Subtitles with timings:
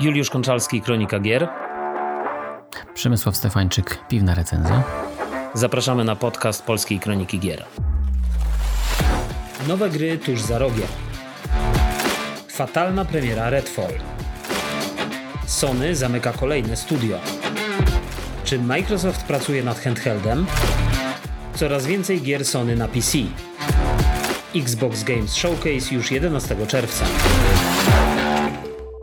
[0.00, 1.48] Juliusz Konczalski, Kronika Gier.
[2.94, 4.82] Przemysław Stefańczyk, Piwna Recenzja.
[5.54, 7.64] Zapraszamy na podcast Polskiej Kroniki Gier.
[9.68, 10.86] Nowe gry tuż za rogiem.
[12.48, 13.92] Fatalna premiera Redfall.
[15.46, 17.18] Sony zamyka kolejne studio.
[18.44, 20.46] Czy Microsoft pracuje nad handheldem?
[21.54, 23.18] Coraz więcej gier Sony na PC.
[24.56, 27.04] Xbox Games Showcase już 11 czerwca.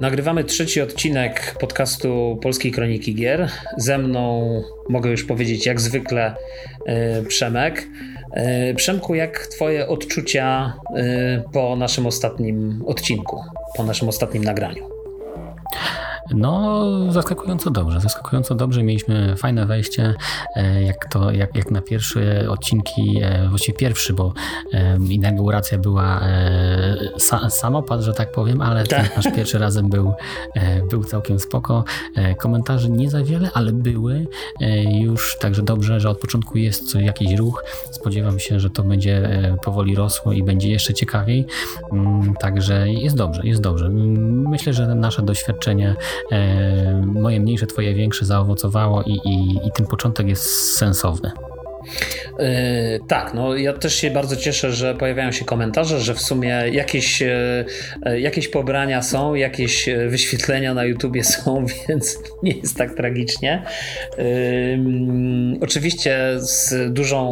[0.03, 3.49] Nagrywamy trzeci odcinek podcastu Polskiej Kroniki Gier.
[3.77, 6.35] Ze mną mogę już powiedzieć jak zwykle
[6.85, 7.87] yy, Przemek.
[8.35, 11.03] Yy, Przemku, jak twoje odczucia yy,
[11.53, 13.43] po naszym ostatnim odcinku,
[13.77, 14.89] po naszym ostatnim nagraniu?
[16.31, 18.83] No, zaskakująco dobrze, zaskakująco dobrze.
[18.83, 20.13] Mieliśmy fajne wejście,
[20.55, 24.33] e, jak to, jak, jak na pierwsze odcinki, e, właściwie pierwszy, bo
[24.73, 26.21] e, inauguracja była
[27.49, 29.15] samopad, że tak powiem, ale ten tak.
[29.15, 30.13] nasz pierwszy razem był,
[30.89, 31.83] był całkiem spoko.
[32.37, 34.27] Komentarzy nie za wiele, ale były
[34.91, 37.63] już, także dobrze, że od początku jest jakiś ruch.
[37.91, 39.29] Spodziewam się, że to będzie
[39.63, 41.45] powoli rosło i będzie jeszcze ciekawiej.
[41.91, 43.89] Mm, także jest dobrze, jest dobrze.
[43.89, 45.95] Myślę, że nasze doświadczenie E,
[47.05, 51.31] moje mniejsze, twoje większe zaowocowało i, i, i ten początek jest sensowny.
[52.39, 52.45] Yy,
[53.07, 57.21] tak, no ja też się bardzo cieszę, że pojawiają się komentarze, że w sumie jakieś,
[57.21, 63.63] yy, jakieś pobrania są, jakieś wyświetlenia na YouTubie są, więc nie jest tak tragicznie.
[64.17, 64.23] Yy,
[65.61, 67.23] oczywiście z dużą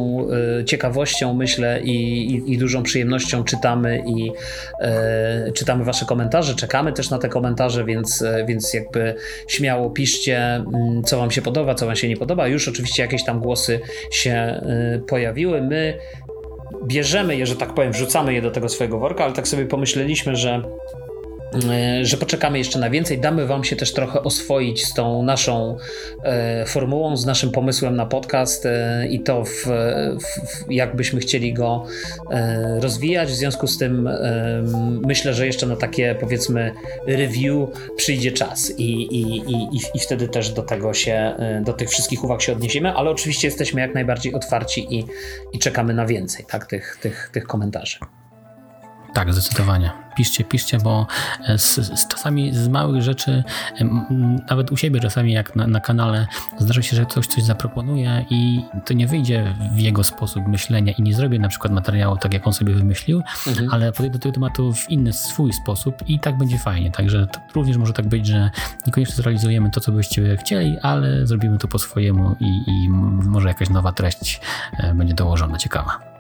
[0.65, 4.31] ciekawością myślę i, i, i dużą przyjemnością czytamy i
[5.53, 9.15] czytamy wasze komentarze, czekamy też na te komentarze, więc, więc jakby
[9.47, 12.47] śmiało piszcie, mm, co wam się podoba, co wam się nie podoba.
[12.47, 13.79] Już oczywiście jakieś tam głosy
[14.11, 14.40] się
[14.95, 15.61] Y, pojawiły.
[15.61, 15.97] My
[16.85, 20.35] bierzemy je, że tak powiem, wrzucamy je do tego swojego worka, ale tak sobie pomyśleliśmy,
[20.35, 20.61] że
[22.01, 23.19] że poczekamy jeszcze na więcej.
[23.19, 25.77] Damy Wam się też trochę oswoić z tą naszą
[26.23, 31.53] e, formułą, z naszym pomysłem na podcast e, i to, w, w, jak byśmy chcieli
[31.53, 31.85] go
[32.31, 33.29] e, rozwijać.
[33.29, 34.63] W związku z tym e,
[35.05, 36.71] myślę, że jeszcze na takie powiedzmy
[37.07, 41.89] review przyjdzie czas i, i, i, i wtedy też do tego się, e, do tych
[41.89, 45.05] wszystkich uwag się odniesiemy, ale oczywiście jesteśmy jak najbardziej otwarci i,
[45.53, 47.97] i czekamy na więcej tak, tych, tych, tych komentarzy.
[49.13, 49.91] Tak, zdecydowanie.
[50.15, 51.07] Piszcie, piszcie, bo
[51.47, 53.43] e, z, z, czasami z małych rzeczy,
[54.49, 56.27] nawet u siebie czasami jak na, na, kanale,
[56.59, 61.01] zdarza się, że ktoś coś zaproponuje i to nie wyjdzie w jego sposób myślenia i
[61.01, 63.69] nie zrobię na przykład materiału tak, jak on sobie wymyślił, mhm.
[63.71, 66.91] ale podejdę do tego tematu w inny swój sposób i tak będzie fajnie.
[66.91, 68.49] Także również może tak być, że
[68.87, 72.89] niekoniecznie zrealizujemy to, co byście chcieli, ale zrobimy to po swojemu i, i
[73.29, 74.41] może jakaś nowa treść
[74.77, 76.10] e, będzie dołożona, ciekawa.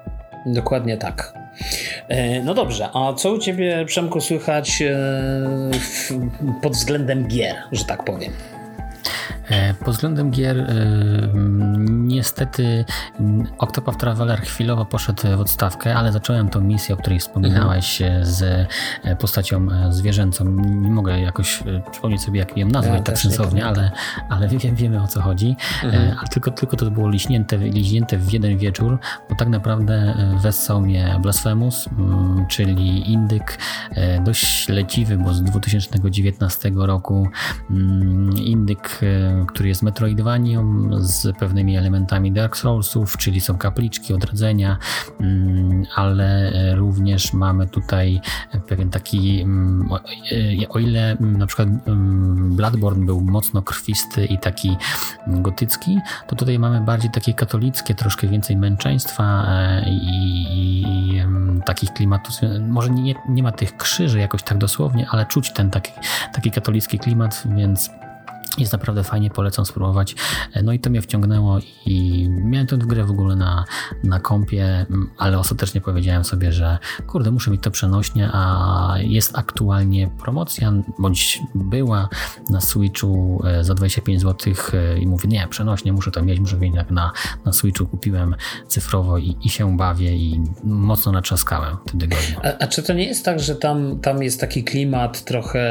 [0.45, 1.33] Dokładnie tak.
[2.07, 4.99] E, no dobrze, a co u Ciebie, Przemku, słychać e,
[6.61, 8.33] pod względem gier, że tak powiem?
[9.49, 10.65] E, pod względem gier e,
[11.89, 12.85] niestety
[13.57, 18.25] Octopath Traveler chwilowo poszedł w odstawkę, ale zacząłem tą misję, o której wspominałeś mhm.
[18.25, 18.67] z
[19.19, 20.45] postacią zwierzęcą.
[20.65, 23.91] Nie mogę jakoś przypomnieć sobie, jak ją nazwać ja tak sensownie, ale,
[24.29, 25.55] ale wiem, wiemy o co chodzi.
[25.83, 26.17] Mhm.
[26.17, 31.19] Ale tylko, tylko to było liśnięte, liśnięte w jeden wieczór, bo tak naprawdę wessał mnie
[31.21, 31.89] Blasphemous,
[32.49, 33.57] czyli indyk
[34.23, 37.27] dość leciwy, bo z 2019 roku
[38.35, 38.99] indyk
[39.45, 44.77] który jest Metroidvanią z pewnymi elementami Dark Soulsów, czyli są kapliczki, odrodzenia,
[45.19, 48.21] mm, ale również mamy tutaj
[48.67, 49.89] pewien taki, mm,
[50.69, 54.77] o ile na przykład mm, Bloodborne był mocno krwisty i taki
[55.27, 61.21] gotycki, to tutaj mamy bardziej takie katolickie, troszkę więcej męczeństwa e, i, i
[61.65, 62.35] takich klimatów.
[62.69, 65.91] Może nie, nie ma tych krzyży jakoś tak dosłownie, ale czuć ten taki,
[66.33, 67.89] taki katolicki klimat, więc
[68.57, 70.15] jest naprawdę fajnie, polecam spróbować.
[70.63, 73.65] No i to mnie wciągnęło i miałem tę grę w ogóle na,
[74.03, 74.85] na kompie,
[75.17, 81.39] ale ostatecznie powiedziałem sobie, że kurde, muszę mieć to przenośnie, a jest aktualnie promocja, bądź
[81.55, 82.09] była
[82.49, 86.57] na Switchu e, za 25 zł e, i mówię, nie, przenośnie, muszę to mieć, muszę
[86.57, 87.11] mieć jak na,
[87.45, 88.35] na Switchu kupiłem
[88.67, 92.39] cyfrowo i, i się bawię i mocno natrzaskałem w tym tygodniu.
[92.43, 95.61] A, a, czy to nie jest tak, że tam, tam jest taki klimat trochę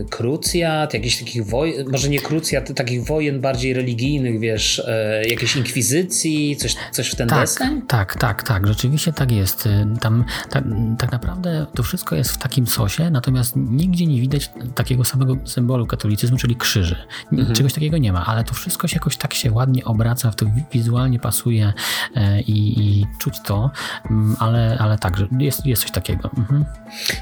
[0.00, 5.56] y, krucjat, jakichś takich woj może nie krucjat, takich wojen bardziej religijnych, wiesz, e, jakiejś
[5.56, 7.48] inkwizycji, coś, coś w ten tak?
[7.88, 9.66] Tak, tak, tak, rzeczywiście tak jest.
[9.66, 10.64] Y, tam tak,
[10.98, 15.86] tak naprawdę to wszystko jest w takim sosie, natomiast nigdzie nie widać takiego samego symbolu
[15.86, 16.96] katolicyzmu, czyli krzyży.
[17.32, 17.54] Mhm.
[17.54, 20.46] Czegoś takiego nie ma, ale to wszystko się jakoś tak się ładnie obraca, w to
[20.72, 21.72] wizualnie pasuje
[22.16, 23.70] e, i, i czuć to,
[24.10, 26.30] mm, ale, ale tak, jest, jest coś takiego.
[26.38, 26.64] Mhm.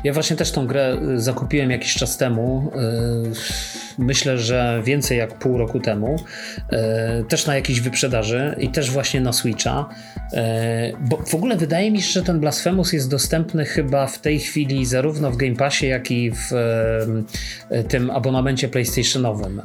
[0.04, 2.72] Ja właśnie też tą grę y, zakupiłem jakiś czas temu.
[3.98, 6.16] Y, myślę, że więcej jak pół roku temu.
[6.72, 9.88] Y, też na jakiejś wyprzedaży i też właśnie na Switcha.
[11.00, 14.86] Bo w ogóle wydaje mi się, że ten Blasphemous jest dostępny chyba w tej chwili
[14.86, 16.50] zarówno w Game Passie, jak i w
[17.88, 19.62] tym abonamencie PlayStationowym.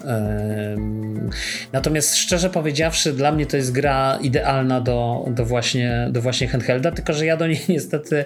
[1.73, 6.91] Natomiast szczerze powiedziawszy, dla mnie to jest gra idealna do, do, właśnie, do właśnie handhelda,
[6.91, 8.25] tylko że ja do niej niestety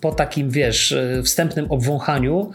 [0.00, 2.50] po takim, wiesz, wstępnym obwąchaniu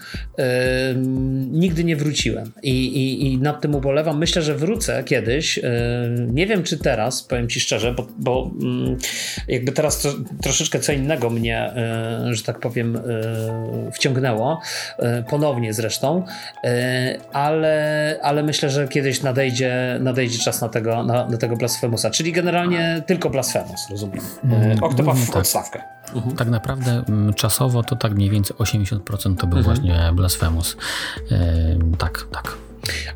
[1.50, 4.18] nigdy nie wróciłem I, i, i nad tym ubolewam.
[4.18, 5.56] Myślę, że wrócę kiedyś.
[5.56, 5.62] Yy,
[6.32, 8.96] nie wiem, czy teraz, powiem ci szczerze, bo, bo yy,
[9.48, 10.08] jakby teraz to,
[10.42, 11.72] troszeczkę co innego mnie,
[12.30, 12.98] że tak powiem,
[13.94, 14.60] wciągnęło.
[15.30, 16.24] ponownie zresztą,
[17.32, 22.32] ale, ale myślę, że kiedyś nadejdzie, nadejdzie czas na tego, na, na tego Blasfemusa, czyli
[22.32, 24.20] generalnie tylko Blasfemus, rozumiem.
[24.44, 25.36] Mm, Octopath w tak.
[25.36, 25.82] odstawkę.
[26.14, 26.36] Mhm.
[26.36, 29.62] Tak naprawdę mm, czasowo to tak mniej więcej 80% to był mhm.
[29.62, 30.76] właśnie Blasphemous.
[31.30, 31.38] Yy,
[31.98, 32.56] tak, tak.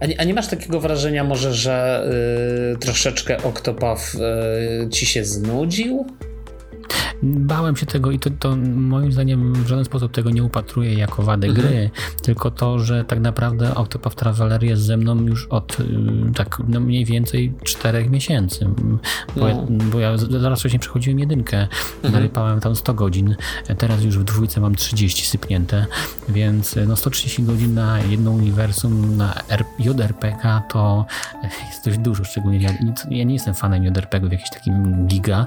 [0.01, 2.07] A nie, a nie, masz takiego wrażenia może, że
[2.71, 6.07] yy, troszeczkę Octopath yy, ci się znudził?
[7.23, 11.23] Bałem się tego i to, to, moim zdaniem w żaden sposób tego nie upatruję jako
[11.23, 11.69] wadę mhm.
[11.69, 11.91] gry,
[12.23, 15.85] tylko to, że tak naprawdę Octopath Traveler jest ze mną już od y,
[16.35, 18.67] tak no mniej więcej czterech miesięcy.
[19.37, 19.49] Bo, no.
[19.49, 19.57] ja,
[19.93, 22.15] bo ja zaraz wcześniej przechodziłem jedynkę, mhm.
[22.15, 23.37] narypałem tam 100 godzin,
[23.79, 25.87] teraz już w dwójce mam 30 sypnięte,
[26.29, 29.35] więc no 130 godzin na jedno uniwersum, na
[29.79, 31.07] JRPG to
[31.69, 32.71] jest dość dużo, szczególnie ja,
[33.11, 35.47] ja nie jestem fanem JRPG-ów jakiś takim giga,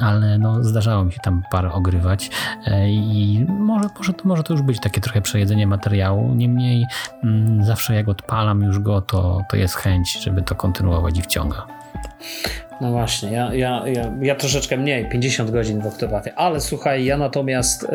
[0.00, 2.30] ale no zdarzało mi się tam parę ogrywać
[2.66, 6.86] e, i może, może, to, może to już być takie trochę przejedzenie materiału, niemniej
[7.24, 11.66] mm, zawsze jak odpalam już go, to, to jest chęć, żeby to kontynuować i wciąga.
[12.80, 17.16] No właśnie, ja, ja, ja, ja troszeczkę mniej, 50 godzin w Octopathie, ale słuchaj, ja
[17.16, 17.88] natomiast yy,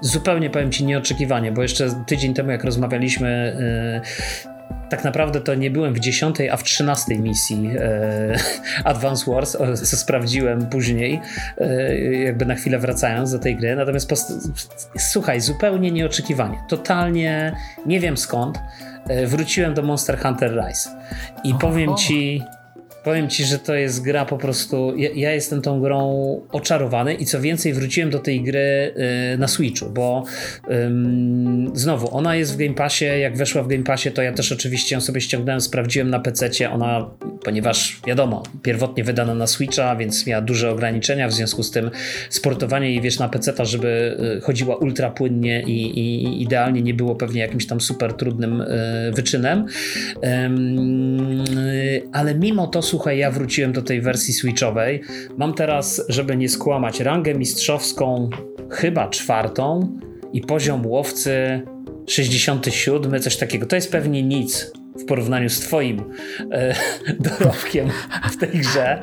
[0.00, 3.56] zupełnie powiem Ci nieoczekiwanie, bo jeszcze tydzień temu jak rozmawialiśmy,
[4.44, 4.53] yy,
[4.94, 8.38] tak naprawdę to nie byłem w 10, a w 13 misji e,
[8.84, 11.20] Advance Wars, co sprawdziłem później,
[11.58, 13.76] e, jakby na chwilę wracając do tej gry.
[13.76, 14.12] Natomiast
[14.98, 16.58] słuchaj, zupełnie nieoczekiwanie.
[16.68, 17.56] Totalnie
[17.86, 18.58] nie wiem skąd.
[19.08, 20.90] E, wróciłem do Monster Hunter Rise
[21.44, 22.42] i powiem ci,
[23.04, 24.96] Powiem ci, że to jest gra po prostu.
[24.96, 28.94] Ja, ja, jestem tą grą oczarowany i co więcej, wróciłem do tej gry
[29.34, 30.24] y, na Switchu, bo
[31.74, 33.04] znowu ona jest w Game Passie.
[33.04, 36.70] Jak weszła w Game Passie, to ja też oczywiście ją sobie ściągnąłem, sprawdziłem na PC.
[36.70, 37.10] Ona,
[37.44, 41.90] ponieważ wiadomo, pierwotnie wydana na Switcha, więc miała duże ograniczenia, w związku z tym
[42.30, 47.14] sportowanie jej wiesz na PC, żeby y, chodziła ultra płynnie i, i, idealnie nie było
[47.14, 48.66] pewnie jakimś tam super trudnym y,
[49.14, 49.66] wyczynem.
[52.12, 55.00] ale mimo to słuchaj, ja wróciłem do tej wersji switchowej.
[55.36, 58.30] Mam teraz, żeby nie skłamać, rangę mistrzowską
[58.70, 59.98] chyba czwartą
[60.32, 61.62] i poziom łowcy
[62.06, 63.66] 67, coś takiego.
[63.66, 66.04] To jest pewnie nic w porównaniu z twoim
[66.52, 66.74] e,
[67.38, 67.88] dorobkiem
[68.30, 69.00] w tej grze.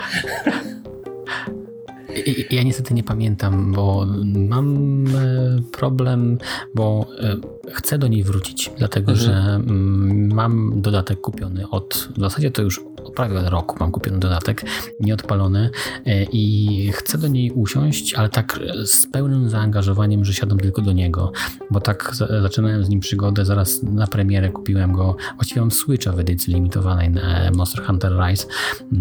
[2.50, 4.08] Ja niestety nie pamiętam, bo
[4.50, 6.38] mam e, problem,
[6.76, 7.38] bo e,
[7.74, 9.30] chcę do niej wrócić, dlatego mhm.
[9.30, 12.82] że mm, mam dodatek kupiony od, w zasadzie to już
[13.16, 14.66] prawie roku mam kupiony dodatek,
[15.00, 15.70] nieodpalony
[16.06, 20.92] e, i chcę do niej usiąść, ale tak z pełnym zaangażowaniem, że siadam tylko do
[20.92, 21.32] niego,
[21.72, 22.12] bo tak
[22.42, 27.10] zaczynałem z nim przygodę, zaraz na premierę kupiłem go, właściwie mam Switcha w edycji limitowanej
[27.10, 28.48] na Monster Hunter Rise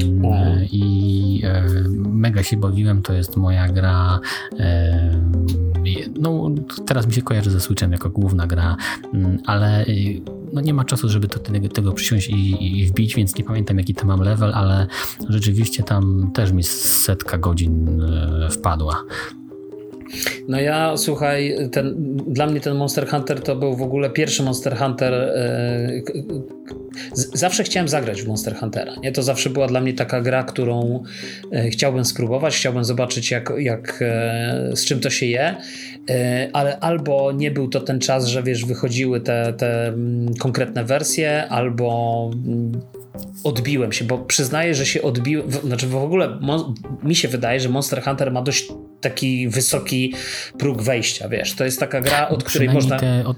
[0.03, 0.23] mm,
[0.73, 1.43] i
[1.97, 4.21] mega się bawiłem, to jest moja gra
[6.21, 6.51] no
[6.87, 8.77] teraz mi się kojarzy ze Switchem jako główna gra,
[9.15, 10.21] mm, ale y,
[10.53, 13.79] no nie ma czasu, żeby do tego, tego przysiąść i, i wbić, więc nie pamiętam
[13.79, 14.87] jaki tam mam level, ale
[15.29, 19.05] rzeczywiście tam też mi setka godzin y, wpadła.
[20.49, 24.77] No ja, słuchaj, ten, dla mnie ten Monster Hunter to był w ogóle pierwszy Monster
[24.77, 25.15] Hunter.
[25.15, 25.91] E,
[27.35, 28.95] zawsze chciałem zagrać w Monster Huntera.
[29.03, 29.13] Nie?
[29.13, 31.03] To zawsze była dla mnie taka gra, którą
[31.53, 35.57] e, chciałbym spróbować, chciałbym zobaczyć, jak, jak, e, z czym to się je.
[36.53, 41.49] Ale albo nie był to ten czas, że wiesz, wychodziły te, te mm, konkretne wersje,
[41.49, 42.73] albo mm,
[43.45, 46.39] odbiłem się, bo przyznaję, że się odbiłem, znaczy w ogóle
[47.03, 50.15] mi się wydaje, że Monster Hunter ma dość taki wysoki
[50.59, 52.99] próg wejścia, wiesz, to jest taka gra, od której można...
[52.99, 53.37] Te, od,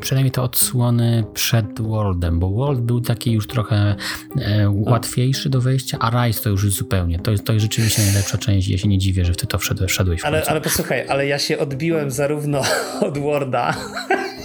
[0.00, 3.96] przynajmniej te odsłony przed Worldem, bo World był taki już trochę
[4.36, 8.38] e, łatwiejszy do wejścia, a Rise to już zupełnie, to jest, to jest rzeczywiście najlepsza
[8.38, 11.38] część, ja się nie dziwię, że ty to wszedłeś, wszedłeś ale, ale posłuchaj, ale ja
[11.38, 12.62] się odbiłem zarówno
[13.08, 13.74] od Worda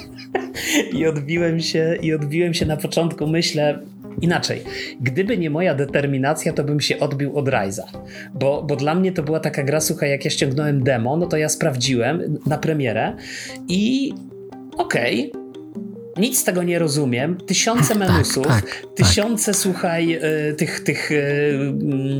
[0.97, 3.79] i odbiłem się i odbiłem się na początku, myślę,
[4.21, 4.63] Inaczej,
[5.01, 7.87] gdyby nie moja determinacja, to bym się odbił od Ryza.
[8.33, 11.37] Bo, bo dla mnie to była taka gra, słuchaj, jak ja ściągnąłem demo, no to
[11.37, 13.15] ja sprawdziłem na premierę
[13.67, 14.13] i
[14.77, 15.41] okej, okay,
[16.17, 17.37] nic z tego nie rozumiem.
[17.37, 21.15] Tysiące tak, menusów, tak, tak, tysiące, słuchaj, y, tych, tych y,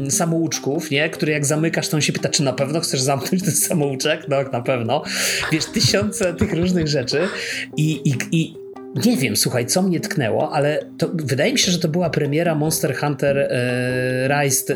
[0.08, 1.10] y, samouczków, nie?
[1.10, 4.26] Które jak zamykasz, to on się pyta, czy na pewno chcesz zamknąć ten samouczek?
[4.28, 5.04] No, na pewno.
[5.52, 7.28] Wiesz, tysiące tych różnych rzeczy
[7.78, 8.61] i, i, i
[8.96, 12.56] nie wiem, słuchaj, co mnie tknęło, ale to, wydaje mi się, że to była premiera
[12.56, 14.74] Monster Hunter e, Rise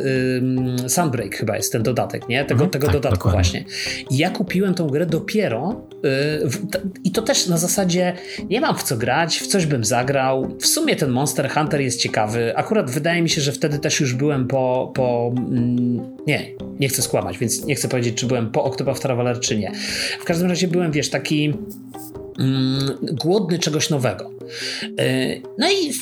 [0.86, 2.46] e, Sunbreak chyba jest ten dodatek, nie?
[2.46, 3.42] Tego, mhm, tego tak, dodatku dokładnie.
[3.42, 3.64] właśnie.
[4.12, 8.14] I ja kupiłem tą grę dopiero e, w, t, i to też na zasadzie
[8.50, 10.58] nie mam w co grać, w coś bym zagrał.
[10.60, 12.58] W sumie ten Monster Hunter jest ciekawy.
[12.58, 17.02] Akurat wydaje mi się, że wtedy też już byłem po, po mm, nie, nie chcę
[17.02, 19.72] skłamać, więc nie chcę powiedzieć, czy byłem po Octopath Traveler, czy nie.
[20.20, 21.54] W każdym razie byłem, wiesz, taki
[23.02, 24.32] głodny czegoś nowego.
[25.00, 25.94] E, no i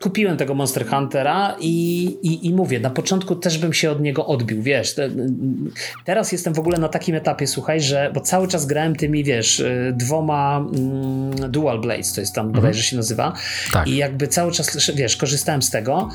[0.00, 4.26] kupiłem tego Monster Huntera i, i, i, mówię, na początku też bym się od niego
[4.26, 4.94] odbił, wiesz.
[6.04, 9.60] Teraz jestem w ogóle na takim etapie, słuchaj, że, bo cały czas grałem tymi, wiesz,
[9.60, 12.62] e, dwoma mm, Dual Blades, to jest tam mhm.
[12.62, 13.32] bodajże się nazywa.
[13.72, 13.88] Tak.
[13.88, 16.08] I jakby cały czas, wiesz, korzystałem z tego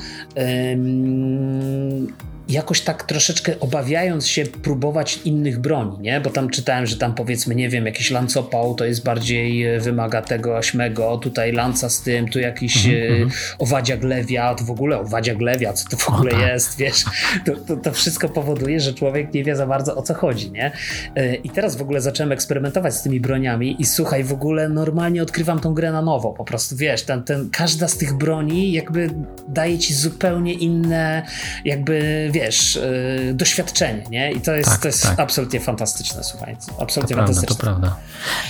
[2.48, 6.20] jakoś tak troszeczkę obawiając się próbować innych broni, nie?
[6.20, 10.22] Bo tam czytałem, że tam powiedzmy, nie wiem, jakiś lancopał to jest bardziej e, wymaga
[10.22, 13.54] tego aśmego, tutaj lanca z tym, tu jakiś mm -hmm.
[13.58, 16.40] owadziak lewiat, w ogóle owadziak lewiat, co to w ogóle tak.
[16.40, 17.04] jest, wiesz?
[17.44, 20.72] To, to, to, wszystko powoduje, że człowiek nie wie za bardzo o co chodzi, nie?
[21.14, 25.22] E, I teraz w ogóle zacząłem eksperymentować z tymi broniami i słuchaj, w ogóle normalnie
[25.22, 29.10] odkrywam tą grę na nowo, po prostu, wiesz, ten, ten, każda z tych broni jakby
[29.48, 31.26] daje ci zupełnie inne
[31.64, 32.78] jakby wiesz,
[33.26, 34.32] yy, doświadczenie, nie?
[34.32, 35.20] I to jest, tak, to jest tak.
[35.20, 36.56] absolutnie fantastyczne, słuchaj.
[36.80, 37.56] Absolutnie to fantastyczne.
[37.56, 37.96] Prawda, to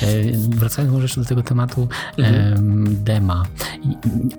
[0.01, 0.17] prawda.
[0.23, 1.89] Yy, wracając może jeszcze do tego tematu
[2.19, 3.05] mhm.
[3.05, 3.45] dema.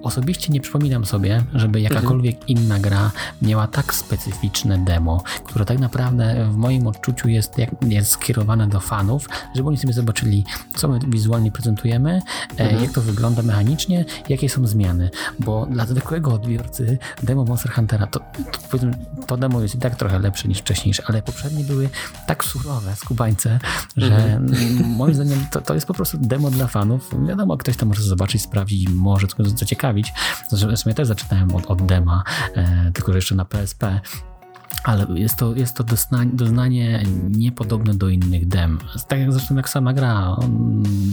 [0.03, 2.49] Osobiście nie przypominam sobie, żeby jakakolwiek mhm.
[2.49, 3.11] inna gra
[3.41, 7.53] miała tak specyficzne demo, które tak naprawdę w moim odczuciu jest,
[7.87, 12.21] jest skierowane do fanów, żeby oni sobie zobaczyli, co my wizualnie prezentujemy,
[12.57, 12.83] e, mhm.
[12.83, 15.09] jak to wygląda mechanicznie, jakie są zmiany.
[15.39, 18.19] Bo dla zwykłego odbiorcy demo Monster Huntera to,
[18.69, 18.77] to,
[19.27, 21.89] to, to demo jest i tak trochę lepsze niż wcześniejsze, ale poprzednie były
[22.27, 23.59] tak surowe, skubańce,
[23.97, 24.85] że mm -hmm.
[24.85, 27.09] moim zdaniem to, to jest po prostu demo dla fanów.
[27.27, 30.13] Wiadomo, ktoś tam może zobaczyć, sprawdzić i może tylko zaciekawić.
[30.51, 32.23] Zresztą ja też zaczynałem od, od dema,
[32.55, 33.99] e, tylko że jeszcze na PSP
[34.83, 38.79] ale jest to, jest to doznanie, doznanie niepodobne do innych dem.
[39.07, 40.37] Tak jak zresztą jak sama gra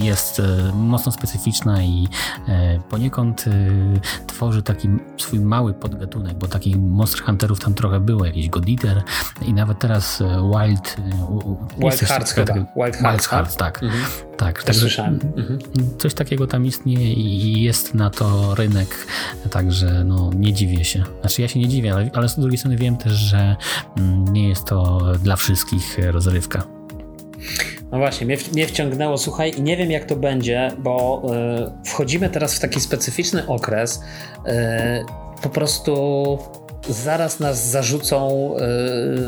[0.02, 2.08] jest e, mocno specyficzna i
[2.48, 8.24] e, poniekąd e, tworzy taki swój mały podgatunek, bo takich Monster Hunterów tam trochę było,
[8.24, 9.02] jakiś God Eater
[9.42, 10.96] i nawet teraz Wild...
[11.78, 12.54] Wild Hearts chyba.
[12.54, 13.82] Wild Hearts, Hearts tak.
[13.82, 14.04] Mhm.
[14.36, 15.20] Tak, tak słyszałem.
[15.36, 15.58] Mhm.
[15.98, 19.06] Coś takiego tam istnieje i jest na to rynek,
[19.50, 21.04] także no, nie dziwię się.
[21.20, 23.43] Znaczy ja się nie dziwię, ale, ale z drugiej strony wiem też, że
[23.96, 26.62] mm, nie jest to dla wszystkich rozrywka.
[27.92, 31.22] No właśnie, mnie, mnie wciągnęło, słuchaj, i nie wiem jak to będzie, bo
[31.84, 34.02] y, wchodzimy teraz w taki specyficzny okres.
[34.46, 34.50] Y,
[35.42, 36.38] po prostu
[36.88, 38.50] zaraz nas zarzucą,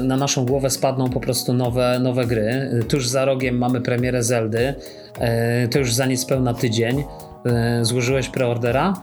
[0.01, 2.71] y, na naszą głowę spadną po prostu nowe, nowe gry.
[2.89, 4.75] Tuż za rogiem mamy premierę Zeldy,
[5.71, 7.05] to już za niespełna tydzień.
[7.83, 8.95] Złożyłeś preordera?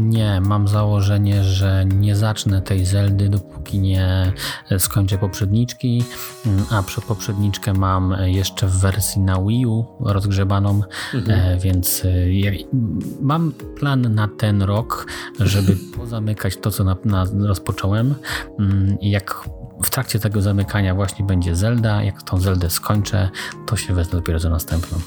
[0.00, 4.32] Nie, mam założenie, że nie zacznę tej Zeldy, dopóki nie
[4.78, 6.04] skończę poprzedniczki,
[6.70, 10.82] a przed poprzedniczkę mam jeszcze w wersji na Wii U rozgrzebaną,
[11.14, 11.58] mhm.
[11.58, 12.06] więc
[13.20, 15.06] mam plan na ten rok,
[15.38, 18.14] żeby pozamykać to, co na, na rozpocząłem.
[19.02, 19.48] Jak
[19.82, 23.30] w trakcie tego zamykania właśnie będzie Zelda, jak tą Zeldę skończę,
[23.66, 24.98] to się wezmę dopiero za następną.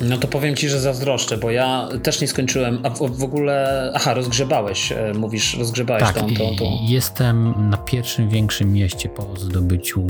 [0.00, 2.78] No to powiem ci, że zazdroszczę, bo ja też nie skończyłem.
[2.82, 3.90] A w, ogóle.
[3.94, 6.78] Aha, rozgrzebałeś, e, mówisz, rozgrzebałeś tak, tą, tą, tą.
[6.88, 10.06] Jestem na pierwszym większym mieście po zdobyciu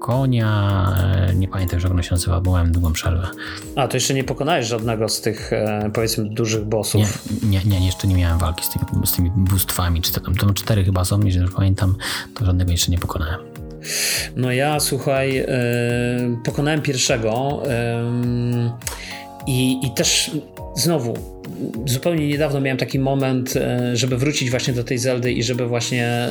[0.00, 0.86] konia.
[1.28, 3.28] E, nie pamiętam, jak ono się nazywa, bo miałem długą przerwę.
[3.76, 7.28] A, to jeszcze nie pokonałeś żadnego z tych, e, powiedzmy, dużych bossów.
[7.42, 10.02] Nie, nie, nie jeszcze nie miałem walki z tymi, z tymi bóstwami.
[10.02, 11.94] Czy tam, to cztery chyba są, jeżeli pamiętam,
[12.34, 13.40] to żadnego jeszcze nie pokonałem.
[14.36, 15.44] No ja, słuchaj, yy,
[16.44, 17.62] pokonałem pierwszego.
[17.64, 18.70] Yy,
[19.46, 20.30] i, I też
[20.74, 21.14] znowu
[21.86, 26.06] zupełnie niedawno miałem taki moment, e, żeby wrócić właśnie do tej Zeldy i żeby właśnie
[26.06, 26.30] e,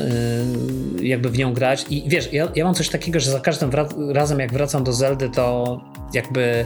[1.01, 1.85] jakby w nią grać.
[1.89, 3.69] I wiesz, ja, ja mam coś takiego, że za każdym
[4.11, 5.81] razem jak wracam do Zeldy, to
[6.13, 6.65] jakby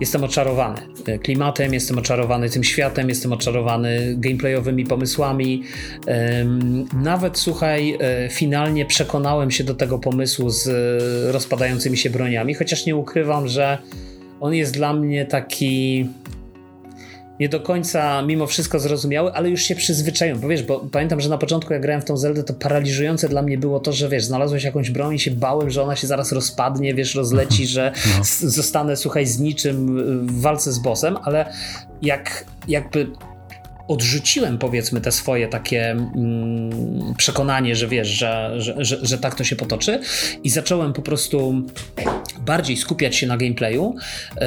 [0.00, 0.80] jestem oczarowany
[1.22, 5.62] klimatem, jestem oczarowany tym światem, jestem oczarowany gameplayowymi pomysłami.
[6.92, 7.98] Nawet słuchaj,
[8.30, 10.68] finalnie przekonałem się do tego pomysłu z
[11.32, 13.78] rozpadającymi się broniami, chociaż nie ukrywam, że
[14.40, 16.06] on jest dla mnie taki
[17.40, 21.28] nie do końca mimo wszystko zrozumiały, ale już się przyzwyczaiłem, bo wiesz, bo pamiętam, że
[21.28, 24.24] na początku jak grałem w tą Zeldę, to paraliżujące dla mnie było to, że wiesz,
[24.24, 28.24] znalazłeś jakąś broń i się bałem, że ona się zaraz rozpadnie, wiesz, rozleci, że no.
[28.50, 31.52] zostanę, słuchaj, z niczym w walce z bossem, ale
[32.02, 33.06] jak jakby
[33.88, 39.44] odrzuciłem powiedzmy te swoje takie mm, przekonanie, że wiesz, że, że, że, że, tak to
[39.44, 40.00] się potoczy
[40.44, 41.62] i zacząłem po prostu
[42.40, 43.94] bardziej skupiać się na gameplayu,
[44.40, 44.46] yy,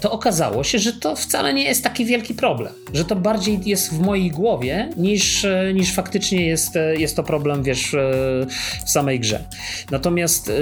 [0.00, 3.90] to okazało się, że to wcale nie jest taki wielki problem, że to bardziej jest
[3.94, 7.96] w mojej głowie niż, niż faktycznie jest, jest to problem, wiesz,
[8.86, 9.44] w samej grze.
[9.90, 10.54] Natomiast yy,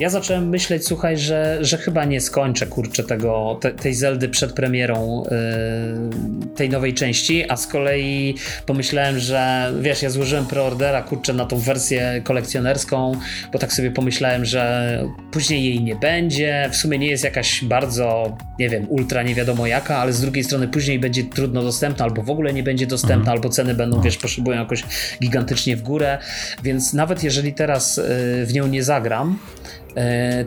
[0.00, 4.52] ja zacząłem myśleć, słuchaj, że, że chyba nie skończę, kurczę, tego, te, tej Zeldy przed
[4.52, 8.34] premierą yy, tej nowej części, a z kolei
[8.66, 13.12] pomyślałem, że wiesz, ja złożyłem preordera, kurczę, na tą wersję kolekcjonerską,
[13.52, 18.36] bo tak sobie pomyślałem, że później jej nie będzie, w sumie nie jest jakaś bardzo,
[18.58, 22.22] nie wiem, ultra nie wiadomo jaka, ale z drugiej strony później będzie trudno dostępna, albo
[22.22, 23.36] w ogóle nie będzie dostępna, mhm.
[23.36, 24.84] albo ceny będą, wiesz, poszybują jakoś
[25.22, 26.18] gigantycznie w górę,
[26.62, 28.02] więc nawet jeżeli teraz y,
[28.46, 29.38] w nią nie zagram,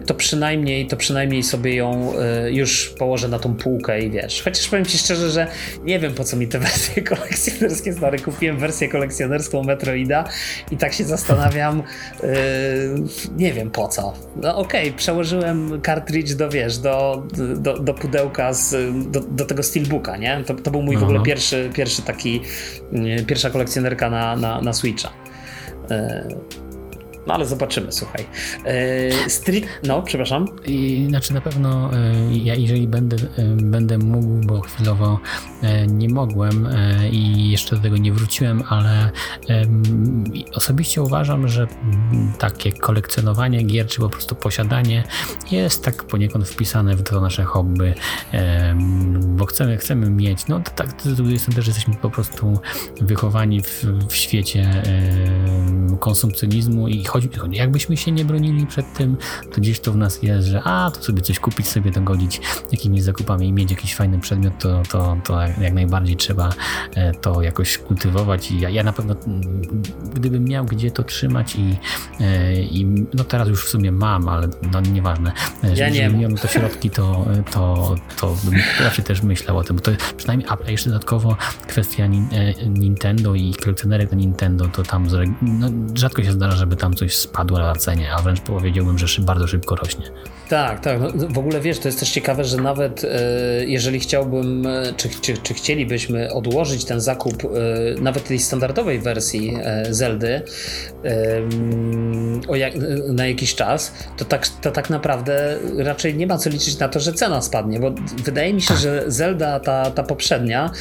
[0.06, 4.42] to przynajmniej, to przynajmniej sobie ją e, już położę na tą półkę i wiesz.
[4.44, 5.48] Chociaż powiem ci szczerze, że
[5.84, 8.20] nie wiem po co mi te wersje kolekcjonerskie stare.
[8.20, 10.24] Kupiłem wersję kolekcjonerską Metroida
[10.72, 11.84] i tak się zastanawiam,
[12.24, 12.28] e,
[13.38, 14.14] nie wiem po co.
[14.36, 17.24] No okej, okay, przełożyłem cartridge do wiesz, do,
[17.58, 20.44] do, do pudełka z, do, do tego steelbooka, nie?
[20.46, 22.42] To, to był mój w ogóle pierwszy, pierwszy taki,
[23.28, 25.10] pierwsza kolekcjonerka na, na, na Switcha.
[27.28, 28.26] No ale zobaczymy, słuchaj.
[28.66, 30.48] E, street, no, przepraszam.
[30.66, 35.20] I, znaczy na pewno e, ja jeżeli będę, e, będę mógł, bo chwilowo
[35.88, 36.70] nie mogłem
[37.12, 39.12] i jeszcze do tego nie wróciłem, ale
[40.54, 41.68] osobiście uważam, że
[42.40, 45.04] takie kolekcjonowanie gier, czy po prostu posiadanie
[45.52, 47.94] jest tak poniekąd wpisane w to nasze hobby,
[49.20, 52.60] bo chcemy, chcemy mieć, no to tak, z drugiej strony też jesteśmy po prostu
[53.02, 54.84] wychowani w, w świecie
[56.00, 59.18] konsumpcjonizmu i chodzi, jakbyśmy się nie bronili przed tym,
[59.52, 62.42] to gdzieś to w nas jest, że a, to sobie coś kupić, sobie dogodzić
[62.72, 66.50] jakimiś zakupami i mieć jakiś fajny przedmiot, to, to, to jak najbardziej trzeba
[66.96, 68.52] e, to jakoś kultywować.
[68.52, 69.16] I ja, ja na pewno
[70.14, 71.76] gdybym miał gdzie to trzymać i,
[72.20, 75.32] e, i no teraz już w sumie mam, ale no nieważne,
[75.64, 79.76] e, ja jeżeli miałem to środki, to, to, to bym raczej też myślał o tym,
[79.76, 82.08] bo to przynajmniej, a jeszcze dodatkowo kwestia
[82.68, 85.08] Nintendo i kolekcjonerek na Nintendo, to tam
[85.42, 87.74] no, rzadko się zdarza, żeby tam coś coś spadło na
[88.16, 90.06] a wręcz powiedziałbym, że bardzo szybko rośnie.
[90.50, 91.00] Tak, tak.
[91.00, 93.10] No, w ogóle wiesz, to jest też ciekawe, że nawet e,
[93.66, 97.48] jeżeli chciałbym, e, czy, czy, czy chcielibyśmy odłożyć ten zakup e,
[98.02, 99.58] nawet tej standardowej wersji
[99.90, 100.42] Zeldy
[102.54, 102.74] jak,
[103.10, 107.00] na jakiś czas, to tak, to tak naprawdę raczej nie ma co liczyć na to,
[107.00, 107.92] że cena spadnie, bo
[108.24, 110.72] wydaje mi się, że Zelda, ta, ta poprzednia,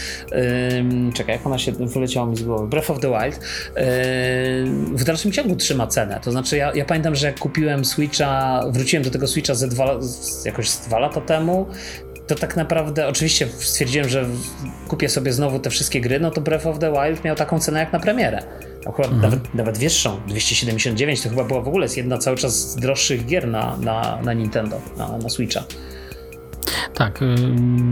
[1.15, 3.41] czekaj, jak ona się wyleciała mi z głowy, Breath of the Wild,
[4.95, 6.21] w dalszym ciągu trzyma cenę.
[6.25, 9.99] To znaczy, ja, ja pamiętam, że jak kupiłem Switcha, wróciłem do tego Switcha ze dwa,
[10.45, 11.67] jakoś dwa lata temu,
[12.27, 14.27] to tak naprawdę oczywiście stwierdziłem, że
[14.89, 17.81] kupię sobie znowu te wszystkie gry, no to Breath of the Wild miał taką cenę
[17.81, 18.43] jak na premierę.
[18.87, 19.23] Akurat mhm.
[19.23, 23.49] nawet, nawet wyższą, 279 to chyba była w ogóle jedna cały czas z droższych gier
[23.49, 25.65] na, na, na Nintendo, na, na Switcha.
[26.95, 27.37] Tak, y,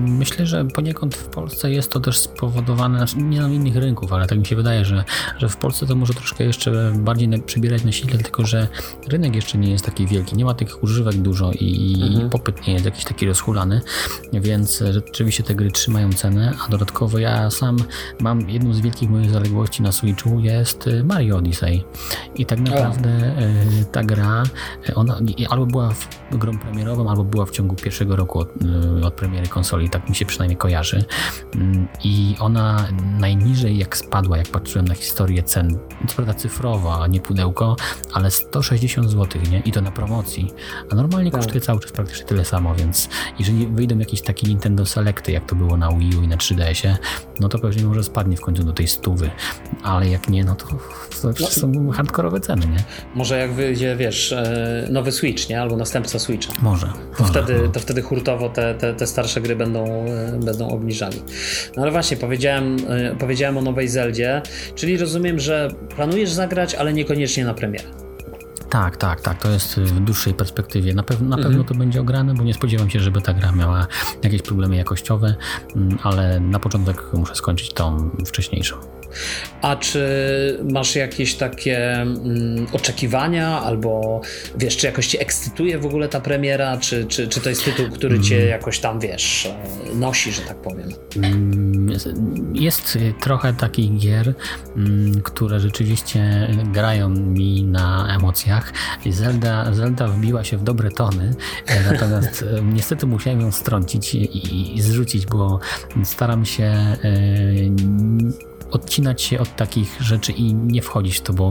[0.06, 4.26] myślę, że poniekąd w Polsce jest to też spowodowane, znaczy nie na innych rynków, ale
[4.26, 5.04] tak mi się wydaje, że,
[5.38, 8.68] że w Polsce to może troszkę jeszcze bardziej przybierać na sile, tylko że
[9.08, 12.30] rynek jeszcze nie jest taki wielki, nie ma tych używek dużo i, mhm.
[12.30, 13.80] popyt nie jest jakiś taki rozhulany,
[14.32, 17.76] więc rzeczywiście te gry trzymają cenę, a dodatkowo ja sam
[18.20, 21.84] mam jedną z wielkich moich zaległości na Switchu jest y, Mario Odyssey
[22.34, 23.34] i tak naprawdę
[23.82, 23.84] o.
[23.92, 24.42] ta gra,
[24.94, 25.94] ona albo była
[26.32, 28.48] grą premierową, albo była w ciągu pierwszego roku od,
[29.04, 31.04] od premiery konsoli, tak mi się przynajmniej kojarzy.
[31.54, 37.06] Mm, I ona najniżej jak spadła, jak patrzyłem na historię cen, co prawda cyfrowa, a
[37.06, 37.76] nie pudełko,
[38.12, 39.58] ale 160 zł, nie?
[39.58, 40.52] I to na promocji.
[40.92, 41.40] A normalnie tak.
[41.40, 45.56] kosztuje cały czas praktycznie tyle samo, więc jeżeli wyjdą jakieś takie Nintendo Selecty, jak to
[45.56, 46.96] było na Wii U i na 3DS-ie,
[47.40, 49.30] no to pewnie może spadnie w końcu do tej stówy.
[49.82, 50.66] Ale jak nie, no to,
[51.22, 51.46] to no.
[51.46, 52.84] są hardkorowe ceny, nie?
[53.14, 55.60] Może jak wyjdzie, wiesz, e, nowy Switch, nie?
[55.60, 56.52] Albo następca Switcha.
[56.62, 56.86] Może.
[56.86, 61.22] To, może, wtedy, to wtedy hurtowo te, te, te starsze gry będą, e, będą obniżali.
[61.76, 64.42] No ale właśnie, powiedziałem, e, powiedziałem o nowej Zeldzie,
[64.74, 67.88] czyli rozumiem, że planujesz zagrać, ale niekoniecznie na premierę.
[68.70, 69.42] Tak, tak, tak.
[69.42, 70.94] To jest w dłuższej perspektywie.
[70.94, 71.42] Na, pew na mhm.
[71.42, 73.86] pewno to będzie ograne, bo nie spodziewam się, żeby ta gra miała
[74.22, 75.34] jakieś problemy jakościowe,
[75.76, 78.99] mm, ale na początek muszę skończyć tą wcześniejszą.
[79.62, 80.00] A czy
[80.72, 84.20] masz jakieś takie mm, oczekiwania, albo
[84.56, 87.90] wiesz, czy jakoś cię ekscytuje w ogóle ta premiera, czy, czy, czy to jest tytuł,
[87.90, 88.48] który cię mm.
[88.48, 90.88] jakoś tam, wiesz, e, nosi, że tak powiem?
[91.16, 91.88] Mm,
[92.54, 94.34] jest trochę takich gier,
[94.76, 98.72] mm, które rzeczywiście grają mi na emocjach.
[99.10, 101.34] Zelda, Zelda wbiła się w dobre tony,
[101.66, 105.60] e, natomiast e, niestety musiałem ją strącić i, i zrzucić, bo
[106.04, 106.96] staram się
[108.70, 111.50] odcinać się od takich rzeczy i nie wchodzić w to, bo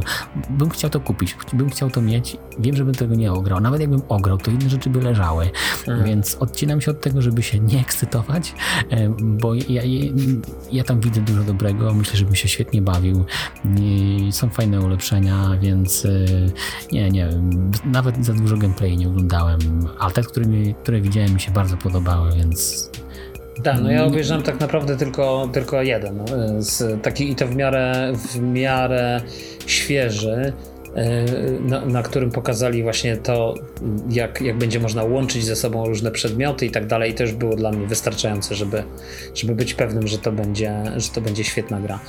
[0.49, 3.59] bym chciał to kupić, bym chciał to mieć, wiem, żebym tego nie ograł.
[3.59, 5.49] Nawet jakbym ograł, to inne rzeczy by leżały.
[5.87, 6.05] Mhm.
[6.05, 8.53] Więc odcinam się od tego, żeby się nie ekscytować,
[8.89, 9.81] e, bo ja,
[10.71, 13.25] ja tam widzę dużo dobrego, myślę, żebym się świetnie bawił.
[14.31, 16.09] Są fajne ulepszenia, więc e,
[16.91, 17.29] nie, nie,
[17.85, 19.59] nawet za dużo gameplay nie oglądałem,
[19.99, 22.89] ale te, które, mi, które widziałem mi się bardzo podobały, więc
[23.63, 26.17] tak, no ja obejrzałem tak naprawdę tylko, tylko jeden.
[26.17, 26.25] No,
[26.61, 29.21] z taki, I to w miarę, w miarę
[29.65, 30.53] świeży.
[30.95, 31.25] E,
[31.61, 33.55] na, na, którym pokazali właśnie to,
[34.09, 37.15] jak, jak będzie można łączyć ze sobą różne przedmioty i tak dalej.
[37.19, 38.83] Już było dla mnie wystarczające, żeby,
[39.35, 41.99] żeby być pewnym, że to będzie, że to będzie świetna gra.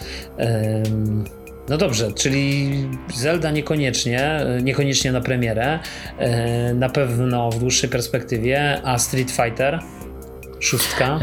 [1.68, 2.70] No dobrze, czyli
[3.14, 5.78] Zelda niekoniecznie, niekoniecznie na premierę,
[6.18, 9.80] e, na pewno w dłuższej perspektywie, a Street Fighter
[10.60, 11.18] Szóstka.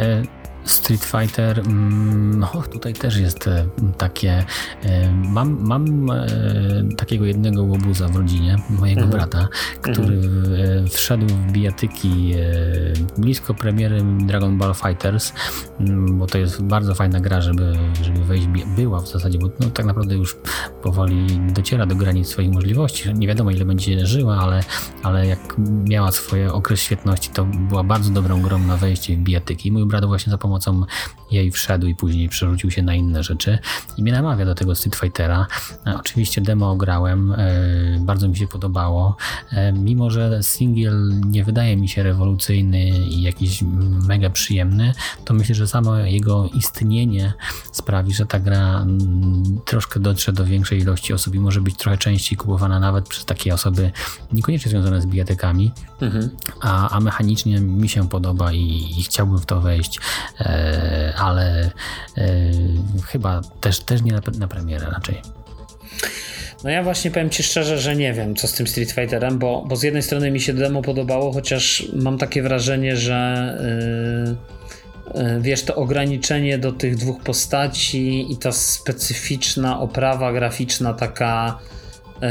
[0.67, 3.65] E, Street Fighter, mm, no tutaj też jest e,
[3.97, 4.45] takie.
[4.83, 6.07] E, mam, mam
[6.97, 9.11] takiego jednego łobuza w rodzinie, mojego mhm.
[9.11, 9.47] brata,
[9.81, 10.87] który mhm.
[10.87, 12.33] wszedł w bijatyki
[13.17, 15.33] blisko premiery Dragon Ball Fighters,
[15.79, 18.47] mm, bo to jest bardzo fajna gra, żeby, żeby wejść.
[18.75, 20.35] Była w zasadzie, bo no, tak naprawdę już
[20.83, 23.13] powoli dociera do granic swoich możliwości.
[23.13, 24.63] Nie wiadomo, ile będzie żyła, ale,
[25.03, 25.55] ale jak
[25.89, 29.71] miała swoje okres świetności, to była bardzo dobrą grą na wejście w bijatyki.
[29.71, 30.87] Mój brat właśnie za pomocą 怎么
[31.31, 33.59] jej wszedł i później przerzucił się na inne rzeczy
[33.97, 35.47] i mnie namawia do tego Street Fightera.
[35.87, 37.37] E, oczywiście demo grałem, e,
[37.99, 39.15] bardzo mi się podobało.
[39.51, 40.91] E, mimo, że single
[41.25, 43.63] nie wydaje mi się rewolucyjny i jakiś
[44.07, 44.93] mega przyjemny,
[45.25, 47.33] to myślę, że samo jego istnienie
[47.71, 51.97] sprawi, że ta gra mm, troszkę dotrze do większej ilości osób i może być trochę
[51.97, 53.91] częściej kupowana nawet przez takie osoby
[54.31, 56.29] niekoniecznie związane z bijatykami, mhm.
[56.61, 59.99] a, a mechanicznie mi się podoba i, i chciałbym w to wejść,
[60.39, 61.71] e, ale
[62.17, 62.31] e,
[63.05, 65.21] chyba też, też nie na, na premierę raczej.
[66.63, 69.65] No ja właśnie powiem Ci szczerze, że nie wiem, co z tym Street Fighterem, bo,
[69.67, 73.57] bo z jednej strony mi się demo podobało, chociaż mam takie wrażenie, że
[75.13, 81.59] yy, yy, wiesz, to ograniczenie do tych dwóch postaci i ta specyficzna oprawa graficzna taka
[82.21, 82.27] yy,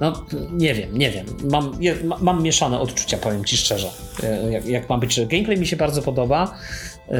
[0.00, 1.26] no, nie wiem, nie wiem.
[1.50, 3.90] Mam, je, mam mieszane odczucia, powiem ci szczerze.
[4.22, 6.58] E, jak, jak ma być, gameplay mi się bardzo podoba,
[7.08, 7.16] yy,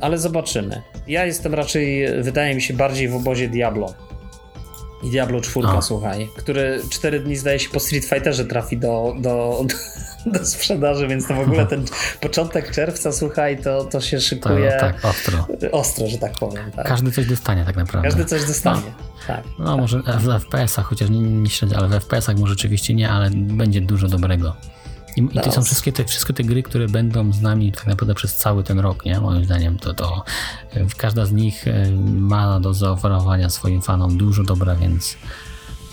[0.00, 0.82] ale zobaczymy.
[1.08, 3.94] Ja jestem raczej, wydaje mi się, bardziej w obozie Diablo.
[5.02, 5.82] I Diablo 4, A.
[5.82, 9.64] słuchaj, który 4 dni zdaje się po Street Fighterze trafi do, do,
[10.38, 11.84] do sprzedaży, więc to w ogóle ten
[12.20, 14.72] początek czerwca, słuchaj, to, to się szykuje.
[14.72, 15.46] To, tak, ostro.
[15.72, 16.70] Ostro, że tak powiem.
[16.70, 16.86] Tak.
[16.86, 18.08] Każdy coś dostanie tak naprawdę.
[18.08, 18.82] Każdy coś dostanie.
[18.98, 19.44] No, tak.
[19.58, 23.10] No tak, może w FPS-ach, chociaż nie, nie śledzę, ale w FPS-ach może rzeczywiście nie,
[23.10, 24.56] ale będzie dużo dobrego.
[25.18, 28.14] I, i to są wszystkie te, wszystkie te gry, które będą z nami tak naprawdę
[28.14, 29.20] przez cały ten rok, nie?
[29.20, 30.24] Moim zdaniem to, to
[30.96, 35.16] każda z nich e, ma do zaoferowania swoim fanom dużo dobra, więc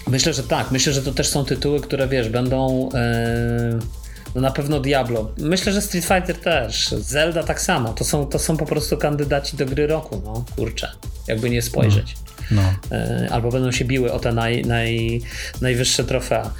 [0.07, 0.71] Myślę, że tak.
[0.71, 2.89] Myślę, że to też są tytuły, które wiesz, będą.
[2.93, 5.31] Yy no na pewno Diablo.
[5.37, 6.89] Myślę, że Street Fighter też.
[6.89, 7.93] Zelda tak samo.
[7.93, 10.91] To są, to są po prostu kandydaci do gry roku, no kurczę.
[11.27, 12.15] Jakby nie spojrzeć.
[12.51, 12.61] No.
[12.91, 12.97] no.
[13.31, 15.21] Albo będą się biły o te naj, naj,
[15.61, 16.51] najwyższe trofea.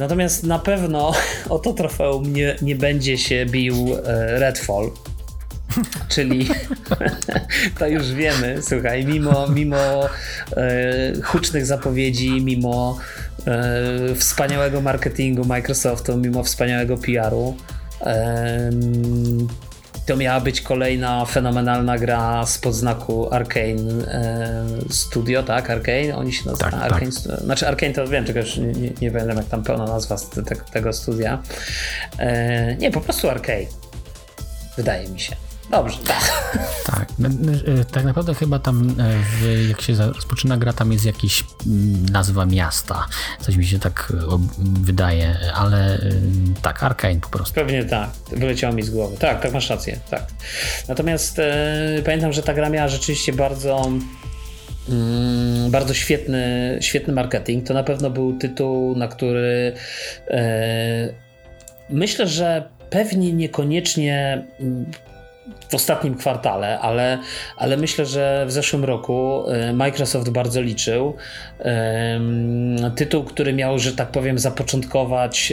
[0.00, 1.12] Natomiast na pewno
[1.48, 4.90] o to trofeum nie, nie będzie się bił e, Redfall.
[6.14, 6.48] Czyli
[7.78, 10.08] to już wiemy, słuchaj, mimo, mimo
[10.56, 12.98] e, hucznych zapowiedzi, mimo
[13.46, 17.56] e, wspaniałego marketingu Microsoftu, mimo wspaniałego PR-u,
[20.10, 25.70] to miała być kolejna fenomenalna gra z podznaku Arkane e, Studio, tak?
[25.70, 26.16] Arkane?
[26.16, 26.72] Oni się nazywają.
[26.72, 27.40] Tak, Arkane, tak.
[27.40, 30.56] Znaczy Arkane to wiem, czegoś nie, nie, nie wiem jak tam pełna nazwa te, te,
[30.56, 31.42] tego studia.
[32.18, 33.66] E, nie, po prostu Arkane.
[34.76, 35.49] Wydaje mi się.
[35.70, 36.56] Dobrze, tak.
[36.86, 37.08] Tak,
[37.92, 38.94] tak naprawdę chyba tam,
[39.40, 43.06] w, jak się rozpoczyna gra, tam jest jakiś mm, nazwa miasta.
[43.40, 44.12] Coś mi się tak
[44.58, 45.98] wydaje, ale
[46.62, 47.54] tak, Arkane po prostu.
[47.54, 49.16] Pewnie tak, wyleciało mi z głowy.
[49.16, 50.26] Tak, tak masz rację, tak.
[50.88, 53.90] Natomiast e, pamiętam, że ta gra miała rzeczywiście bardzo
[54.88, 57.66] mm, bardzo świetny, świetny marketing.
[57.66, 59.72] To na pewno był tytuł, na który
[60.28, 61.14] e,
[61.90, 64.86] myślę, że pewnie niekoniecznie mm,
[65.68, 67.18] w ostatnim kwartale, ale,
[67.56, 71.16] ale myślę, że w zeszłym roku e, Microsoft bardzo liczył.
[72.96, 75.52] Tytuł, który miał, że tak powiem, zapoczątkować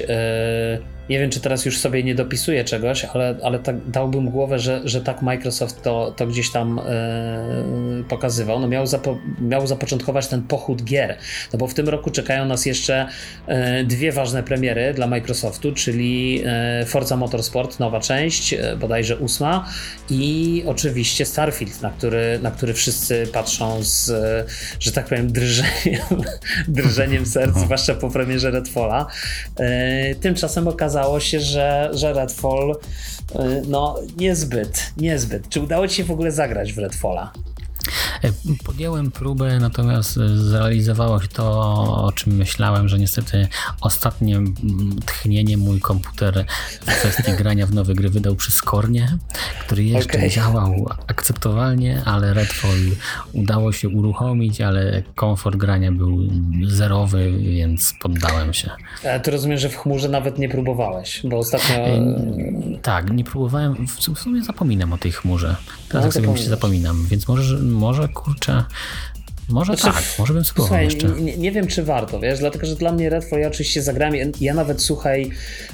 [1.10, 4.82] nie wiem, czy teraz już sobie nie dopisuję czegoś, ale, ale tak dałbym głowę, że,
[4.84, 8.60] że tak Microsoft to, to gdzieś tam e, pokazywał.
[8.60, 11.18] No miał, zapo miał zapoczątkować ten pochód gier,
[11.54, 13.08] no bo w tym roku czekają nas jeszcze
[13.48, 19.70] e, dwie ważne premiery dla Microsoftu, czyli e, Forza Motorsport, nowa część, bodajże ósma
[20.10, 24.12] i oczywiście Starfield, na który, na który wszyscy patrzą z,
[24.80, 26.02] że tak powiem, drżeniem,
[26.68, 29.08] drżeniem serc, zwłaszcza po premierze Redfalla.
[30.22, 35.50] Tymczasem okazało okazało się, że, że Redfall y, no niezbyt, niezbyt.
[35.50, 37.32] Czy udało ci się w ogóle zagrać w Redfalla?
[38.24, 38.32] E,
[38.66, 41.72] podjąłem próbę, natomiast e, zrealizowało się to,
[42.04, 43.48] o czym myślałem, że niestety
[43.82, 44.40] ostatnie
[45.06, 46.46] tchnienie mój komputer
[46.82, 49.18] w kwestii grania w nowe gry wydał przy Skornie,
[49.66, 50.30] który jeszcze okay.
[50.30, 52.80] działał akceptowalnie, ale Redfall
[53.34, 56.20] udało się uruchomić, ale komfort grania był
[56.64, 58.70] zerowy, więc poddałem się.
[59.16, 61.76] A ty rozumiem, że w chmurze nawet nie próbowałeś, bo ostatnio...
[61.76, 62.02] E,
[62.82, 65.56] tak, nie próbowałem, w sumie zapominam o tej chmurze.
[65.90, 68.64] Teraz no, jak sobie się zapominam, więc może może kurczę,
[69.50, 71.22] może znaczy, tak, może bym spróbował słuchaj, jeszcze.
[71.22, 74.54] Nie, nie, wiem, czy warto, wiesz, dlatego, że dla mnie Redfall, ja oczywiście zagrałem, ja
[74.54, 75.32] nawet, słuchaj,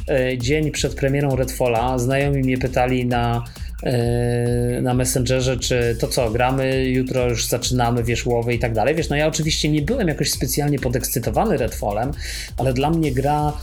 [0.09, 3.43] e, dzień przed premierą Redfalla, znajomi mnie pytali na
[3.83, 8.95] e, na Messengerze, czy to co, gramy, jutro już zaczynamy, wiesz, łowy i tak dalej.
[8.95, 12.11] Wiesz, no ja oczywiście nie byłem jakoś specjalnie podekscytowany Redfallem,
[12.57, 13.53] ale dla mnie gra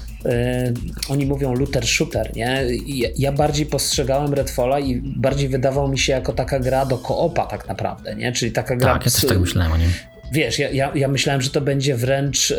[1.08, 2.62] oni mówią looter shooter, nie?
[3.16, 7.68] Ja, bardziej postrzegałem Redfalla i bardziej wydawał mi się jako taka gra do koopa tak
[7.68, 8.32] naprawdę, nie?
[8.32, 8.92] Czyli taka gra...
[8.92, 9.90] Tak, ja też tak myślałem o nim.
[10.32, 12.54] Wiesz, ja, ja, ja myślałem, że to będzie wręcz...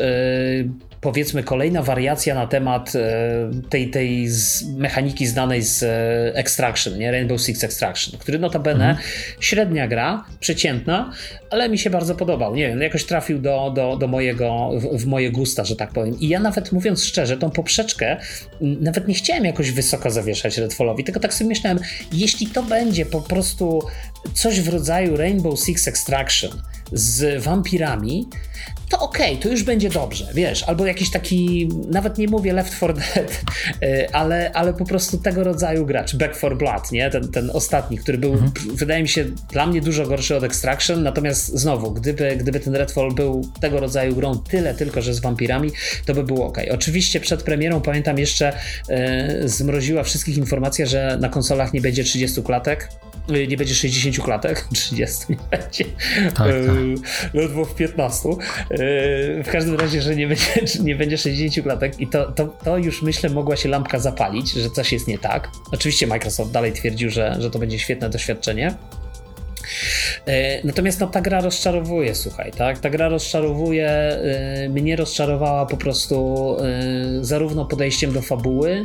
[1.02, 7.12] Powiedzmy kolejna wariacja na temat e, tej, tej z mechaniki znanej z e, Extraction, nie?
[7.12, 9.08] Rainbow Six Extraction, który notabene mhm.
[9.40, 11.12] średnia gra, przeciętna,
[11.50, 12.56] ale mi się bardzo podobał.
[12.56, 16.20] Nie wiem, jakoś trafił do, do, do mojego, w, w moje gusta, że tak powiem.
[16.20, 18.18] I ja nawet mówiąc szczerze, tą poprzeczkę
[18.62, 21.80] nawet nie chciałem jakoś wysoko zawieszać Redfallowi, tylko tak sobie myślałem,
[22.14, 23.82] jeśli to będzie po prostu
[24.34, 26.52] coś w rodzaju Rainbow Six Extraction
[26.92, 28.28] z wampirami,
[28.92, 32.76] to okej, okay, to już będzie dobrze, wiesz, albo jakiś taki, nawet nie mówię Left
[32.76, 33.16] 4 Dead,
[33.84, 37.98] y, ale, ale po prostu tego rodzaju gracz, Back 4 Blood, nie, ten, ten ostatni,
[37.98, 38.52] który był, mhm.
[38.76, 43.12] wydaje mi się, dla mnie dużo gorszy od Extraction, natomiast znowu, gdyby, gdyby ten Redfall
[43.12, 45.72] był tego rodzaju grą tyle tylko, że z wampirami,
[46.06, 46.58] to by było ok.
[46.72, 48.54] Oczywiście przed premierą, pamiętam jeszcze,
[48.90, 52.90] yy, zmroziła wszystkich informacja, że na konsolach nie będzie 30 klatek,
[53.30, 55.86] nie będzie 60 klatek, 30 nie będzie,
[56.26, 56.54] tak, tak.
[57.34, 58.30] ledwo w 15,
[59.44, 60.44] w każdym razie, że nie będzie,
[60.84, 64.70] nie będzie 60 klatek i to, to, to już myślę mogła się lampka zapalić, że
[64.70, 65.50] coś jest nie tak.
[65.72, 68.76] Oczywiście Microsoft dalej twierdził, że, że to będzie świetne doświadczenie.
[70.64, 72.80] Natomiast no, ta gra rozczarowuje, słuchaj, tak?
[72.80, 74.20] Ta gra rozczarowuje,
[74.70, 76.58] mnie rozczarowała po prostu
[77.22, 78.84] zarówno podejściem do fabuły,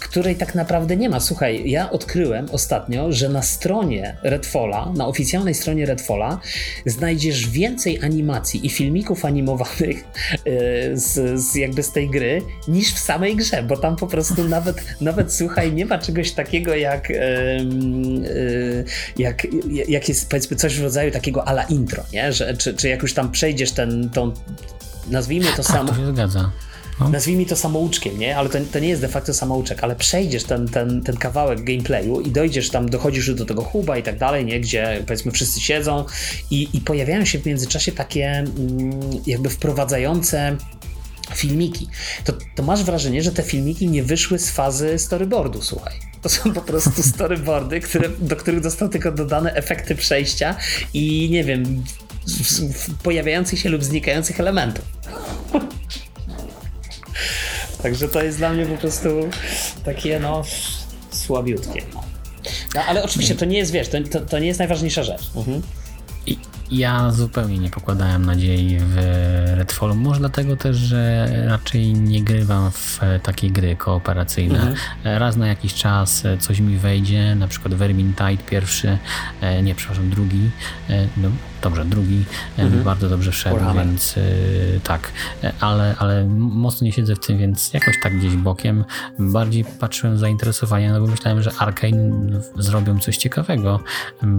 [0.00, 1.20] której tak naprawdę nie ma.
[1.20, 6.40] Słuchaj, ja odkryłem ostatnio, że na stronie Redfalla, na oficjalnej stronie Redfalla
[6.86, 12.98] znajdziesz więcej animacji i filmików animowanych e, z, z jakby z tej gry niż w
[12.98, 17.14] samej grze, bo tam po prostu nawet, nawet słuchaj, nie ma czegoś takiego jak, e,
[19.18, 19.46] jak,
[19.88, 22.32] jak jest powiedzmy coś w rodzaju takiego ala intro, nie?
[22.32, 24.32] Że, czy, czy jak już tam przejdziesz ten, tą
[25.10, 25.88] nazwijmy to tak, samo.
[25.88, 26.50] To się zgadza
[27.00, 27.08] no.
[27.08, 28.36] nazwijmy to samouczkiem, nie?
[28.36, 32.20] Ale to, to nie jest de facto samouczek, ale przejdziesz ten, ten, ten kawałek gameplayu
[32.20, 34.60] i dojdziesz tam, dochodzisz do tego huba i tak dalej, nie?
[34.60, 36.04] Gdzie powiedzmy wszyscy siedzą
[36.50, 40.56] i, i pojawiają się w międzyczasie takie mm, jakby wprowadzające
[41.34, 41.88] filmiki.
[42.24, 45.94] To, to masz wrażenie, że te filmiki nie wyszły z fazy storyboardu, słuchaj.
[46.22, 50.56] To są po prostu storyboardy, które, do których zostały tylko dodane efekty przejścia
[50.94, 51.84] i nie wiem,
[53.02, 54.84] pojawiających się lub znikających elementów.
[57.82, 59.08] Także to jest dla mnie po prostu
[59.84, 60.42] takie no
[61.10, 61.82] słabiutkie.
[62.74, 65.30] No, ale oczywiście to nie jest, wiesz, to, to, to nie jest najważniejsza rzecz.
[65.36, 65.62] Mhm.
[66.70, 68.96] Ja zupełnie nie pokładałem nadziei w
[69.56, 69.96] Redfall.
[69.96, 74.58] Może dlatego też, że raczej nie grywam w takie gry kooperacyjne.
[74.58, 74.76] Mhm.
[75.04, 78.98] Raz na jakiś czas coś mi wejdzie, na przykład Vermintide pierwszy,
[79.40, 80.50] e, nie, przepraszam, drugi,
[80.90, 81.28] e, no,
[81.62, 82.24] dobrze, drugi
[82.58, 82.82] e, mhm.
[82.82, 83.86] bardzo dobrze wszedł, Warhammer.
[83.86, 84.14] więc
[84.84, 85.12] tak,
[85.60, 88.84] ale, ale mocno nie siedzę w tym, więc jakoś tak gdzieś bokiem
[89.18, 92.10] bardziej patrzyłem z zainteresowaniem, no bo myślałem, że Arkane
[92.56, 93.80] zrobią coś ciekawego,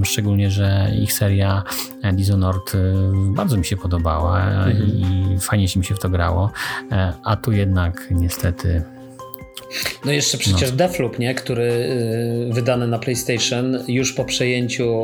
[0.03, 1.63] szczególnie, że ich seria
[2.13, 2.73] Dishonored
[3.13, 4.88] bardzo mi się podobała mhm.
[4.88, 6.51] i fajnie się mi się w to grało,
[7.23, 8.84] a tu jednak niestety
[10.05, 10.77] no jeszcze przecież no.
[10.77, 11.36] Deathloop, nie?
[11.36, 11.63] który
[12.49, 15.03] y, wydany na PlayStation już po przejęciu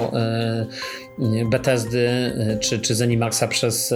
[1.20, 3.94] y, Bethesdy y, czy, czy Zenimaxa przez,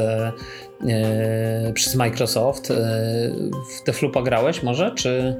[1.73, 2.67] przez Microsoft.
[3.79, 5.35] w Deathloopa grałeś może, czy...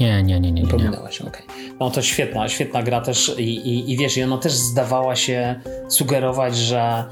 [0.00, 0.62] Nie, nie, nie, nie.
[0.62, 0.68] nie.
[0.68, 1.42] Pominąłeś, okej.
[1.44, 1.56] Okay.
[1.80, 5.60] No to świetna, świetna gra też i, i, i wiesz, i ona też zdawała się
[5.88, 7.04] sugerować, że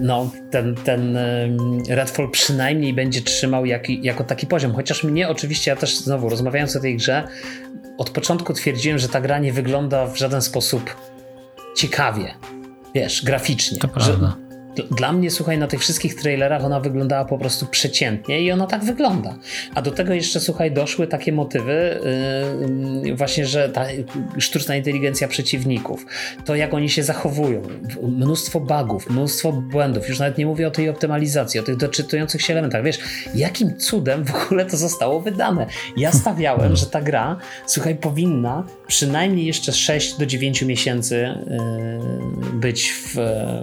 [0.00, 1.18] no, ten, ten
[1.88, 4.74] Redfall przynajmniej będzie trzymał jak, jako taki poziom.
[4.74, 7.28] Chociaż mnie oczywiście, ja też znowu rozmawiając o tej grze,
[7.98, 10.96] od początku twierdziłem, że ta gra nie wygląda w żaden sposób
[11.76, 12.34] ciekawie.
[12.94, 13.78] Wiesz, graficznie.
[13.78, 14.36] To prawda.
[14.90, 18.84] Dla mnie, słuchaj, na tych wszystkich trailerach ona wyglądała po prostu przeciętnie i ona tak
[18.84, 19.36] wygląda.
[19.74, 22.00] A do tego jeszcze, słuchaj, doszły takie motywy,
[23.04, 23.84] yy, właśnie, że ta
[24.38, 26.06] sztuczna inteligencja przeciwników,
[26.44, 27.62] to jak oni się zachowują,
[28.02, 32.52] mnóstwo bugów, mnóstwo błędów, już nawet nie mówię o tej optymalizacji, o tych doczytujących się
[32.52, 32.84] elementach.
[32.84, 32.98] Wiesz,
[33.34, 35.66] jakim cudem w ogóle to zostało wydane?
[35.96, 42.92] Ja stawiałem, że ta gra, słuchaj, powinna przynajmniej jeszcze 6 do 9 miesięcy yy, być
[42.92, 43.14] w,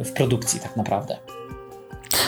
[0.06, 1.40] w produkcji tak naprawdę naprawdę.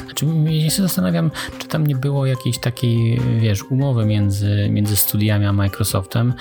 [0.05, 5.45] Znaczy, ja się zastanawiam, czy tam nie było jakiejś takiej, wiesz, umowy między, między studiami
[5.45, 6.33] a Microsoftem,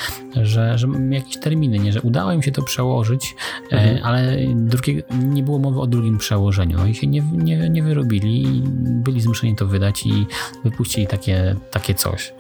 [0.43, 3.37] że, że jakieś terminy, nie, że udało im się to przełożyć,
[3.73, 4.05] e, mhm.
[4.05, 8.63] ale drugie, nie było mowy o drugim przełożeniu i się nie, nie, nie wyrobili i
[8.77, 10.27] byli zmuszeni to wydać i
[10.65, 12.33] wypuścili takie, takie coś.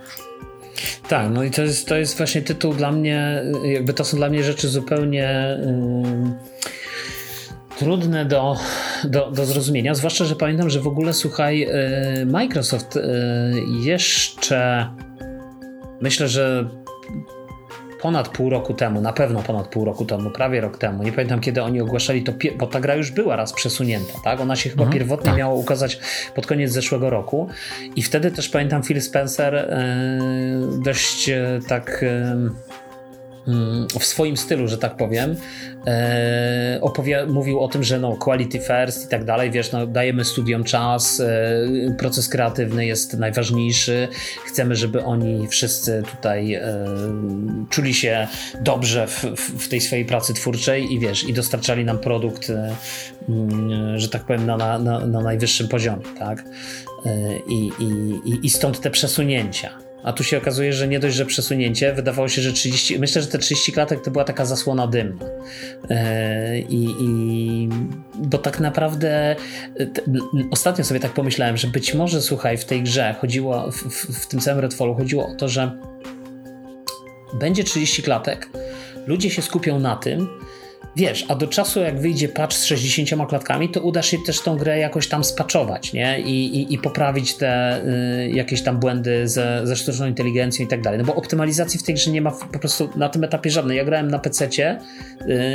[1.08, 4.28] Tak, no i to jest, to jest właśnie tytuł dla mnie, jakby to są dla
[4.28, 5.58] mnie rzeczy zupełnie.
[5.60, 6.60] Yy
[7.80, 8.56] trudne do,
[9.04, 13.00] do, do zrozumienia, zwłaszcza, że pamiętam, że w ogóle słuchaj, e, Microsoft e,
[13.80, 14.90] jeszcze
[16.00, 16.68] myślę, że
[18.00, 21.40] ponad pół roku temu, na pewno ponad pół roku temu, prawie rok temu, nie pamiętam
[21.40, 24.40] kiedy oni ogłaszali to, bo ta gra już była raz przesunięta, tak?
[24.40, 25.38] Ona się chyba mhm, pierwotnie tak.
[25.38, 25.98] miała ukazać
[26.34, 27.48] pod koniec zeszłego roku
[27.96, 29.88] i wtedy też pamiętam Phil Spencer e,
[30.84, 31.30] dość
[31.68, 32.54] tak Mm,
[34.00, 35.36] w swoim stylu, że tak powiem,
[35.86, 40.24] e, opowie- mówił o tym, że no, quality first i tak dalej, wiesz, no, dajemy
[40.24, 44.08] studiom czas, e, proces kreatywny jest najważniejszy,
[44.46, 46.62] chcemy, żeby oni wszyscy tutaj e,
[47.70, 48.28] czuli się
[48.60, 52.52] dobrze w, w, tej swojej pracy twórczej i wiesz, i dostarczali nam produkt,
[53.28, 56.44] mm, że tak powiem, na, na, na najwyższym poziomie, tak?
[57.48, 57.70] I,
[58.24, 59.89] i, I stąd te przesunięcia.
[60.02, 62.98] A tu się okazuje, że nie dość, że przesunięcie, wydawało się, że 30.
[62.98, 65.24] Myślę, że te 30 klatek to była taka zasłona dymna.
[65.90, 67.68] E, I, i
[68.14, 69.36] bo tak naprawdę
[69.76, 70.02] te,
[70.50, 74.26] ostatnio sobie tak pomyślałem, że być może słuchaj, w tej grze chodziło, w, w, w
[74.26, 75.78] tym całym Redfallu chodziło o to, że
[77.34, 78.48] będzie 30 klatek,
[79.06, 80.28] ludzie się skupią na tym,
[80.96, 84.56] Wiesz, a do czasu jak wyjdzie patch z 60 klatkami, to uda się też tą
[84.56, 86.20] grę jakoś tam spaczować, nie?
[86.20, 90.80] I, i, i poprawić te y, jakieś tam błędy ze, ze sztuczną inteligencją i tak
[90.80, 90.98] dalej.
[90.98, 93.76] No bo optymalizacji w tej grze nie ma po prostu na tym etapie żadnej.
[93.76, 94.78] Ja grałem na PC-cie,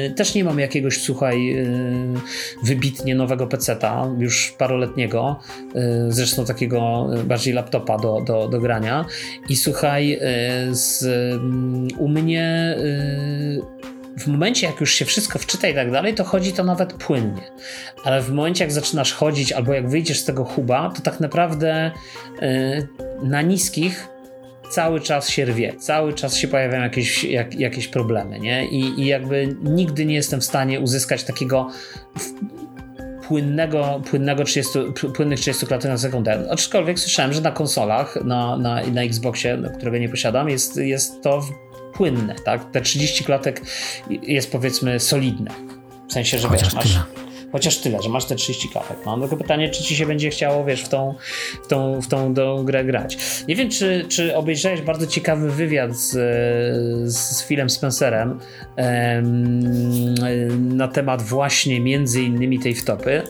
[0.07, 2.19] y, też nie mam jakiegoś, słuchaj, y,
[2.63, 5.39] wybitnie nowego PC-ta, już paroletniego,
[5.75, 9.05] y, zresztą takiego bardziej laptopa do, do, do grania.
[9.49, 15.67] I słuchaj, y, z, mm, u mnie y, w momencie, jak już się wszystko wczyta
[15.67, 17.41] i tak dalej, to chodzi to nawet płynnie.
[18.03, 21.91] Ale w momencie, jak zaczynasz chodzić, albo jak wyjdziesz z tego huba, to tak naprawdę
[22.41, 22.87] yy,
[23.23, 24.07] na niskich
[24.69, 28.65] cały czas się rwie, cały czas się pojawiają jakieś, jak, jakieś problemy, nie?
[28.65, 31.69] I, I jakby nigdy nie jestem w stanie uzyskać takiego
[33.27, 34.79] płynnego, płynnego 30,
[35.15, 36.47] płynnych 30 klatek na sekundę.
[36.51, 41.41] Aczkolwiek słyszałem, że na konsolach, na, na, na Xboxie, którego nie posiadam, jest, jest to
[41.95, 42.71] płynne, tak?
[42.71, 43.61] Te 30 klatek
[44.09, 45.51] jest powiedzmy solidne.
[46.09, 46.99] W sensie, że Chociaż wiesz, masz,
[47.51, 48.97] chociaż tyle, że masz te 30 klatek.
[49.05, 51.15] Mam tylko pytanie, czy ci się będzie chciało, wiesz, w tą,
[51.63, 53.17] w tą, w tą do grę grać.
[53.47, 56.11] Nie wiem, czy, czy obejrzałeś bardzo ciekawy wywiad z,
[57.15, 58.39] z Philem Spencerem
[58.75, 60.13] em,
[60.77, 63.21] na temat właśnie między innymi tej wtopy.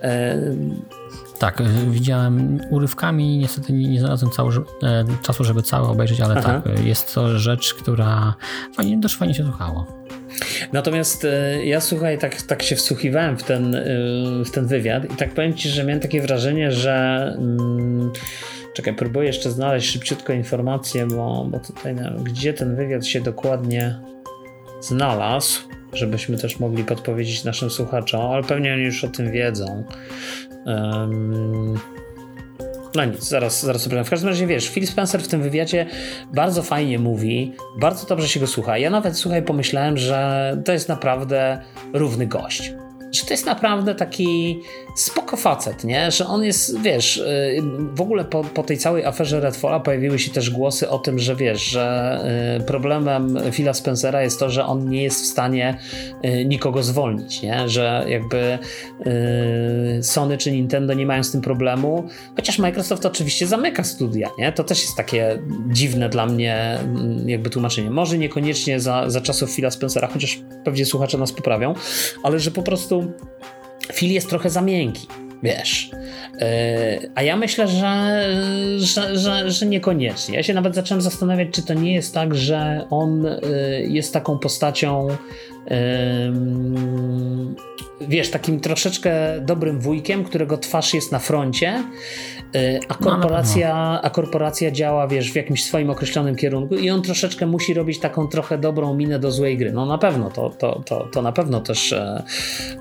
[0.00, 0.82] Em,
[1.42, 6.62] tak, y, widziałem urywkami, niestety nie, znalazłem cały, e, czasu, żeby całe obejrzeć, ale Aha.
[6.64, 8.34] tak, y, jest to rzecz, która
[8.76, 9.86] fajnie, dość fajnie się słuchało.
[10.72, 13.84] Natomiast e, ja słuchaj, tak, tak się wsłuchiwałem w ten, e,
[14.44, 16.94] w ten wywiad i tak powiem ci, że miałem takie wrażenie, że.
[17.38, 18.12] Mm,
[18.74, 23.98] czekaj, próbuję jeszcze znaleźć szybciutko informację, bo, bo tutaj no, gdzie ten wywiad się dokładnie
[24.80, 25.60] znalazł,
[25.92, 29.84] żebyśmy też mogli podpowiedzieć naszym słuchaczom, ale pewnie oni już o tym wiedzą.
[32.94, 35.86] No nic, zaraz, zaraz sobie W każdym razie wiesz, Phil Spencer w tym wywiadzie
[36.34, 38.78] bardzo fajnie mówi, bardzo dobrze się go słucha.
[38.78, 41.60] Ja nawet, słuchaj, pomyślałem, że to jest naprawdę
[41.92, 42.72] równy gość
[43.12, 44.60] że to jest naprawdę taki
[44.94, 46.10] spoko facet, nie?
[46.10, 47.62] Że on jest, wiesz, y,
[47.94, 51.36] w ogóle po, po tej całej aferze Redfalla pojawiły się też głosy o tym, że
[51.36, 52.18] wiesz, że
[52.60, 55.78] y, problemem Phila Spencera jest to, że on nie jest w stanie
[56.24, 57.68] y, nikogo zwolnić, nie?
[57.68, 58.58] Że jakby
[60.02, 64.52] Sony czy Nintendo nie mają z tym problemu, chociaż Microsoft oczywiście zamyka studia, nie?
[64.52, 65.38] To też jest takie
[65.68, 67.90] dziwne dla mnie mm, jakby tłumaczenie.
[67.90, 71.74] Może niekoniecznie za, za czasów Phila Spencera, chociaż pewnie słuchacze nas poprawią,
[72.22, 73.01] ale że po prostu
[73.92, 75.06] Phil jest trochę za miękki,
[75.42, 75.90] wiesz.
[76.40, 78.24] E, a ja myślę, że,
[78.78, 80.36] że, że, że, niekoniecznie.
[80.36, 83.38] Ja się nawet zacząłem zastanawiać, czy to nie jest tak, że on e,
[83.80, 85.08] jest taką postacią
[88.08, 91.84] wiesz, takim troszeczkę dobrym wujkiem, którego twarz jest na froncie,
[92.88, 94.02] a no, korporacja, no, no.
[94.02, 98.28] a korporacja działa, wiesz, w jakimś swoim określonym kierunku i on troszeczkę musi robić taką
[98.28, 99.72] trochę dobrą minę do złej gry.
[99.72, 102.22] No na pewno, to, to, to, to na pewno też e,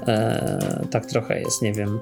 [0.07, 1.99] e, tak trochę jest, nie wiem.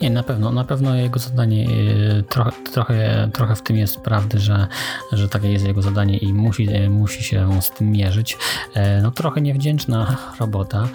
[0.00, 4.38] Nie, na pewno, na pewno jego zadanie e, trochę, trochę, trochę w tym jest prawdy,
[4.38, 4.66] że,
[5.12, 8.38] że takie jest jego zadanie i musi, e, musi się z tym mierzyć.
[8.74, 10.88] E, no trochę niewdzięczna robota,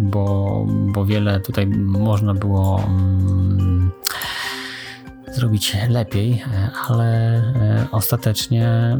[0.00, 2.84] bo, bo wiele tutaj można było.
[5.30, 8.96] Mm, zrobić lepiej, e, ale e, ostatecznie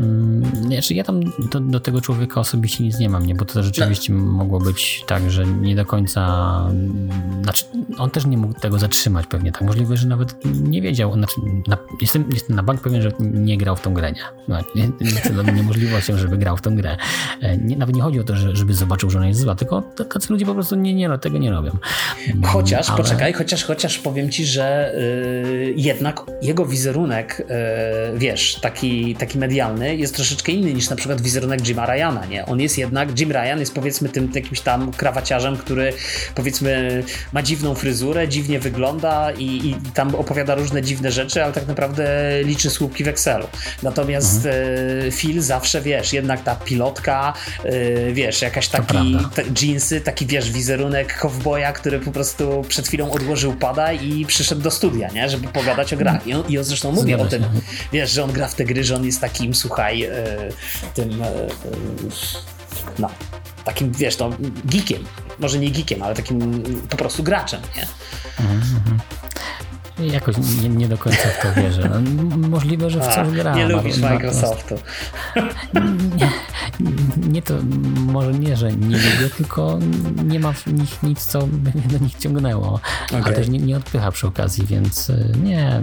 [0.66, 1.20] znaczy ja tam
[1.51, 3.35] do, do, tego człowieka osobiście nic nie mam, nie?
[3.35, 4.24] bo to rzeczywiście no.
[4.24, 6.70] mogło być tak, że nie do końca
[7.43, 7.64] znaczy
[7.99, 11.35] on też nie mógł tego zatrzymać pewnie, tak możliwe, że nawet nie wiedział, znaczy
[11.66, 14.22] na, jestem, jestem na bank pewien, że nie grał w tą grę, nie?
[14.49, 16.97] No, nie, niemożliwością, żeby grał w tą grę.
[17.62, 20.33] Nie, nawet nie chodzi o to, że, żeby zobaczył, że ona jest zła, tylko tacy
[20.33, 21.70] ludzie po prostu nie, nie no, tego nie robią.
[22.45, 22.97] Chociaż, ale...
[22.97, 29.96] poczekaj, chociaż, chociaż powiem ci, że yy, jednak jego wizerunek, e, wiesz, taki, taki medialny
[29.96, 32.46] jest troszeczkę inny niż na przykład wizerunek Jima Ryana, nie?
[32.46, 35.92] On jest jednak, Jim Ryan jest powiedzmy tym jakimś tam krawaciarzem, który
[36.34, 37.02] powiedzmy
[37.32, 42.04] ma dziwną fryzurę, dziwnie wygląda i, i tam opowiada różne dziwne rzeczy, ale tak naprawdę
[42.42, 43.46] liczy słupki w Excelu.
[43.82, 45.08] Natomiast mhm.
[45.08, 47.32] E, Phil zawsze, wiesz, jednak ta pilotka,
[47.64, 49.16] e, wiesz, jakaś taki
[49.62, 54.70] jeansy, taki, wiesz, wizerunek kowboja, który po prostu przed chwilą odłożył pada i przyszedł do
[54.70, 55.28] studia, nie?
[55.28, 56.09] Żeby pogadać o grach.
[56.26, 57.44] I on, i on zresztą mówi o tym,
[57.92, 60.12] wiesz, że on gra w te gry, że on jest takim, słuchaj, e,
[60.94, 61.48] tym, e,
[62.98, 63.11] no,
[63.64, 64.30] takim, wiesz, no,
[64.64, 65.04] geekiem.
[65.38, 67.86] Może nie geekiem, ale takim po prostu graczem, nie?
[68.40, 69.00] Mhm, mhm.
[70.01, 71.90] Jakoś nie, nie, do końca w to wierzę.
[71.90, 73.55] No, możliwe, że w coś gra.
[73.55, 74.74] Nie lubisz Microsoftu.
[76.18, 76.30] Nie,
[77.28, 77.55] nie to,
[77.96, 79.78] może nie, że nie lubię, tylko
[80.24, 82.80] nie ma w nich nic, co by mnie do nich ciągnęło.
[83.07, 83.22] Okay.
[83.24, 85.80] Ale też nie, nie odpycha przy okazji, więc y, nie.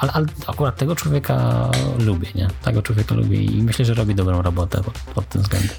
[0.00, 1.68] Ale, ale, akurat tego człowieka
[1.98, 2.48] lubię, nie?
[2.62, 5.76] Tego człowieka lubię i myślę, że robi dobrą robotę pod, pod tym względem.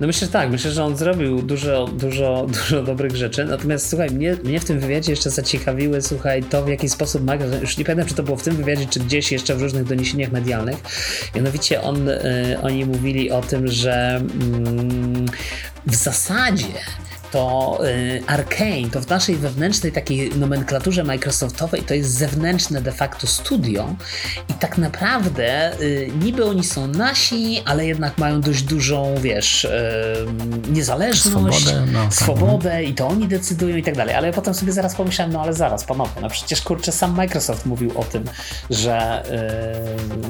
[0.00, 3.44] No myślę, że tak, myślę, że on zrobił dużo, dużo, dużo dobrych rzeczy.
[3.44, 7.60] Natomiast słuchaj, mnie, mnie w tym wywiadzie jeszcze zaciekawiły, słuchaj, to w jaki sposób Microsoft,
[7.60, 10.32] już nie pamiętam, czy to było w tym wywiadzie, czy gdzieś jeszcze w różnych doniesieniach
[10.32, 10.76] medialnych.
[11.34, 15.26] Mianowicie on, y, oni mówili o tym, że mm,
[15.86, 16.66] w zasadzie
[17.34, 23.26] to y, Arkane, to w naszej wewnętrznej takiej nomenklaturze Microsoftowej to jest zewnętrzne de facto
[23.26, 23.96] studio
[24.48, 29.70] i tak naprawdę y, niby oni są nasi, ale jednak mają dość dużą, wiesz, y,
[30.68, 32.80] niezależność, swobodę, no, tak, swobodę no.
[32.80, 34.14] i to oni decydują i tak dalej.
[34.14, 37.66] Ale ja potem sobie zaraz pomyślałem, no ale zaraz, panowie, no przecież kurczę, sam Microsoft
[37.66, 38.24] mówił o tym,
[38.70, 39.22] że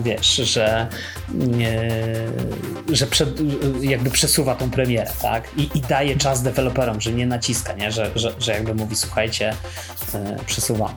[0.04, 0.88] wiesz, że
[2.92, 3.28] że przed,
[3.80, 5.44] jakby przesuwa tą premierę, tak?
[5.56, 7.92] I, i daje czas deweloperom że nie naciska, nie?
[7.92, 9.54] Że, że, że jakby mówi, słuchajcie,
[10.14, 10.94] yy, przesuwamy.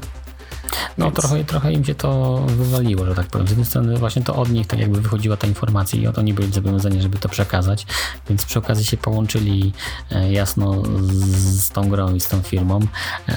[0.97, 1.17] No Więc...
[1.17, 3.47] trochę, trochę im się to wywaliło, że tak powiem.
[3.47, 6.53] Z jednej strony właśnie to od nich tak jakby wychodziła ta informacja i oni byli
[6.53, 7.85] zobowiązani, żeby to przekazać,
[8.29, 9.73] więc przy okazji się połączyli
[10.11, 12.79] e, jasno z, tą grą i z tą firmą,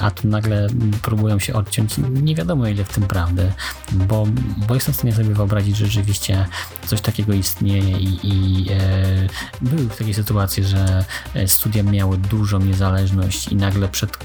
[0.01, 0.67] a tu nagle
[1.01, 1.95] próbują się odciąć.
[2.09, 3.51] Nie wiadomo ile w tym prawdy,
[3.91, 4.27] bo,
[4.67, 6.45] bo jestem w stanie sobie wyobrazić, że rzeczywiście
[6.87, 9.27] coś takiego istnieje i, i e,
[9.61, 14.17] były takie sytuacje, że e, studia miały dużą niezależność i nagle przed,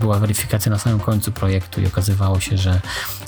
[0.00, 2.80] była weryfikacja na samym końcu projektu i okazywało się, że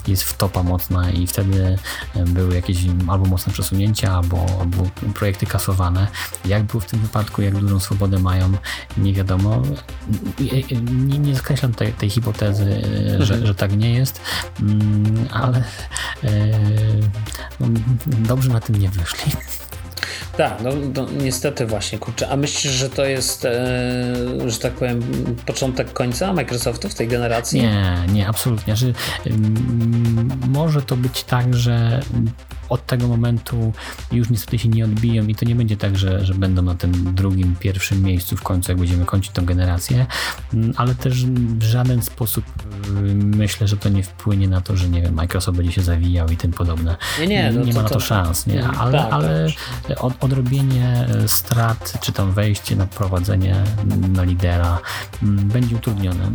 [0.07, 1.79] jest wtopa mocna i wtedy
[2.15, 6.07] były jakieś albo mocne przesunięcia, albo, albo projekty kasowane.
[6.45, 8.53] Jak było w tym wypadku, jak dużą swobodę mają,
[8.97, 9.63] nie wiadomo.
[11.07, 12.83] Nie, nie skreślam tej, tej hipotezy,
[13.19, 13.47] że, mhm.
[13.47, 14.21] że tak nie jest,
[14.61, 15.65] mm, ale
[17.61, 17.67] no,
[18.07, 19.33] dobrze na tym nie wyszli.
[20.37, 22.29] Tak, no, no, niestety właśnie, kurczę.
[22.29, 23.51] A myślisz, że to jest, e,
[24.47, 25.03] że tak powiem,
[25.47, 27.61] początek końca Microsoftu w tej generacji?
[27.61, 28.77] Nie, nie, absolutnie.
[28.77, 28.87] Że,
[29.27, 32.01] mm, może to być tak, że
[32.73, 33.73] od tego momentu
[34.13, 37.15] już niestety się nie odbiją i to nie będzie tak, że, że będą na tym
[37.15, 40.07] drugim, pierwszym miejscu w końcu, jak będziemy kończyć tę generację,
[40.55, 42.45] mm, ale też w żaden sposób
[42.87, 46.29] y, myślę, że to nie wpłynie na to, że nie wiem, Microsoft będzie się zawijał
[46.29, 46.97] i tym podobne.
[47.21, 48.61] Nie, nie, no nie ma na to, to szans, nie?
[48.61, 49.47] Mm, ale, tak, ale
[49.89, 50.05] tak.
[50.05, 53.57] Od, odrobienie e, strat, czy tam wejście na prowadzenie
[54.09, 54.79] na lidera
[55.23, 56.31] mm, będzie utrudnione.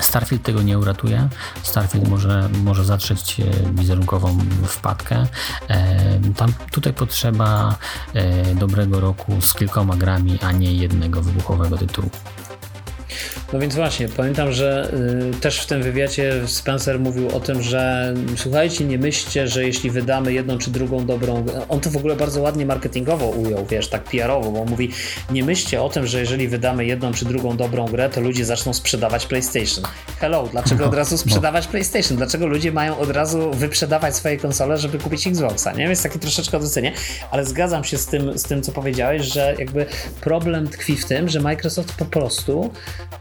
[0.00, 1.28] Starfield tego nie uratuje.
[1.62, 5.26] Starfield może, może zatrzeć e, wizerunkową wpadkę.
[5.68, 7.76] E, tam tutaj potrzeba
[8.14, 12.10] e, dobrego roku z kilkoma grami, a nie jednego wybuchowego tytułu.
[13.52, 14.92] No więc właśnie, pamiętam, że
[15.34, 19.90] y, też w tym wywiadzie Spencer mówił o tym, że słuchajcie, nie myślcie, że jeśli
[19.90, 24.04] wydamy jedną czy drugą dobrą, on to w ogóle bardzo ładnie marketingowo ujął, wiesz, tak
[24.04, 24.90] PR-owo, bo mówi,
[25.30, 28.72] nie myślcie o tym, że jeżeli wydamy jedną czy drugą dobrą grę, to ludzie zaczną
[28.74, 29.84] sprzedawać PlayStation.
[30.20, 32.16] Hello, dlaczego od razu sprzedawać PlayStation?
[32.16, 35.86] Dlaczego ludzie mają od razu wyprzedawać swoje konsole, żeby kupić Xboxa, nie?
[35.88, 36.92] Więc takie troszeczkę odwrócenie,
[37.30, 39.86] ale zgadzam się z tym, z tym, co powiedziałeś, że jakby
[40.20, 42.70] problem tkwi w tym, że Microsoft po prostu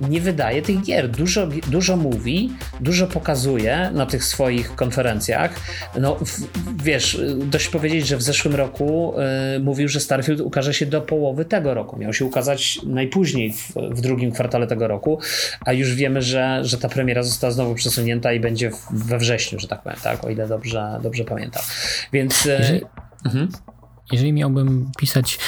[0.02, 1.10] nie wydaje tych gier.
[1.10, 2.50] Dużo, dużo mówi,
[2.80, 5.56] dużo pokazuje na tych swoich konferencjach.
[6.00, 9.14] No, w, wiesz, dość powiedzieć, że w zeszłym roku
[9.56, 11.98] y, mówił, że Starfield ukaże się do połowy tego roku.
[11.98, 15.20] Miał się ukazać najpóźniej w, w, drugim kwartale tego roku,
[15.66, 19.68] a już wiemy, że, że ta premiera została znowu przesunięta i będzie we wrześniu, że
[19.68, 21.64] tak powiem, tak, o ile dobrze, dobrze pamiętam.
[22.14, 22.46] Więc.
[22.46, 22.82] Y.
[23.26, 23.50] Mhm.
[24.12, 25.40] Jeżeli miałbym pisać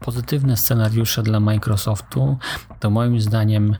[0.00, 2.36] pozytywne scenariusze dla Microsoftu,
[2.80, 3.76] to moim zdaniem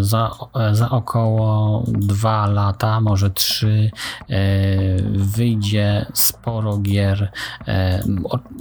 [0.00, 0.30] za,
[0.72, 3.90] za około dwa lata, może trzy,
[4.30, 4.36] e,
[5.12, 7.32] wyjdzie sporo gier.
[7.68, 8.02] E,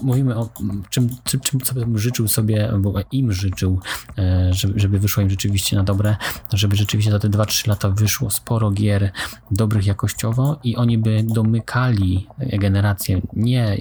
[0.03, 0.49] mówimy o
[0.89, 3.79] czym, czym, czym sobie życzył sobie, bo im życzył,
[4.17, 6.15] e, żeby, żeby wyszło im rzeczywiście na dobre,
[6.53, 9.11] żeby rzeczywiście za te 2-3 lata wyszło sporo gier
[9.51, 13.77] dobrych jakościowo i oni by domykali generację nie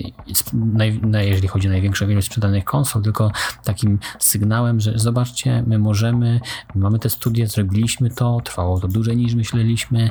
[0.53, 3.31] naj, jeżeli chodzi o największą ilość sprzedanych konsol, tylko
[3.65, 6.41] takim sygnałem, że zobaczcie, my możemy,
[6.75, 10.11] mamy te studia, zrobiliśmy to, trwało to dłużej niż myśleliśmy,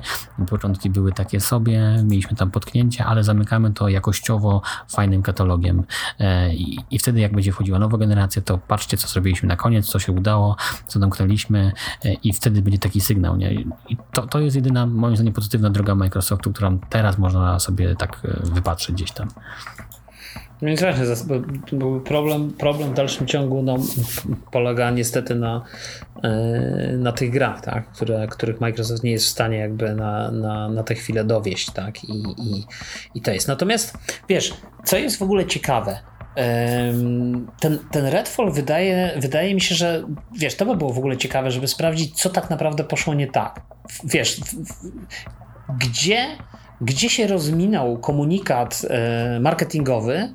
[0.50, 5.84] początki były takie sobie, mieliśmy tam potknięcia, ale zamykamy to jakościowo fajnym katalogiem
[6.20, 9.86] e, i, i wtedy jak będzie wchodziła nowa generacja, to patrzcie, co zrobiliśmy na koniec,
[9.86, 10.56] co się udało,
[10.88, 11.72] co domknęliśmy
[12.06, 13.38] e, i wtedy będzie taki sygnał.
[13.38, 13.54] Nie?
[13.54, 18.22] I to, to jest jedyna, moim zdaniem, pozytywna droga Microsoftu, którą teraz można sobie tak
[18.26, 19.28] e, wypatrzeć gdzieś tam.
[20.62, 21.04] No więc właśnie,
[21.72, 23.78] bo problem, problem w dalszym ciągu no,
[24.52, 25.62] polega niestety na,
[26.24, 26.30] e,
[26.98, 27.92] na tych grach, tak?
[27.92, 32.04] Które, których Microsoft nie jest w stanie jakby na, na, na tę chwilę dowieść, tak?
[32.04, 32.66] I, i,
[33.16, 33.48] I to jest.
[33.48, 33.98] Natomiast
[34.30, 36.00] wiesz, co jest w ogóle ciekawe,
[37.60, 40.04] ten, ten Redfall wydaje, wydaje mi się, że
[40.40, 43.62] wiesz, to by było w ogóle ciekawe, żeby sprawdzić, co tak naprawdę poszło nie tak.
[44.04, 44.42] Wiesz,
[45.80, 46.28] gdzie
[46.84, 50.34] gdzie się rozminął komunikat e, marketingowy,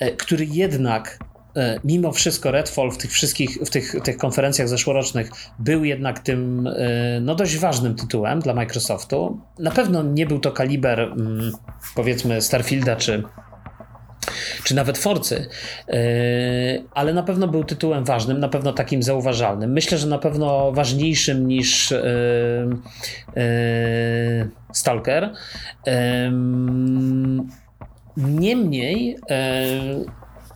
[0.00, 1.18] e, który jednak
[1.56, 6.68] e, mimo wszystko Redfall w tych wszystkich, w tych, tych konferencjach zeszłorocznych był jednak tym
[7.20, 9.40] no dość ważnym tytułem dla Microsoftu.
[9.58, 11.52] Na pewno nie był to kaliber mm,
[11.94, 13.22] powiedzmy Starfielda czy
[14.64, 15.48] czy nawet Forcy,
[16.94, 19.72] ale na pewno był tytułem ważnym, na pewno takim zauważalnym.
[19.72, 21.94] Myślę, że na pewno ważniejszym niż
[24.72, 25.32] Stalker.
[28.16, 29.16] Niemniej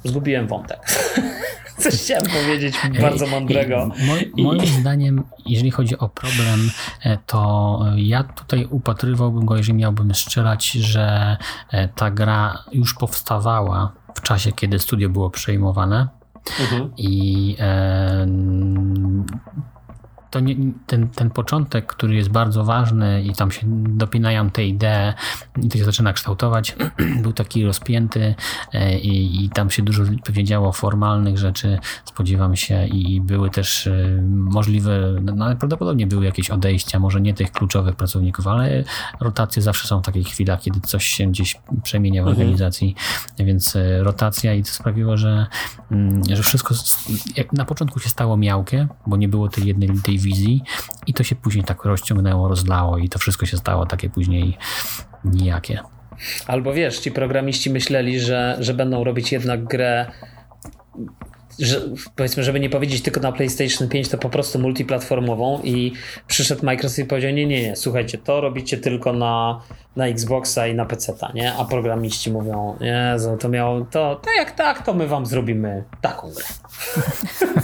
[0.05, 0.79] zgubiłem wątek.
[1.83, 3.87] Coś chciałem powiedzieć bardzo mądrego.
[3.87, 4.67] Mo, moim I...
[4.67, 6.71] zdaniem, jeżeli chodzi o problem,
[7.05, 11.37] e, to ja tutaj upatrywałbym go, jeżeli miałbym strzelać, że
[11.71, 16.09] e, ta gra już powstawała w czasie, kiedy studio było przejmowane.
[16.61, 16.93] Mhm.
[16.97, 18.27] I e,
[20.33, 20.57] to nie,
[20.87, 25.13] ten, ten początek, który jest bardzo ważny i tam się dopinają te idee
[25.63, 26.77] i to się zaczyna kształtować,
[27.23, 28.35] był taki rozpięty
[28.73, 33.87] e, i, i tam się dużo pewnie działo formalnych rzeczy, spodziewam się i były też
[33.87, 38.85] e, możliwe, no prawdopodobnie były jakieś odejścia, może nie tych kluczowych pracowników, ale
[39.21, 42.39] rotacje zawsze są w takich chwilach, kiedy coś się gdzieś przemienia w mhm.
[42.39, 42.95] organizacji,
[43.39, 45.47] więc e, rotacja i to sprawiło, że,
[45.91, 46.75] mm, że wszystko
[47.53, 50.63] na początku się stało miałkie, bo nie było tej jednej tej wizji
[51.07, 54.59] i to się później tak rozciągnęło, rozlało i to wszystko się stało takie później
[55.25, 55.81] nijakie.
[56.47, 60.07] Albo wiesz, ci programiści myśleli, że, że będą robić jednak grę
[61.59, 61.81] że,
[62.17, 65.93] powiedzmy, żeby nie powiedzieć tylko na PlayStation 5, to po prostu multiplatformową i
[66.27, 69.61] przyszedł Microsoft i powiedział, nie, nie, nie, słuchajcie, to robicie tylko na,
[69.97, 71.55] na Xboxa i na PC, nie?
[71.55, 76.31] A programiści mówią, nie, to miało, to, to jak tak, to my wam zrobimy taką
[76.31, 76.45] grę.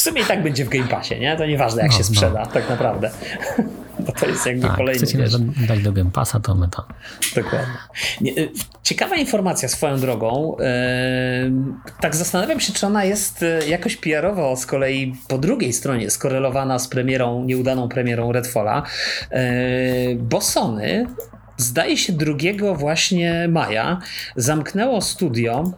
[0.00, 1.36] w sumie i tak będzie w Game Passie, nie?
[1.36, 2.08] To nieważne jak no, się no.
[2.08, 2.46] sprzeda, no.
[2.46, 3.10] tak naprawdę.
[4.06, 4.98] Bo to jest jakby tak, kolejny.
[4.98, 5.32] Chcecie wiesz.
[5.68, 6.84] dać do Game Passa, to my tam.
[7.34, 8.42] Dokładnie.
[8.42, 10.56] Y, ciekawa informacja swoją drogą.
[12.00, 16.78] Tak zastanawiam się, czy ona jest y, jakoś PR-owo z kolei po drugiej stronie skorelowana
[16.78, 18.82] z premierą, nieudaną premierą Redfalla,
[20.16, 21.06] bo Sony
[21.56, 24.00] zdaje się 2 właśnie maja
[24.36, 25.72] zamknęło studio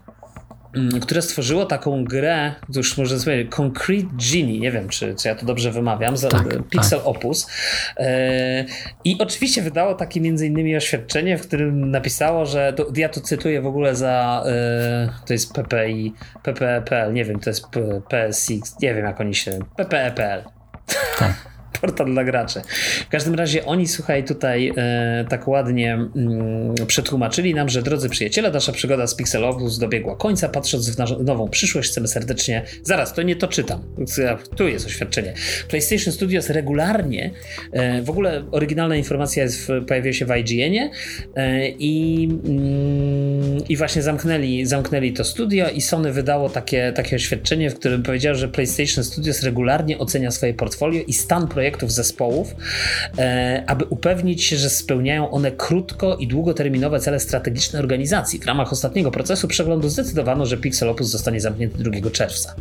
[1.01, 5.47] które stworzyło taką grę, już może sobie Concrete Genie, nie wiem czy, czy ja to
[5.47, 7.09] dobrze wymawiam, tak, Pixel tak.
[7.09, 7.47] Opus.
[7.97, 8.65] E,
[9.05, 13.63] I oczywiście wydało takie między innymi oświadczenie, w którym napisało, że to, ja tu cytuję
[13.63, 17.67] w ogóle za e, to jest PPI, PPE.pl, nie wiem, to jest
[18.09, 20.43] PSX, nie wiem jak oni się, PPE.pl.
[21.19, 22.61] Tak portal dla graczy.
[23.07, 28.51] W każdym razie oni, słuchaj, tutaj e, tak ładnie mm, przetłumaczyli nam, że drodzy przyjaciele,
[28.51, 30.49] nasza przygoda z Pixelopus dobiegła końca.
[30.49, 32.63] Patrząc w nową przyszłość, chcemy serdecznie.
[32.83, 33.83] Zaraz, to nie to czytam.
[34.57, 35.35] Tu jest oświadczenie.
[35.69, 37.31] PlayStation Studios regularnie,
[37.73, 40.91] e, w ogóle oryginalna informacja jest w, pojawiła się w IGN-ie
[41.37, 47.71] e, i, mm, i właśnie zamknęli, zamknęli to studio i Sony wydało takie, takie oświadczenie,
[47.71, 52.55] w którym powiedział, że PlayStation Studios regularnie ocenia swoje portfolio i stan projektu projektów zespołów,
[53.19, 58.39] e, aby upewnić się, że spełniają one krótko i długoterminowe cele strategiczne organizacji.
[58.39, 62.55] W ramach ostatniego procesu przeglądu zdecydowano, że Pixel Opus zostanie zamknięty 2 czerwca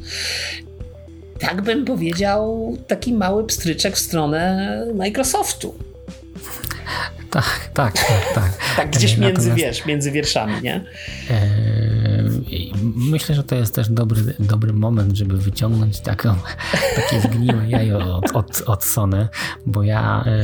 [1.39, 5.75] tak bym powiedział, taki mały pstryczek w stronę Microsoftu.
[7.31, 8.33] Tak, tak, tak.
[8.35, 10.75] Tak, tak gdzieś między, Natomiast, wiesz, między wierszami, nie?
[11.29, 12.10] E,
[12.95, 16.35] myślę, że to jest też dobry, dobry moment, żeby wyciągnąć taką,
[16.95, 19.27] takie zgniłe jajo od, od, od Sony,
[19.65, 20.43] bo ja e,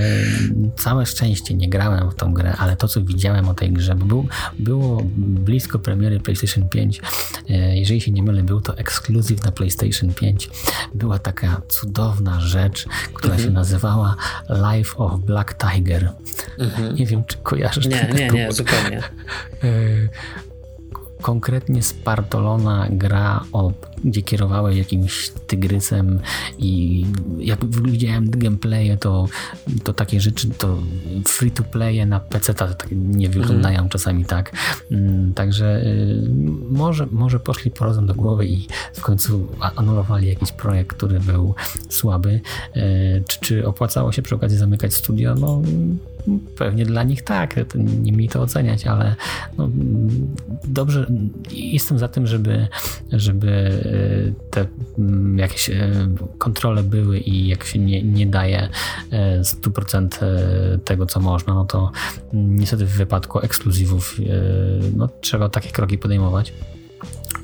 [0.76, 4.06] całe szczęście nie grałem w tą grę, ale to, co widziałem o tej grze, bo
[4.06, 4.28] był,
[4.60, 7.02] było blisko premiery PlayStation 5,
[7.50, 10.50] e, jeżeli się nie mylę, był to ekskluzyw na PlayStation 5.
[10.96, 13.50] Była taka cudowna rzecz, która mhm.
[13.50, 14.16] się nazywała
[14.50, 16.12] Life of Black Tiger.
[16.60, 16.96] Mhm.
[16.96, 18.98] Nie wiem, czy kojarzysz Nie, nie, nie, zupełnie.
[19.64, 19.70] E,
[21.22, 23.72] konkretnie spartolona gra, o,
[24.04, 26.20] gdzie kierowałeś jakimś tygrysem
[26.58, 27.06] i
[27.40, 29.28] jak widziałem gameplaye, to,
[29.84, 30.78] to takie rzeczy, to
[31.26, 33.90] free to play na PC tak nie wyglądają mhm.
[33.90, 34.52] czasami tak.
[34.92, 36.22] Mm, także y,
[36.70, 41.56] może, może poszli po rozum do głowy i w końcu anulowali jakiś projekt, który był
[41.90, 42.42] słaby.
[42.78, 45.36] Y, czy, czy opłacało się przy okazji zamykać studio?
[45.36, 45.62] No
[46.58, 49.16] pewnie dla nich tak, nie mi to oceniać, ale
[49.58, 49.70] no,
[50.64, 51.06] dobrze,
[51.52, 52.68] jestem za tym, żeby,
[53.12, 54.66] żeby e, te
[54.98, 55.92] mm, jakieś e,
[56.38, 58.70] kontrole były i jak się nie, nie daje
[59.42, 61.92] 100% e, tego, co można, no to
[62.34, 64.18] niestety w wypadku ekskluzywów
[64.96, 66.54] no, trzeba takie kroki podejmować,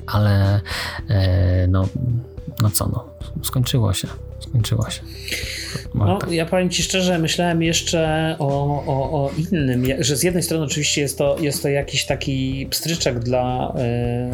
[0.06, 0.60] ale
[1.68, 1.88] no,
[2.62, 3.04] no co, no,
[3.42, 4.08] skończyło się
[4.48, 5.00] skończyło się.
[5.94, 10.64] No, ja powiem Ci szczerze, myślałem jeszcze o, o, o, innym, że z jednej strony
[10.64, 13.74] oczywiście jest to, jest to jakiś taki pstryczek dla,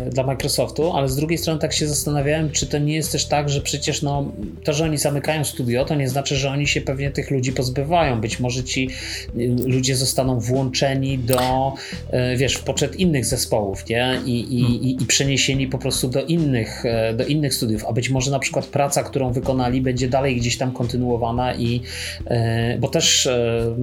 [0.04, 3.26] yy, dla Microsoftu, ale z drugiej strony tak się zastanawiałem, czy to nie jest też
[3.26, 4.32] tak, że przecież no,
[4.64, 8.20] to, że oni zamykają studio, to nie znaczy, że oni się pewnie tych ludzi pozbywają.
[8.20, 8.90] Być może ci
[9.36, 11.72] y, ludzie zostaną włączeni do,
[12.12, 14.20] yy, wiesz, w poczet innych zespołów, nie?
[14.24, 14.82] I, i, hmm.
[14.82, 18.38] i, i przeniesieni po prostu do innych, yy, do innych studiów, a być może na
[18.38, 21.82] przykład praca, którą wykonali, będzie dalej gdzieś tam kontynuowana i
[22.26, 23.76] e, bo też e,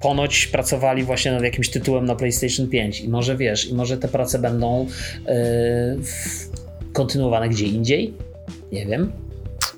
[0.00, 4.08] ponoć pracowali właśnie nad jakimś tytułem na PlayStation 5 i może wiesz, i może te
[4.08, 4.86] prace będą
[5.26, 5.96] e,
[6.92, 8.14] kontynuowane gdzie indziej?
[8.72, 9.12] Nie wiem.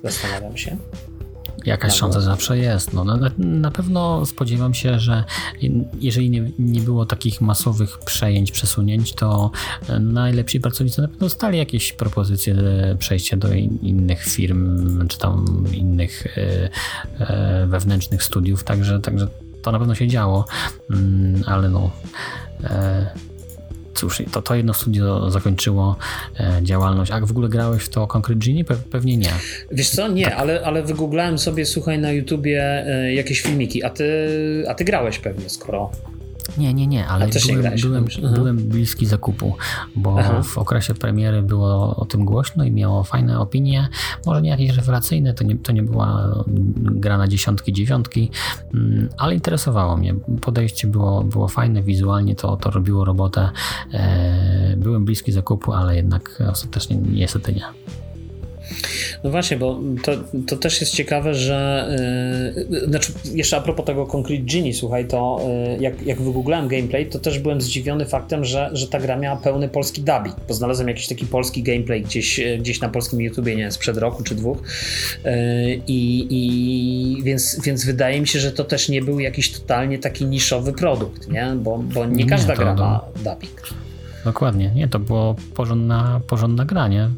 [0.03, 0.77] Zastanawiam się.
[1.65, 2.93] Jakaś szansa zawsze jest.
[2.93, 5.23] No, na, na, pewno spodziewam się, że
[5.99, 9.51] jeżeli nie, nie było takich masowych przejęć, przesunięć, to
[9.99, 12.55] najlepsi pracownicy na pewno dostali jakieś propozycje
[12.99, 16.69] przejścia do innych firm, czy tam innych e,
[17.19, 19.27] e, wewnętrznych studiów, także, także
[19.61, 20.45] to na pewno się działo,
[20.91, 21.91] mm, ale no.
[22.63, 23.34] E,
[23.95, 25.95] cóż, to, to jedno studio zakończyło
[26.39, 27.11] e, działalność.
[27.11, 28.65] A w ogóle grałeś w to Concrete Genie?
[28.65, 29.29] Pe pewnie nie.
[29.71, 30.33] Wiesz co, nie, tak.
[30.33, 34.05] ale, ale wygooglałem sobie, słuchaj, na YouTubie e, jakieś filmiki, a ty,
[34.67, 35.91] a ty grałeś pewnie, skoro
[36.57, 39.55] Nie, nie, nie, ale byłem, byłem, byłem, bliski zakupu,
[39.95, 40.43] bo Aha.
[40.43, 43.87] w okresie premiery było o tym głośno i miało fajne opinie.
[44.25, 46.35] Może nie jakieś rewelacyjne, to nie, to nie była
[46.77, 48.31] gra na dziesiątki, dziewiątki,
[48.73, 50.15] mm, ale interesowało mnie.
[50.41, 53.49] Podejście było, było fajne, wizualnie to, to robiło robotę.
[53.93, 58.04] E, byłem bliski zakupu, ale jednak ostatecznie niestety nie.
[59.23, 60.11] No właśnie, bo to,
[60.47, 61.89] to też jest ciekawe, że
[62.69, 67.05] yy, znaczy jeszcze a propos tego Concrete Genie, słuchaj, to yy, jak, jak wygooglałem gameplay,
[67.05, 70.87] to też byłem zdziwiony faktem, że, że ta gra miała pełny polski dubbing, bo znalazłem
[70.87, 74.57] jakiś taki polski gameplay gdzieś, gdzieś na polskim YouTubie, nie wiem, sprzed roku czy dwóch
[75.25, 75.31] yy,
[75.87, 80.25] i, i więc, więc wydaje mi się, że to też nie był jakiś totalnie taki
[80.25, 81.53] niszowy produkt, nie?
[81.55, 83.61] Bo, bo nie każda nie, gra ma dubbing.
[84.25, 87.09] Dokładnie, nie, to było porządna, porządna gra, nie?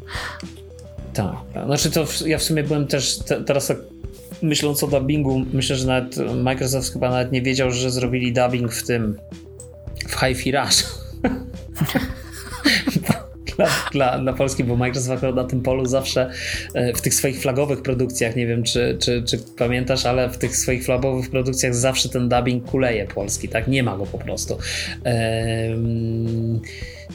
[1.18, 1.66] Tak.
[1.66, 3.76] Znaczy to ja w sumie byłem też te, teraz tak
[4.42, 8.86] myśląc o dubbingu, myślę, że nawet Microsoft chyba nawet nie wiedział, że zrobili dubbing w
[8.86, 9.18] tym
[10.08, 10.84] w Hi-Fi Rush.
[13.58, 16.30] dla, dla, dla Polski, bo Microsoft na tym polu zawsze
[16.74, 20.56] e, w tych swoich flagowych produkcjach, nie wiem czy, czy, czy pamiętasz, ale w tych
[20.56, 23.68] swoich flagowych produkcjach zawsze ten dubbing kuleje polski, tak?
[23.68, 24.58] Nie ma go po prostu.
[25.04, 26.60] Ehm,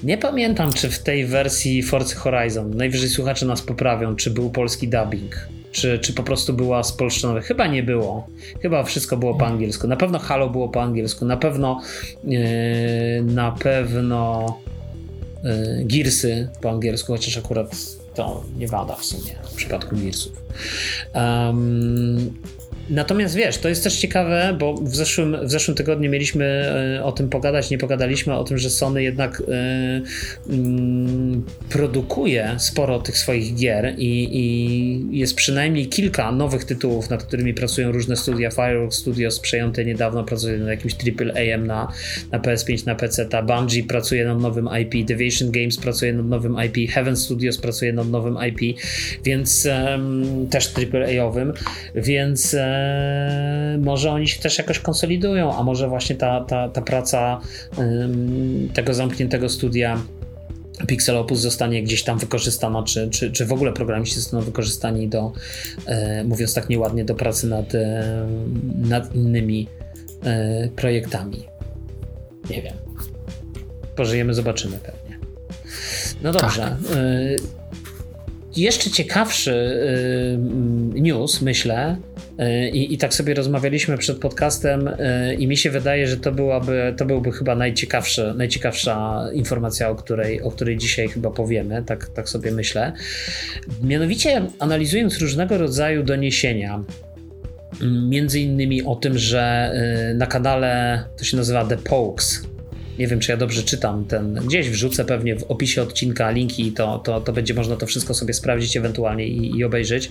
[0.04, 4.88] nie pamiętam, czy w tej wersji Forza Horizon, najwyżej słuchacze nas poprawią, czy był polski
[4.88, 5.48] dubbing.
[5.72, 7.42] Czy, czy po prostu była spolszczona?
[7.42, 8.28] Chyba nie było.
[8.62, 9.88] Chyba wszystko było po angielsku.
[9.88, 11.26] Na pewno Halo było po angielsku.
[11.26, 11.82] Na pewno
[12.24, 12.40] yy,
[13.24, 14.46] na pewno
[15.86, 17.76] Gearsy po angielsku, chociaż akurat
[18.16, 20.34] to nie wada w sumie w przypadku Gearsów.
[21.16, 22.34] Um,
[22.90, 26.46] Natomiast wiesz, to jest też ciekawe, bo w zeszłym, w zeszłym tygodniu mieliśmy
[27.00, 30.56] e, o tym pogadać, nie pogadaliśmy o tym, że Sony jednak y, y,
[31.70, 37.92] produkuje sporo tych swoich gier i, i, jest przynajmniej kilka nowych tytułów, nad którymi pracują
[37.92, 38.52] różne studia.
[38.52, 41.92] Fireworks Studios przejęte niedawno pracuje nad jakimś AAA na,
[42.32, 43.26] na PS5, na PC.
[43.26, 47.94] Ta Bungie pracuje nad nowym IP, Deviation Games pracuje nad nowym IP, Heaven Studios pracuje
[47.94, 48.80] nad nowym IP,
[49.24, 51.54] więc um, też AAA-owym,
[51.96, 52.56] więc
[53.80, 57.42] może oni się też jakoś konsolidują, a może właśnie ta, ta, ta praca
[58.74, 59.98] tego zamkniętego studia
[60.88, 65.32] Pixel Opus zostanie gdzieś tam wykorzystana, czy, czy, czy w ogóle programiści zostaną wykorzystani do,
[65.86, 68.28] e, mówiąc tak nieładnie, do pracy nad, e,
[68.76, 69.68] nad innymi
[70.24, 71.44] e, projektami.
[72.50, 72.74] Nie wiem.
[73.96, 75.20] Pożyjemy, zobaczymy pewnie.
[76.24, 76.62] No dobrze.
[76.62, 76.78] Tak.
[78.56, 79.80] Jeszcze ciekawszy
[80.94, 81.98] news, myślę,
[82.72, 86.94] i, I tak sobie rozmawialiśmy przed podcastem e, i mi się wydaje, że to byłaby,
[86.98, 92.30] to byłby chyba najciekawsza, najciekawsza informacja, o której, o której dzisiaj chyba powiemy, tak, tak
[92.30, 92.94] sobie myślę.
[93.84, 96.84] Mianowicie analizując różnego rodzaju doniesienia,
[98.10, 102.53] między innymi o tym, że e, na kanale, to się nazywa The Pokes,
[103.00, 104.34] nie wiem, czy ja dobrze czytam ten.
[104.34, 108.34] Gdzieś wrzucę pewnie w opisie odcinka linki, to, to, to będzie można to wszystko sobie
[108.34, 110.10] sprawdzić ewentualnie i, i obejrzeć.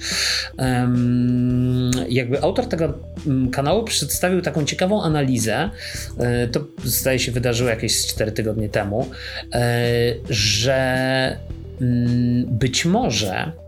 [0.59, 5.71] Um, jakby autor tego mm, kanału przedstawił taką ciekawą analizę.
[6.19, 9.11] E, to zdaje się wydarzyło jakieś 4 tygodnie temu,
[9.55, 9.83] e,
[10.31, 11.37] że
[11.81, 13.62] mm, być może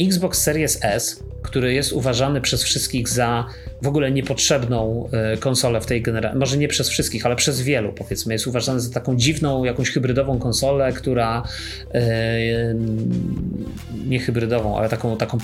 [0.00, 3.46] Xbox Series S, który jest uważany przez wszystkich za
[3.82, 6.38] w ogóle niepotrzebną e, konsolę w tej generacji.
[6.38, 8.32] Może nie przez wszystkich, ale przez wielu, powiedzmy.
[8.32, 11.42] Jest uważany za taką dziwną, jakąś hybrydową konsolę, która
[11.94, 12.74] e,
[14.06, 15.38] nie hybrydową, ale taką, taką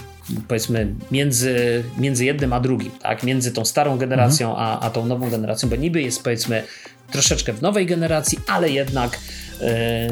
[0.49, 3.23] powiedzmy między, między jednym a drugim, tak?
[3.23, 4.69] Między tą starą generacją mhm.
[4.69, 6.63] a, a tą nową generacją, bo niby jest powiedzmy
[7.11, 9.19] troszeczkę w nowej generacji, ale jednak
[9.61, 10.09] e,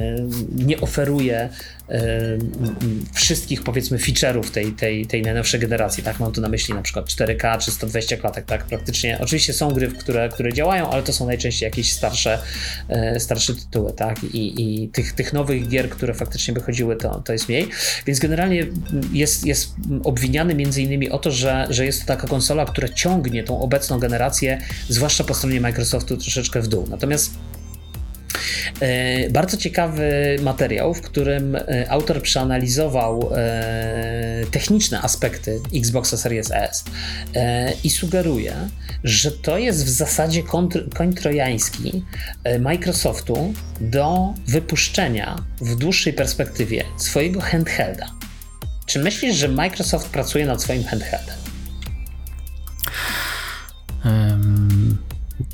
[0.56, 1.48] nie oferuje
[3.14, 6.20] wszystkich powiedzmy feature'ów tej, tej, tej najnowszej generacji, tak?
[6.20, 8.64] Mam tu na myśli na przykład 4K czy 120 klatek, tak?
[8.64, 12.38] Praktycznie, oczywiście są gry, które, które działają, ale to są najczęściej jakieś starsze,
[12.88, 14.24] e, starsze tytuły, tak?
[14.24, 17.68] I, i tych, tych nowych gier, które faktycznie wychodziły, to, to jest mniej,
[18.06, 18.66] więc generalnie
[19.12, 19.74] jest, jest
[20.04, 23.98] obwiniany między innymi o to, że, że jest to taka konsola, która ciągnie tą obecną
[23.98, 24.58] generację,
[24.88, 26.86] zwłaszcza po stronie Microsoftu troszeczkę w dół.
[26.90, 27.30] Natomiast
[29.30, 36.84] bardzo ciekawy materiał, w którym e, autor przeanalizował e, techniczne aspekty Xboxa Series S
[37.84, 38.54] i sugeruje,
[39.04, 40.42] że to jest w zasadzie
[40.94, 42.04] koń trojański
[42.60, 48.06] Microsoftu do wypuszczenia w dłuższej perspektywie swojego handhelda.
[48.86, 51.36] Czy myślisz, że Microsoft pracuje nad swoim handheldem?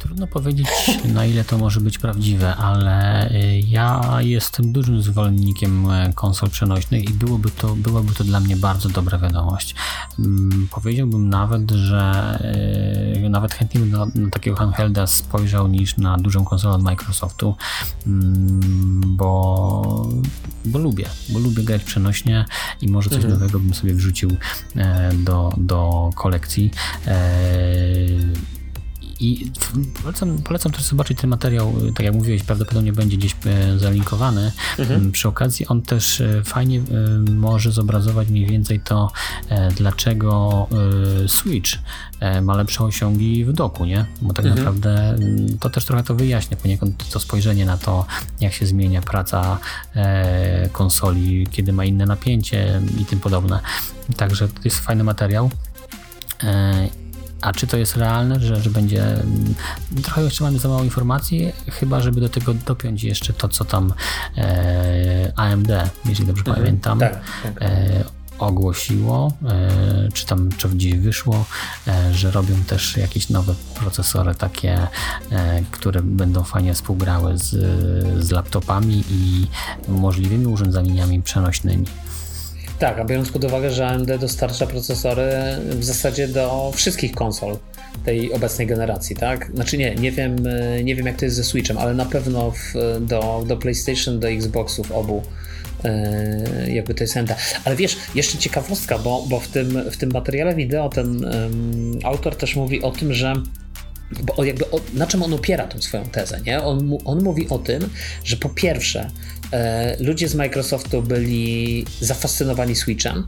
[0.02, 0.68] Trudno powiedzieć,
[1.14, 7.10] na ile to może być prawdziwe, ale y, ja jestem dużym zwolennikiem e, konsol przenośnych
[7.10, 9.74] i byłoby to, byłaby to dla mnie bardzo dobra wiadomość.
[10.18, 12.38] Mm, powiedziałbym nawet, że
[13.24, 17.56] y, nawet chętnie bym na, na takiego handhelda spojrzał niż na dużą konsolę od Microsoftu,
[18.06, 20.08] mm, bo,
[20.64, 22.44] bo lubię, bo lubię grać przenośnie
[22.80, 23.34] i może coś mhm.
[23.34, 24.30] nowego bym sobie wrzucił
[24.76, 26.70] e, do, do kolekcji.
[29.22, 29.52] I
[30.02, 34.52] polecam, polecam też zobaczyć ten materiał, tak jak mówiłeś, prawdopodobnie będzie gdzieś e, zalinkowany.
[34.78, 35.00] Mhm.
[35.00, 39.12] Mm, przy okazji on też e, fajnie e, może zobrazować mniej więcej to,
[39.76, 40.68] dlaczego
[41.26, 41.70] Switch
[42.42, 44.06] ma lepsze osiągi w doku, nie?
[44.22, 44.64] Bo tak mhm.
[44.64, 48.06] naprawdę mm, to też trochę to wyjaśnia poniekąd to spojrzenie na to,
[48.40, 49.58] jak się zmienia praca
[50.72, 53.60] konsoli, kiedy ma inne napięcie i tym podobne.
[54.16, 55.50] Także to jest fajny materiał.
[57.42, 59.04] A czy to jest realne, że, że będzie.
[59.04, 59.54] Mm,
[60.02, 63.94] trochę jeszcze mamy za mało informacji, chyba żeby do tego dopiąć jeszcze to, co tam
[64.36, 65.70] e, AMD,
[66.04, 66.98] jeśli dobrze mhm, pamiętam.
[66.98, 67.62] Tak, tak.
[67.62, 68.04] E,
[68.42, 71.44] ogłosiło, e, czy tam czy gdzieś wyszło,
[71.88, 74.86] e, że robią też jakieś nowe procesory takie,
[75.30, 77.50] e, które będą fajnie współgrały z,
[78.24, 79.46] z laptopami i
[79.88, 81.86] możliwymi urządzeniami przenośnymi.
[82.82, 85.32] Tak, a biorąc pod uwagę, że AMD dostarcza procesory
[85.70, 87.56] w zasadzie do wszystkich konsol
[88.04, 89.50] tej obecnej generacji, tak?
[89.54, 90.36] Znaczy nie, nie wiem,
[90.84, 94.28] nie wiem jak to jest ze Switchem, ale na pewno w, do, do PlayStation, do
[94.28, 95.22] Xboxów obu
[95.84, 97.34] e, jakby to jest AMD.
[97.64, 102.36] Ale wiesz, jeszcze ciekawostka, bo, bo w, tym, w tym materiale wideo ten um, autor
[102.36, 103.34] też mówi o tym, że
[104.22, 106.62] bo jakby o, na czym on opiera tą swoją tezę, nie?
[106.62, 107.90] On, on mówi o tym,
[108.24, 109.41] że po pierwsze e,
[110.00, 113.26] ludzie z Microsoftu byli zafascynowani Switchem,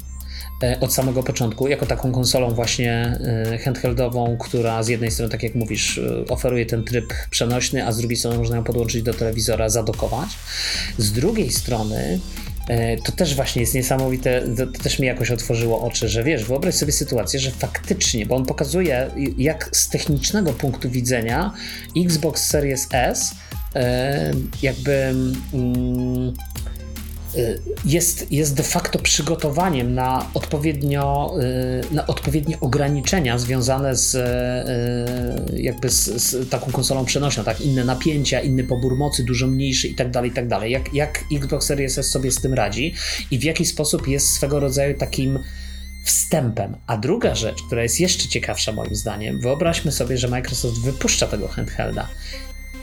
[0.62, 3.18] e, od samego początku, jako taką konsolą właśnie
[3.52, 7.92] e, handheldową, która z jednej strony, tak jak mówisz, e, oferuje ten tryb przenośny, a
[7.92, 10.28] z drugiej strony można ją podłączyć do telewizora, zadokować.
[10.98, 12.20] Z drugiej strony
[12.68, 16.74] E, to też właśnie jest niesamowite, to, też mi jakoś otworzyło oczy, że wiesz, wyobraź
[16.74, 21.52] sobie sytuację, że faktycznie, bo on pokazuje, jak z technicznego punktu widzenia
[21.96, 23.34] Xbox Series S e,
[24.62, 25.14] jakby.
[25.52, 26.34] Mm,
[27.36, 31.34] Y, jest, jest de facto przygotowaniem na odpowiednio,
[31.90, 34.14] y, na odpowiednie ograniczenia związane z
[35.56, 37.60] jakby z, z taką konsolą przenośną, tak?
[37.60, 40.72] Inne napięcia, inny pobór mocy, dużo mniejszy i tak dalej, i tak dalej.
[40.72, 42.94] Jak, jak Xbox Series S sobie z tym radzi
[43.30, 45.38] i w jaki sposób jest swego rodzaju takim
[46.04, 46.76] wstępem.
[46.86, 51.48] A druga rzecz, która jest jeszcze ciekawsza moim zdaniem, wyobraźmy sobie, że Microsoft wypuszcza tego
[51.48, 52.08] handhelda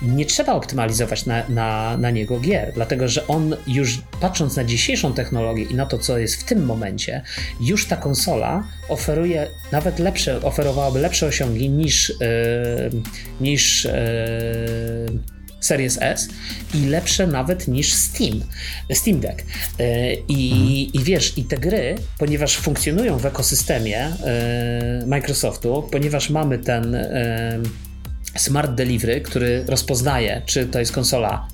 [0.01, 5.13] nie trzeba optymalizować na, na, na niego gier, dlatego że on już patrząc na dzisiejszą
[5.13, 7.21] technologię i na to, co jest w tym momencie,
[7.61, 13.01] już ta konsola oferuje nawet lepsze, oferowałaby lepsze osiągi niż, yy,
[13.41, 13.91] niż yy,
[15.59, 16.29] Series S
[16.73, 18.41] i lepsze nawet niż Steam,
[18.93, 19.43] Steam Deck.
[20.27, 20.69] I, mhm.
[20.69, 24.11] I wiesz, i te gry, ponieważ funkcjonują w ekosystemie
[25.05, 26.97] Microsoftu, ponieważ mamy ten
[28.35, 31.47] Smart Delivery, który rozpoznaje, czy to jest konsola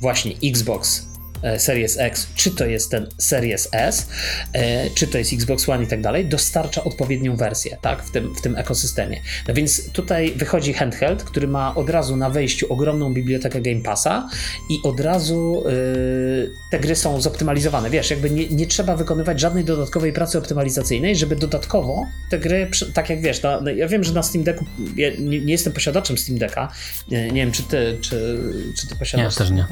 [0.00, 1.13] właśnie Xbox
[1.58, 4.08] Series X, czy to jest ten Series S,
[4.52, 8.34] e, czy to jest Xbox One i tak dalej, dostarcza odpowiednią wersję tak, w, tym,
[8.34, 9.20] w tym ekosystemie.
[9.48, 14.28] No więc tutaj wychodzi handheld, który ma od razu na wejściu ogromną bibliotekę Game Passa
[14.70, 17.90] i od razu yy, te gry są zoptymalizowane.
[17.90, 23.10] Wiesz, jakby nie, nie trzeba wykonywać żadnej dodatkowej pracy optymalizacyjnej, żeby dodatkowo te gry, tak
[23.10, 24.64] jak wiesz, no, no ja wiem, że na Steam Decku,
[24.96, 26.72] ja nie, nie, jestem posiadaczem Steam Decka,
[27.10, 28.38] nie, nie wiem, czy ty, czy,
[28.80, 29.34] czy ty posiadasz.
[29.34, 29.66] Ja też nie.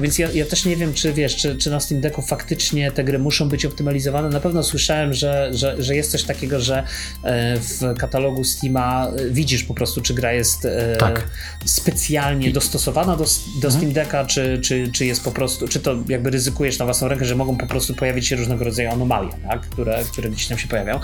[0.00, 2.92] Więc ja, ja też nie wiem, czy czy wiesz, czy, czy na Steam Decku faktycznie
[2.92, 4.28] te gry muszą być optymalizowane.
[4.28, 6.82] Na pewno słyszałem, że, że, że jest coś takiego, że
[7.22, 11.28] e, w katalogu Steama e, widzisz po prostu, czy gra jest e, tak.
[11.64, 13.24] specjalnie dostosowana do,
[13.60, 13.74] do mhm.
[13.74, 17.24] Steam Decka, czy, czy, czy jest po prostu, czy to jakby ryzykujesz na własną rękę,
[17.24, 19.60] że mogą po prostu pojawić się różnego rodzaju anomalie, tak?
[19.60, 21.00] które, które gdzieś tam się pojawią.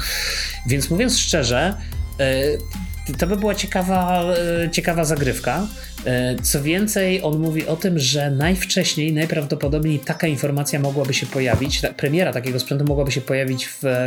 [0.67, 1.75] Więc mówiąc szczerze,
[3.19, 4.25] to by była ciekawa,
[4.73, 5.67] ciekawa zagrywka.
[6.05, 11.83] E, co więcej, on mówi o tym, że najwcześniej, najprawdopodobniej taka informacja mogłaby się pojawić,
[11.97, 14.07] premiera takiego sprzętu mogłaby się pojawić w e,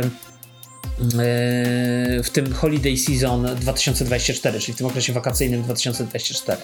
[2.22, 6.62] w tym Holiday Season 2024, czyli w tym okresie wakacyjnym 2024.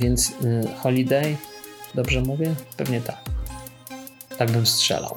[0.00, 0.32] Więc
[0.76, 1.36] Holiday,
[1.94, 2.54] dobrze mówię?
[2.76, 3.16] Pewnie tak.
[4.38, 5.16] Tak bym strzelał.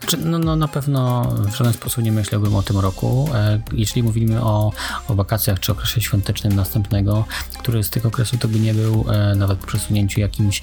[0.00, 1.22] Znaczy, no, no, na pewno
[1.52, 3.28] w żaden sposób nie myślałbym o tym roku.
[3.34, 4.72] E, jeśli mówimy o,
[5.08, 7.24] o wakacjach czy okresie świątecznym następnego,
[7.58, 10.62] który z tych okresów to by nie był, e, nawet po przesunięciu jakimś,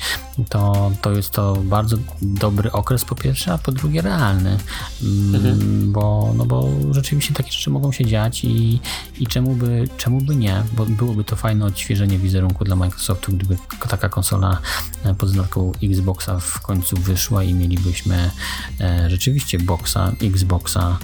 [0.50, 4.58] to, to jest to bardzo dobry okres po pierwsze, a po drugie realny,
[5.04, 5.92] mm, mhm.
[5.92, 8.80] bo no bo rzeczywiście takie rzeczy mogą się dziać i,
[9.20, 13.58] i czemu, by, czemu by nie, bo byłoby to fajne odświeżenie wizerunku dla Microsoftu, gdyby
[13.90, 14.58] taka konsola
[15.04, 18.32] e, pod znaką Xboxa w końcu wyszła i mielibyśmy
[18.80, 20.98] e, rzeczywiście boxa, Xboxa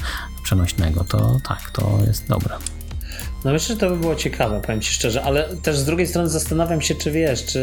[0.44, 2.56] przenośnego, to tak, to jest dobre.
[3.46, 6.30] No myślę, że to by było ciekawe, powiem Ci szczerze, ale też z drugiej strony
[6.30, 7.60] zastanawiam się, czy wiesz, czy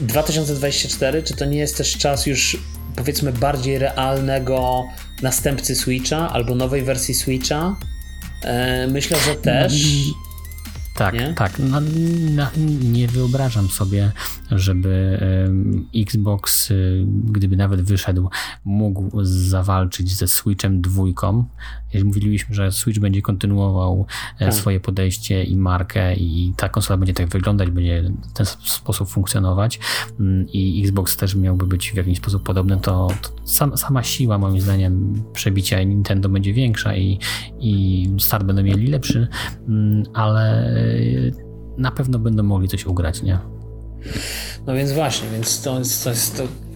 [0.00, 2.56] yy, 2024, czy to nie jest też czas już
[2.96, 4.84] powiedzmy bardziej realnego
[5.22, 7.76] następcy Switcha albo nowej wersji Switcha?
[8.44, 8.50] Yy,
[8.92, 9.72] myślę, że też.
[11.00, 11.34] Tak, nie?
[11.34, 11.52] tak.
[11.58, 11.80] No,
[12.82, 14.12] nie wyobrażam sobie,
[14.50, 15.20] żeby
[15.96, 18.30] Xbox, y, gdyby nawet wyszedł,
[18.64, 21.44] mógł zawalczyć ze Switchem dwójką.
[22.04, 24.06] Mówiliśmy, że Switch będzie kontynuował
[24.38, 24.54] e, tak.
[24.54, 29.80] swoje podejście i markę i ta konsola będzie tak wyglądać, będzie w ten sposób funkcjonować
[30.20, 34.38] mm, i Xbox też miałby być w jakiś sposób podobny, to, to sam, sama siła
[34.38, 37.18] moim zdaniem przebicia Nintendo będzie większa i,
[37.60, 39.28] i start będą mieli lepszy,
[39.68, 40.72] mm, ale
[41.78, 43.38] na pewno będą mogli coś ugrać, nie?
[44.66, 46.69] No więc właśnie, więc to to jest to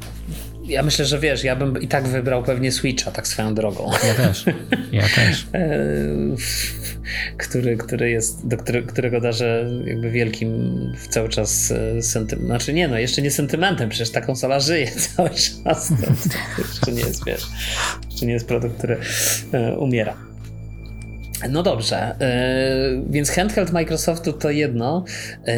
[0.66, 3.90] ja myślę, że wiesz, ja bym i tak wybrał pewnie Switcha, tak swoją drogą.
[4.06, 4.44] Ja też.
[4.92, 5.46] Ja też.
[5.54, 10.48] E, który, który jest, do który, którego darzę jakby wielkim
[11.08, 12.46] cały czas e, sentymentem.
[12.46, 15.88] Znaczy nie, no jeszcze nie sentymentem, przecież ta konsola żyje cały czas.
[15.88, 17.42] To, to jeszcze nie jest, wiesz,
[18.10, 18.96] jeszcze nie jest produkt, który
[19.52, 20.33] e, umiera.
[21.50, 25.04] No dobrze, yy, więc handheld Microsoftu to jedno,
[25.46, 25.54] yy,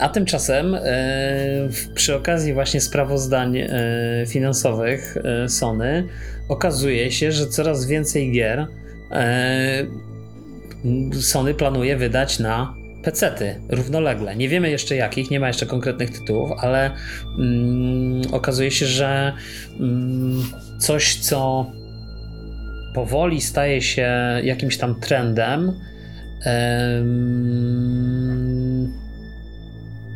[0.00, 3.58] a tymczasem yy, przy okazji właśnie sprawozdań
[4.26, 5.16] finansowych
[5.48, 6.04] Sony
[6.48, 8.66] okazuje się, że coraz więcej gier
[11.20, 14.36] Sony planuje wydać na PC-ty równolegle.
[14.36, 16.90] Nie wiemy jeszcze jakich, nie ma jeszcze konkretnych tytułów, ale
[17.38, 19.32] mm, okazuje się, że
[19.80, 20.42] mm,
[20.78, 21.66] coś, co
[22.98, 24.10] powoli staje się
[24.42, 25.72] jakimś tam trendem.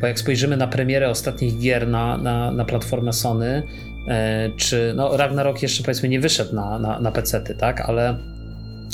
[0.01, 3.63] Bo jak spojrzymy na premierę ostatnich gier na, na, na platformę Sony,
[4.09, 7.11] e, czy no Ragnarok jeszcze powiedzmy nie wyszedł na, na, na
[7.57, 8.17] tak, ale,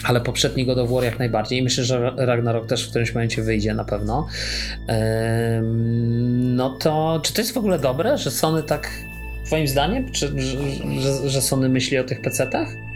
[0.03, 3.41] ale poprzedni God of War jak najbardziej i myślę, że Ragnarok też w którymś momencie
[3.41, 4.27] wyjdzie na pewno.
[6.39, 8.89] No to czy to jest w ogóle dobre, że Sony tak
[9.45, 10.41] twoim zdaniem, czy,
[10.99, 12.88] że, że, Sony myśli o tych PC-tach?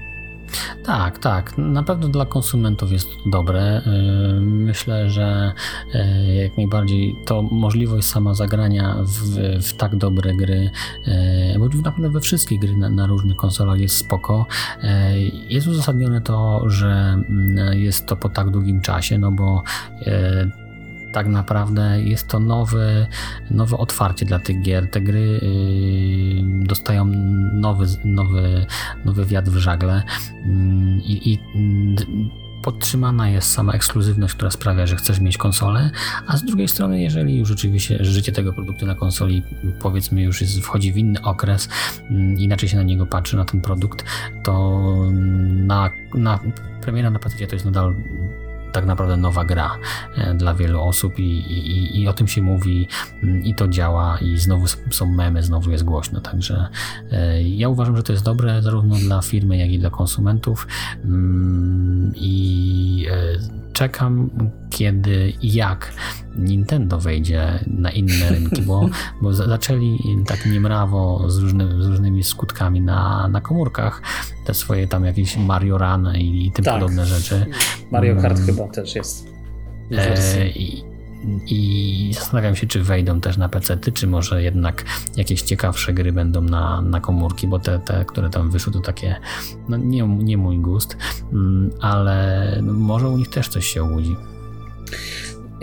[0.84, 1.58] Tak, tak.
[1.58, 3.82] Na pewno dla konsumentów jest to dobre.
[3.88, 5.54] Y, myślę, że
[5.96, 9.38] y, jak najbardziej to możliwość sama zagrania w,
[9.68, 10.72] w tak dobre gry,
[11.56, 14.46] y, bo naprawdę we wszystkie gry na, na, różnych konsolach jest spoko.
[15.48, 16.88] Jest uzasadnione to, że
[17.30, 19.64] mm, jest to po tak długim czasie, no bo
[21.14, 23.08] tak naprawdę jest to nowe,
[23.52, 24.90] nowe otwarcie dla tych gier.
[24.92, 27.06] Te gry yy, dostają
[27.54, 28.66] nowy, nowy,
[29.06, 30.04] nowy wiatr w żagle
[30.46, 30.52] yy,
[31.06, 31.40] i
[32.62, 35.92] podtrzymana jest sama ekskluzywność, która sprawia, że chcesz mieć konsolę,
[36.28, 39.44] a z drugiej strony, jeżeli już rzeczywiście życie tego produktu na konsoli
[39.80, 41.70] powiedzmy już jest, wchodzi w inny okres,
[42.10, 44.06] yy, inaczej się na niego patrzy, na ten produkt,
[44.44, 44.82] to
[45.44, 46.40] na, na
[46.82, 47.96] premiera na PC to jest nadal
[48.74, 49.78] tak naprawdę nowa gra
[50.18, 52.88] e, dla wielu osób i, i, i o tym się mówi
[53.24, 56.68] mm, i to działa i znowu są memy, znowu jest głośno, także
[57.12, 60.68] e, ja uważam, że to jest dobre zarówno dla firmy, jak i dla konsumentów.
[61.06, 64.30] Mm, i e, czekam,
[64.70, 65.94] kiedy i jak
[66.36, 68.90] Nintendo wejdzie na inne rynki, bo,
[69.22, 74.02] bo zaczęli tak niemrawo z, różny, z różnymi skutkami na, na komórkach
[74.46, 76.74] te swoje tam jakieś Mario Run i, i tym tak.
[76.74, 77.46] podobne rzeczy.
[77.92, 78.56] Mario Kart hmm.
[78.56, 79.28] chyba też jest.
[79.92, 80.93] E, i,
[81.48, 84.86] i zastanawiam się, czy wejdą też na PC, czy może jednak
[85.18, 89.16] jakieś ciekawsze gry będą na, na komórki, bo te, te, które tam wyszły, to takie
[89.70, 90.98] no nie, nie mój gust,
[91.34, 94.16] mm, ale może u nich też coś się obudzi.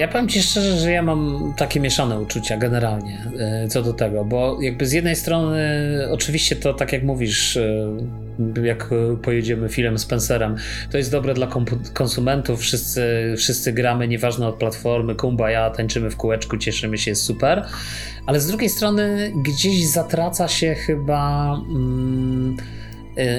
[0.00, 4.24] Ja powiem Ci szczerze, że ja mam takie mieszane uczucia generalnie e, co do tego,
[4.24, 5.58] bo jakby z jednej strony
[6.10, 7.96] oczywiście to tak jak mówisz, e,
[8.62, 8.90] jak
[9.22, 10.56] pojedziemy filmem Spencerem,
[10.90, 11.48] to jest dobre dla
[11.94, 17.66] konsumentów, wszyscy, wszyscy gramy, nieważne od platformy, kumbaya, tańczymy w kółeczku, cieszymy się, jest super,
[18.26, 21.54] ale z drugiej strony gdzieś zatraca się chyba...
[21.54, 22.56] Mm,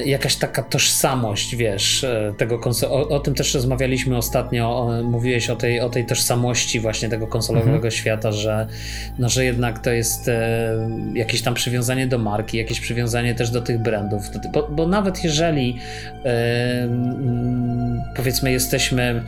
[0.06, 5.50] jakaś taka tożsamość, wiesz, y, tego konsol- o, o, tym też rozmawialiśmy ostatnio, o, mówiłeś
[5.50, 7.92] o tej, o tej tożsamości właśnie tego konsolowego mhm.
[7.92, 8.68] świata, że,
[9.20, 13.62] no, że jednak to jest e, jakieś tam przywiązanie do marki, jakieś przywiązanie też do
[13.62, 14.24] tych brandów,
[14.54, 15.80] bo, bo nawet jeżeli
[16.26, 16.90] e,
[18.16, 19.24] powiedzmy jesteśmy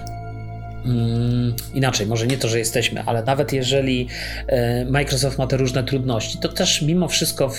[0.85, 4.07] Mm, inaczej, może nie to, że jesteśmy, ale nawet jeżeli
[4.47, 7.55] e, Microsoft ma te różne trudności, to też mimo wszystko w,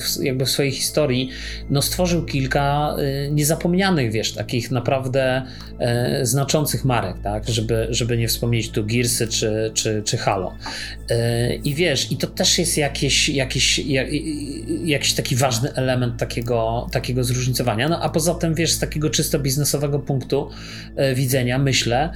[0.00, 1.30] w, jakby w swojej historii
[1.70, 5.42] no, stworzył kilka e, niezapomnianych, wiesz, takich naprawdę
[5.78, 10.54] e, znaczących marek, tak, żeby, żeby nie wspomnieć tu Gearsy czy, czy, czy Halo.
[11.64, 14.08] I wiesz, i to też jest jakiś, jakiś, jak,
[14.84, 17.88] jakiś taki ważny element takiego, takiego zróżnicowania.
[17.88, 20.50] No a poza tym, wiesz, z takiego czysto biznesowego punktu
[21.14, 22.10] widzenia, myślę,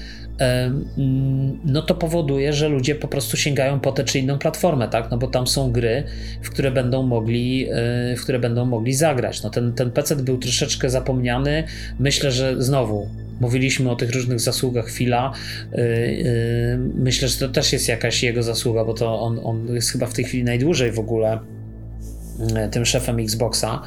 [1.65, 5.11] no to powoduje, że ludzie po prostu sięgają po tę czy inną platformę, tak?
[5.11, 6.05] No bo tam są gry,
[6.43, 9.43] w które będą mogli, e, w które będą mogli zagrać.
[9.43, 11.65] No ten, ten PC był troszeczkę zapomniany.
[11.99, 13.09] Myślę, że znowu
[13.41, 15.33] mówiliśmy o tych różnych zasługach chwila.
[15.73, 19.93] E, e, myślę, że to też jest jakaś jego zasługa, bo to on, on jest
[19.93, 21.39] chyba w tej chwili najdłużej w ogóle
[22.71, 23.83] tym szefem Xboxa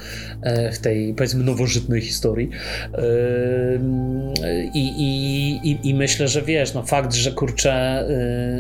[0.74, 2.50] w tej powiedzmy nowożytnej historii.
[4.74, 4.94] I,
[5.64, 8.06] i, i, myślę, że wiesz, no fakt, że kurczę,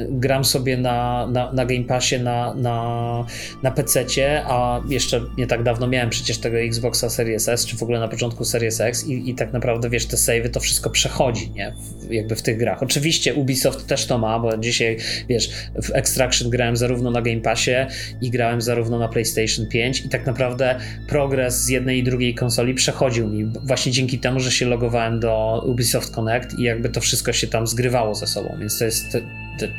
[0.09, 3.25] gram sobie na, na, na Game Passie na, na,
[3.63, 7.83] na PC-cie, a jeszcze nie tak dawno miałem przecież tego Xboxa Series S, czy w
[7.83, 11.51] ogóle na początku Series X i, i tak naprawdę wiesz, te savey to wszystko przechodzi,
[11.51, 11.73] nie?
[12.09, 12.83] Jakby w tych grach.
[12.83, 14.97] Oczywiście Ubisoft też to ma, bo dzisiaj
[15.29, 15.49] wiesz,
[15.83, 17.75] w Extraction grałem zarówno na Game Passie
[18.21, 20.75] i grałem zarówno na PlayStation 5 i tak naprawdę
[21.07, 23.45] progres z jednej i drugiej konsoli przechodził mi.
[23.45, 27.67] Właśnie dzięki temu, że się logowałem do Ubisoft Connect i jakby to wszystko się tam
[27.67, 29.17] zgrywało ze sobą, więc to jest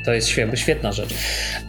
[0.05, 1.14] to jest świetna rzecz.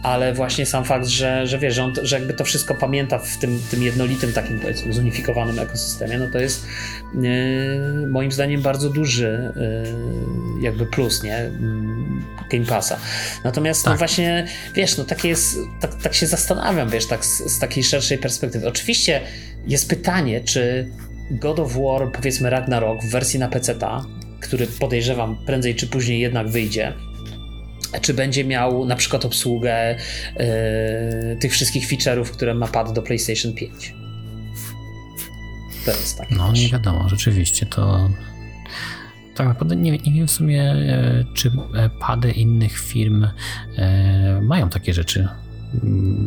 [0.02, 3.38] Ale właśnie sam fakt, że, że wiesz, że, on, że jakby to wszystko pamięta w
[3.38, 6.66] tym, tym jednolitym takim powiedzmy zunifikowanym ekosystemie, no to jest
[7.14, 11.36] yy, moim zdaniem bardzo duży yy, jakby plus, nie?
[11.36, 12.98] Mm, Game Passa.
[13.44, 13.94] Natomiast no tak.
[13.94, 17.84] no właśnie, wiesz, no tak jest, tak, tak się zastanawiam, wiesz, tak z, z takiej
[17.84, 18.68] szerszej perspektywy.
[18.68, 19.20] Oczywiście
[19.66, 20.88] jest pytanie, czy
[21.30, 23.74] God of War, powiedzmy Ragnarok w wersji na PC,
[24.40, 26.92] który podejrzewam prędzej czy później jednak wyjdzie,
[28.00, 29.96] czy będzie miał na przykład obsługę
[30.36, 33.94] yy, tych wszystkich feature'ów, które ma pad do PlayStation 5.
[35.84, 36.30] To jest tak.
[36.30, 38.10] No nie wiadomo, rzeczywiście to
[39.34, 41.52] tak naprawdę nie, nie wiem w sumie, e, czy
[42.00, 43.26] pady innych firm
[43.76, 45.28] e, mają takie rzeczy.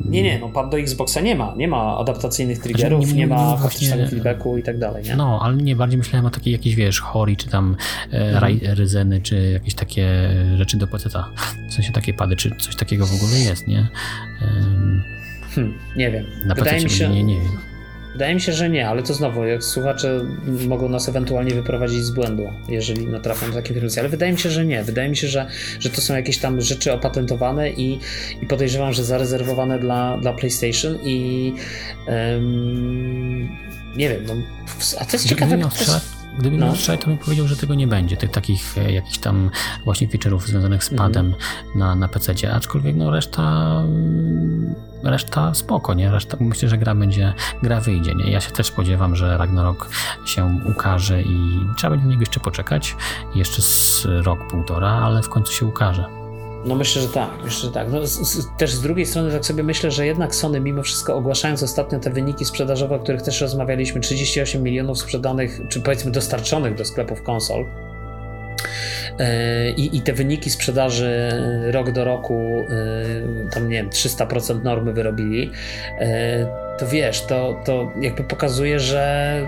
[0.10, 1.54] Nie, nie, no pad do Xboxa nie ma.
[1.58, 5.16] Nie ma adaptacyjnych znaczy, triggerów, znaczy, nie, nie, ma haptycznego feedbacku i tak dalej, nie?
[5.16, 7.76] No, ale nie, bardziej myślałem o takiej jakieś, wiesz, Hori, czy tam
[8.14, 8.60] e, mhm.
[8.62, 11.10] Ryzeny, czy jakieś takie rzeczy do pc
[11.70, 13.88] W sensie takie pady, czy coś takiego w ogóle jest, nie?
[15.56, 16.26] Hmm, nie wiem.
[16.46, 17.10] Na Wydaje mi się...
[17.10, 17.77] nie, nie wiem.
[18.18, 20.26] Wydaje mi się, że nie, ale to znowu, jak słuchacze
[20.68, 24.50] mogą nas ewentualnie wyprowadzić z błędu, jeżeli natrafią na takie informacje, ale wydaje mi się,
[24.50, 24.84] że nie.
[24.84, 25.48] Wydaje mi się, że,
[25.80, 28.00] że to są jakieś tam rzeczy opatentowane i,
[28.42, 31.54] i podejrzewam, że zarezerwowane dla, dla PlayStation i
[33.96, 34.34] nie wiem, no,
[35.00, 35.58] a to jest ciekawe.
[36.40, 36.66] Gdyby no.
[36.66, 39.52] miał strzelać, to bym powiedział, że tego nie będzie, tych takich e, jakichś tam
[39.86, 41.38] właśnie feature'ów związanych z padem mm.
[41.76, 44.76] na, na PC, aczkolwiek no reszta mm,
[45.10, 46.12] reszta spoko, nie?
[46.12, 47.34] Reszta, myślę, że gra będzie,
[47.64, 48.32] gra wyjdzie, nie?
[48.32, 49.90] Ja się też spodziewam, że Ragnarok
[50.26, 52.96] się ukaże i trzeba będzie na niego jeszcze poczekać,
[53.36, 56.06] jeszcze z rok, półtora, ale w końcu się ukaże.
[56.66, 57.92] No myślę, że tak, myślę, że tak.
[57.92, 61.16] No, z, z, też z drugiej strony tak sobie myślę, że jednak Sony mimo wszystko
[61.16, 66.76] ogłaszając ostatnio te wyniki sprzedażowe, o których też rozmawialiśmy, 38 milionów sprzedanych, czy powiedzmy dostarczonych
[66.76, 67.66] do sklepów konsol,
[69.78, 71.32] i, I, te wyniki sprzedaży
[71.72, 72.66] rok do roku,
[73.50, 75.52] e, tam nie wiem, 300% normy wyrobili,
[76.00, 76.48] e,
[76.78, 79.42] to wiesz, to, to jakby pokazuje, że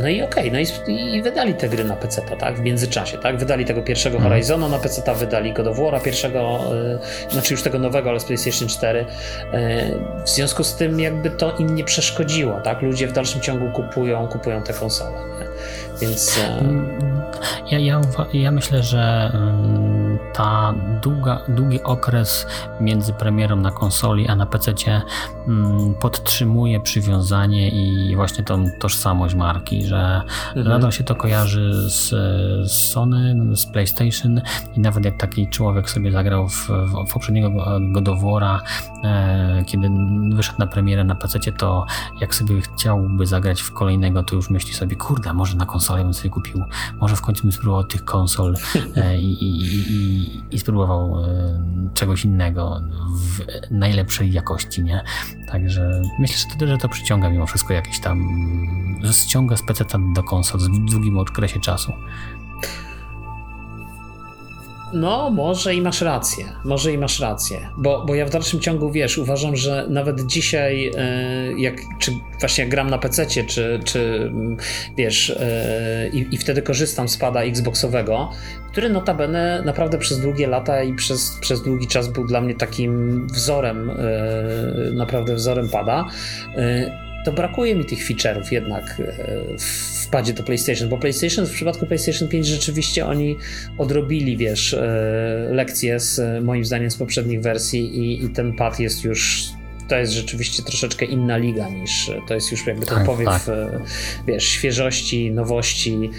[0.00, 2.56] no i okej, okay, no i, i, wydali te gry na PC, tak?
[2.56, 3.36] W międzyczasie, tak?
[3.36, 4.32] Wydali tego pierwszego hmm.
[4.32, 6.60] Horizona na PC, wydali God of War, pierwszego,
[7.26, 8.98] yy, znaczy już tego nowego, ale z PlayStation 4.
[8.98, 9.06] Yy,
[10.24, 12.82] w związku z tym jakby to im nie przeszkodziło, tak?
[12.82, 15.46] Ludzie w dalszym ciągu kupują, kupują te konsole, nie?
[16.00, 16.36] Więc...
[16.36, 17.11] Yy...
[17.70, 18.00] Ja, ja,
[18.32, 19.32] ja myślę, że
[20.32, 22.46] ta długa, długi okres
[22.80, 24.72] między premierą na konsoli a na PC
[25.48, 30.68] mm, podtrzymuje przywiązanie i właśnie tą tożsamość marki, że mhm.
[30.68, 32.08] nadal się to kojarzy z,
[32.70, 34.40] z, Sony, z PlayStation
[34.76, 37.50] i nawet jak taki człowiek sobie zagrał w, w poprzedniego
[37.92, 38.60] Godowora,
[39.04, 39.90] e, kiedy
[40.32, 41.86] wyszedł na premierę na PC, to
[42.20, 46.14] jak sobie chciałby zagrać w kolejnego, to już myśli sobie, kurde, może na konsolę bym
[46.14, 46.64] sobie kupił,
[47.00, 48.54] może w końcu bym spróbował tych konsol
[48.96, 51.62] e, i, i, i i, spróbował e,
[51.94, 52.80] czegoś innego
[53.14, 55.04] w najlepszej jakości, nie?
[55.48, 58.28] Także myślę, że to, że to przyciąga mimo wszystko jakieś tam,
[59.12, 59.62] ściąga z
[60.14, 61.92] do konsol w długim okresie czasu.
[64.92, 66.44] No, może i masz rację.
[66.64, 67.68] Może i masz rację.
[67.76, 72.64] Bo, bo ja w dalszym ciągu, wiesz, uważam, że nawet dzisiaj, e, jak, czy właśnie
[72.64, 74.32] jak gram na PC, czy, czy
[74.96, 78.30] wiesz, e, i, i wtedy korzystam z pada Xboxowego,
[78.72, 83.26] który notabene naprawdę przez długie lata i przez, przez długi czas był dla mnie takim
[83.26, 83.94] wzorem, e,
[84.92, 86.04] naprawdę wzorem pada
[87.24, 89.02] to brakuje mi tych feature'ów jednak
[89.58, 93.36] w padzie do PlayStation, bo PlayStation w przypadku PlayStation 5 rzeczywiście oni
[93.78, 94.76] odrobili, wiesz,
[95.50, 99.52] lekcje z moim zdaniem z poprzednich wersji i, i ten pad jest już
[99.88, 103.42] to jest rzeczywiście troszeczkę inna liga niż to jest już jakby ten tak, powiew, tak.
[104.26, 106.10] wiesz, świeżości, nowości.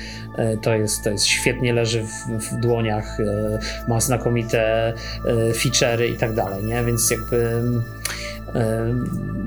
[0.61, 3.17] To jest, to jest świetnie leży w, w dłoniach,
[3.87, 4.93] ma znakomite
[5.53, 6.83] feature'y i tak dalej, nie?
[6.83, 7.61] Więc jakby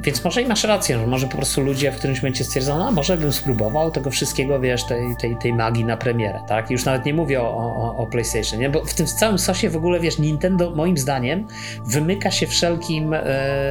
[0.01, 2.91] więc może i masz rację, że może po prostu ludzie w którymś momencie stwierdzono, a
[2.91, 6.71] może bym spróbował tego wszystkiego, wiesz, tej, tej, tej magii na premierę, tak?
[6.71, 8.71] Już nawet nie mówię o, o, o PlayStation, nie?
[8.71, 11.47] Bo w tym całym sosie w ogóle, wiesz, Nintendo moim zdaniem
[11.87, 13.23] wymyka się wszelkim e,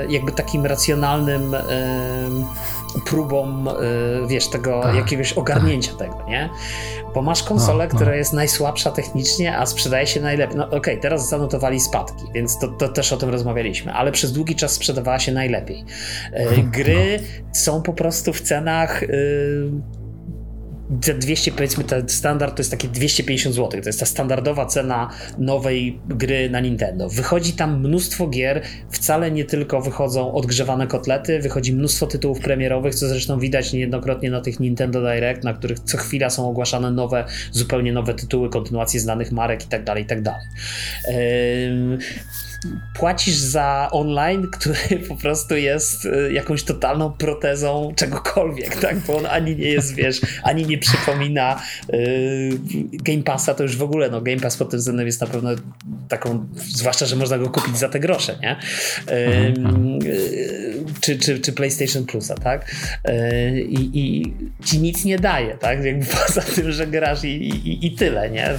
[0.10, 1.60] jakby takim racjonalnym e,
[3.06, 3.66] próbą,
[4.24, 6.00] y, wiesz, tego tak, jakiegoś ogarnięcia tak.
[6.00, 6.50] tego, nie?
[7.14, 7.96] Bo masz konsolę, no, no.
[7.96, 10.58] która jest najsłabsza technicznie, a sprzedaje się najlepiej.
[10.58, 14.34] No okej, okay, teraz zanotowali spadki, więc to, to, też o tym rozmawialiśmy, ale przez
[14.34, 15.86] długi czas sprzedawała się najlepiej.
[16.58, 17.46] Y, gry no.
[17.52, 19.02] są po prostu w cenach.
[19.02, 20.05] Yy,
[21.02, 23.82] za 200, powiedzmy, ten standard to jest takie 250 zł.
[23.82, 27.10] To jest ta standardowa cena nowej gry na Nintendo.
[27.10, 33.08] Wychodzi tam mnóstwo gier, wcale nie tylko wychodzą odgrzewane kotlety, wychodzi mnóstwo tytułów premierowych, co
[33.08, 37.94] zresztą widać niejednokrotnie na tych Nintendo Direct, na których co chwila są ogłaszane nowe, zupełnie
[37.94, 40.48] nowe tytuły, kontynuacje znanych marek i tak dalej, i tak dalej
[42.94, 49.00] płacisz za online, który po prostu jest y, jakąś totalną protezą czegokolwiek, tak?
[49.00, 51.62] Bo on ani nie jest, wiesz, ani nie przypomina
[51.94, 52.60] y,
[52.94, 55.50] Game Passa, to już w ogóle, no Game Pass pod tym względem jest na pewno
[56.10, 58.56] taką, zwłaszcza, że można go kupić za te grosze, nie?
[59.16, 59.54] Y,
[61.02, 62.72] czy, czy, czy PlayStation Plusa, tak?
[63.68, 64.34] I, I
[64.66, 65.84] ci nic nie daje, tak?
[65.84, 68.50] Jakby poza tym, że grasz i, i, i tyle, nie?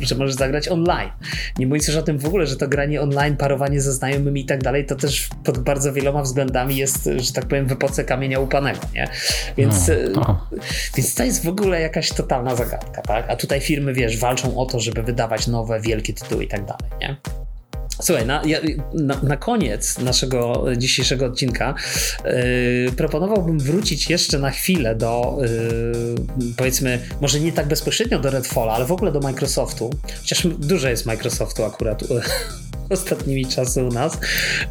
[0.00, 1.10] Że możesz zagrać online.
[1.58, 4.44] Nie mówiąc już o tym w ogóle, że to granie online, parowanie ze znajomymi i
[4.44, 8.40] tak dalej, to też pod bardzo wieloma względami jest, że tak powiem, w epoce kamienia
[8.40, 9.08] upanego, nie?
[9.56, 10.48] Więc, no, no.
[10.96, 13.30] więc to jest w ogóle jakaś totalna zagadka, tak?
[13.30, 16.90] A tutaj firmy, wiesz, walczą o to, żeby wydawać nowe, wielkie tytuły i tak dalej,
[17.00, 17.16] nie?
[18.02, 18.42] Słuchaj, na,
[18.94, 21.74] na, na, koniec naszego dzisiejszego odcinka
[22.24, 28.72] yy, proponowałbym wrócić jeszcze na chwilę do, yy, powiedzmy, może nie tak bezpośrednio do Redfalla,
[28.72, 29.90] ale w ogóle do Microsoftu.
[30.20, 32.02] Chociaż dużo jest Microsoftu akurat
[32.90, 34.18] ostatnimi czasy u nas,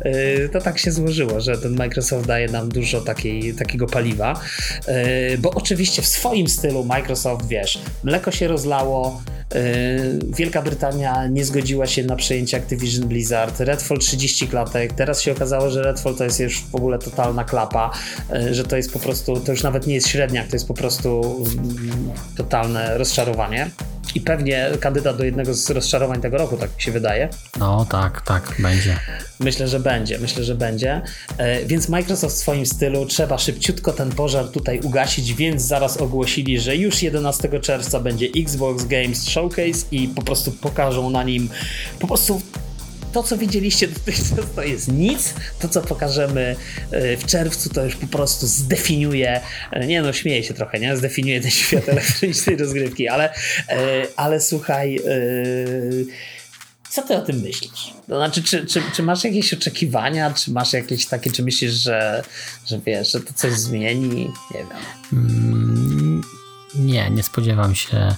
[0.06, 4.42] yy, to tak się złożyło, że ten Microsoft daje nam dużo takiej, takiego paliwa,
[4.88, 9.22] yy, bo oczywiście w swoim stylu Microsoft, wiesz, mleko się rozlało,
[9.54, 9.60] yy,
[10.38, 15.70] Wielka Brytania nie zgodziła się na przejęcie Activision Blizzard, Redfall 30 klatek, teraz się okazało,
[15.70, 17.92] że Redfall to jest już w ogóle totalna klapa,
[18.52, 21.22] że to jest po prostu, to już nawet nie jest średniak, to jest po prostu
[21.58, 23.70] mm, totalne rozczarowanie
[24.16, 27.30] i pewnie kandydat do jednego z rozczarowań tego roku, tak mi się wydaje.
[27.60, 29.00] No tak, tak, będzie.
[29.40, 31.02] Myślę, że będzie, myślę, że będzie.
[31.38, 36.60] E, więc Microsoft w swoim stylu trzeba szybciutko ten pożar tutaj ugasić, więc zaraz ogłosili,
[36.60, 41.50] że już 11 czerwca będzie Xbox Games Showcase i po prostu pokażą na nim
[42.00, 42.42] po prostu
[43.14, 45.34] to, co widzieliście dotychczas, to jest nic.
[45.60, 46.56] To, co pokażemy
[46.92, 49.42] e, w czerwcu, to już po prostu zdefiniuje,
[49.72, 50.98] e, nie no, śmieję się trochę, nie?
[50.98, 53.34] Zdefiniuje ten świat elektronicznej rozgrywki, ale,
[53.70, 55.00] e, ale słuchaj,
[56.90, 57.94] co ty o tym myślisz?
[58.08, 62.24] To znaczy, czy, czy, czy masz jakieś oczekiwania, czy masz jakieś takie, czy myślisz, że,
[62.66, 64.30] że wiesz, że to coś zmieni?
[64.54, 65.83] Nie wiem.
[66.76, 68.16] Nie, nie spodziewam się,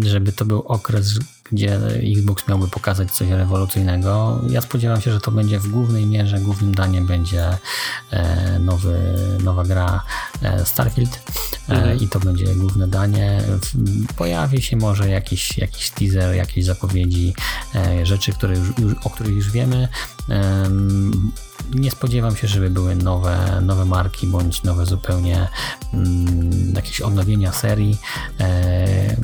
[0.00, 1.14] żeby to był okres,
[1.52, 1.76] gdzie
[2.16, 4.40] Xbox miałby pokazać coś rewolucyjnego.
[4.50, 7.48] Ja spodziewam się, że to będzie w głównej mierze, głównym daniem będzie
[8.10, 8.98] e, nowy,
[9.44, 10.02] nowa gra
[10.42, 11.20] e, Starfield
[11.68, 11.98] e, mhm.
[12.00, 13.42] i to będzie główne danie.
[14.16, 17.34] Pojawi się może jakiś, jakiś teaser, jakieś zapowiedzi,
[18.02, 19.88] rzeczy, które już, już, o których już wiemy.
[21.74, 25.48] Nie spodziewam się, żeby były nowe, nowe marki bądź nowe zupełnie
[25.94, 26.45] mm,
[26.76, 27.98] jakieś odnowienia serii.
[28.40, 29.16] E,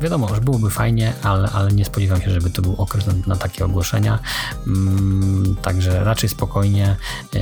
[0.00, 3.36] wiadomo, że byłoby fajnie, ale, ale nie spodziewam się, żeby to był okres na, na
[3.36, 4.18] takie ogłoszenia.
[4.66, 6.96] Mm, także raczej spokojnie.
[7.34, 7.38] E,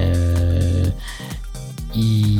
[1.94, 2.36] I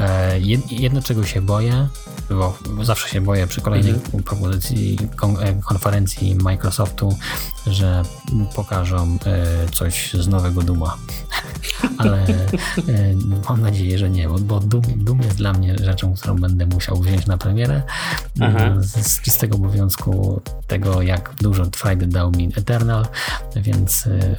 [0.00, 0.40] e,
[0.70, 1.88] jedno, czego się boję,
[2.30, 4.22] bo zawsze się boję przy kolejnej mhm.
[4.22, 7.16] propozycji kon konferencji Microsoftu,
[7.66, 8.02] że
[8.54, 9.18] pokażą
[9.72, 10.96] coś z nowego Duma.
[11.98, 12.26] Ale
[13.48, 17.26] mam nadzieję, że nie, bo Doom, Doom jest dla mnie rzeczą, którą będę musiał wziąć
[17.26, 17.82] na premierę
[18.40, 18.74] Aha.
[18.78, 23.06] z, z czystego obowiązku tego, jak dużo frajdy dał mi Eternal,
[23.56, 24.36] więc y,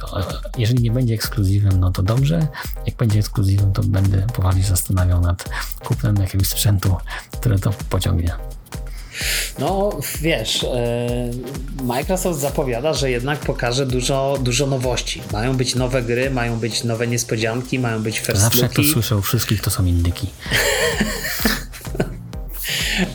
[0.58, 2.46] jeżeli nie będzie ekskluzywem, no to dobrze.
[2.86, 5.50] Jak będzie ekskluzywem, to będę poważnie zastanawiał nad
[5.84, 6.96] kupnem jakiegoś sprzętu,
[7.32, 8.32] który to pociągnie.
[9.58, 11.30] No, wiesz, e,
[11.82, 15.22] Microsoft zapowiada, że jednak pokaże dużo, dużo nowości.
[15.32, 18.80] Mają być nowe gry, mają być nowe niespodzianki, mają być first Zawsze looki.
[18.80, 20.26] jak to słyszę u wszystkich, to są indyki.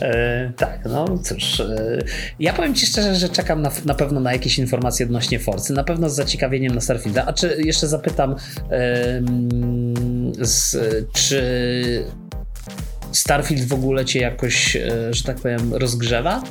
[0.00, 1.60] E, tak, no cóż.
[1.60, 1.98] E,
[2.38, 5.72] ja powiem Ci szczerze, że czekam na, na pewno na jakieś informacje odnośnie Forcy.
[5.72, 7.26] Na pewno z zaciekawieniem na Starfielda.
[7.26, 8.36] A czy jeszcze zapytam,
[8.70, 9.22] e,
[10.40, 10.76] z,
[11.12, 12.04] czy
[13.12, 16.42] Starfield w ogóle Cię jakoś, e, że tak powiem, rozgrzewa?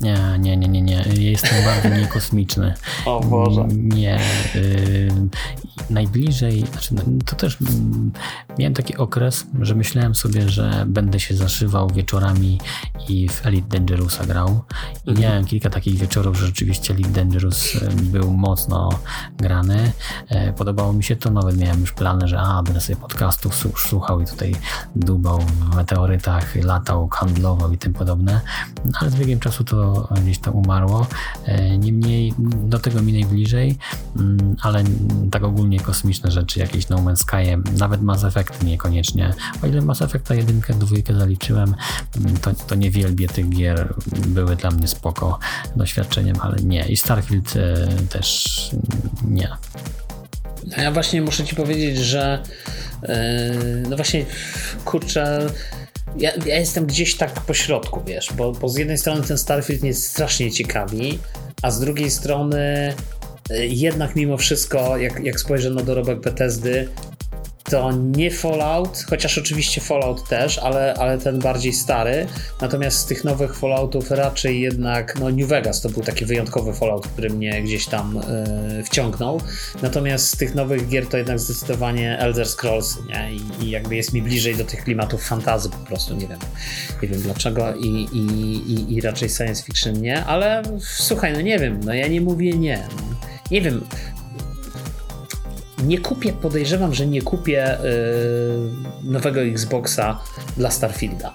[0.00, 1.04] Nie, nie, nie, nie, nie.
[1.30, 2.74] Jestem bardzo niekosmiczny.
[3.06, 3.68] O Boże.
[3.70, 4.20] Nie.
[4.54, 5.10] Y,
[5.90, 8.12] najbliżej, znaczy, no, to też mm,
[8.58, 12.60] miałem taki okres, że myślałem sobie, że będę się zaszywał wieczorami
[13.08, 14.60] i w Elite Dangerousa grał.
[15.06, 15.18] I mhm.
[15.18, 18.88] miałem kilka takich wieczorów, że rzeczywiście Elite Dangerous y, był mocno
[19.38, 19.92] grany.
[20.28, 24.20] E, podobało mi się to, nawet miałem już plany, że a, będę sobie podcastów słuchał
[24.20, 24.54] i tutaj
[24.96, 28.40] dubał w meteorytach, latał, handlował i tym podobne.
[29.00, 29.89] Ale z biegiem czasu to
[30.22, 31.06] gdzieś tam umarło.
[31.44, 33.78] E, niemniej do tego mi najbliżej,
[34.16, 34.84] mm, ale
[35.30, 39.34] tak ogólnie kosmiczne rzeczy, jakieś No Man's Sky, nawet Mass Effect niekoniecznie.
[39.62, 41.74] O ile Mass Effecta jedynkę, dwójkę zaliczyłem,
[42.16, 42.90] mm, to, to nie
[43.28, 43.94] tych gier,
[44.26, 45.38] były dla mnie spoko
[45.76, 46.88] doświadczeniem, ale nie.
[46.88, 48.70] I Starfield e, też
[49.24, 49.48] nie.
[50.76, 52.42] No ja właśnie muszę ci powiedzieć, że
[53.02, 53.52] e,
[53.88, 54.26] no właśnie
[54.84, 55.46] kurczę
[56.18, 59.82] ja, ja, jestem gdzieś tak po środku, wiesz, bo, bo z jednej strony ten Starfield
[59.82, 61.18] mnie strasznie ciekawi,
[61.62, 62.94] a z drugiej strony
[63.50, 66.88] y, jednak mimo wszystko, jak, jak spojrzę na dorobek Bethesdy,
[67.64, 72.26] to nie Fallout, chociaż oczywiście Fallout też, ale, ale ten bardziej stary.
[72.60, 77.06] Natomiast z tych nowych Falloutów raczej jednak, no New Vegas to był taki wyjątkowy Fallout,
[77.06, 78.20] który mnie gdzieś tam
[78.76, 79.40] yy, wciągnął.
[79.82, 83.32] Natomiast z tych nowych gier to jednak zdecydowanie Elder Scrolls, nie?
[83.32, 86.38] I, I, jakby jest mi bliżej do tych klimatów fantazy po prostu, nie wiem,
[87.02, 88.26] nie wiem dlaczego i, i,
[88.72, 92.52] i, i raczej science fiction nie, ale słuchaj, no nie wiem, no ja nie mówię
[92.52, 92.88] nie.
[92.96, 93.30] No.
[93.50, 93.84] Nie wiem,
[95.84, 100.18] nie kupię, podejrzewam, że nie kupię yy, nowego Xboxa
[100.56, 101.34] dla Starfielda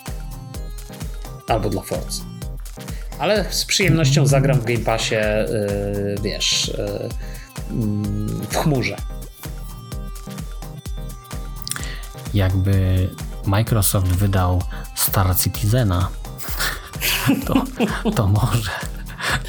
[1.47, 2.23] albo dla Forza.
[3.19, 7.09] Ale z przyjemnością zagram w Game Passie, yy, wiesz, yy,
[8.49, 8.95] w chmurze.
[12.33, 13.09] Jakby
[13.45, 14.61] Microsoft wydał
[14.95, 16.09] Star Citizena,
[17.45, 17.63] to,
[18.11, 18.71] to może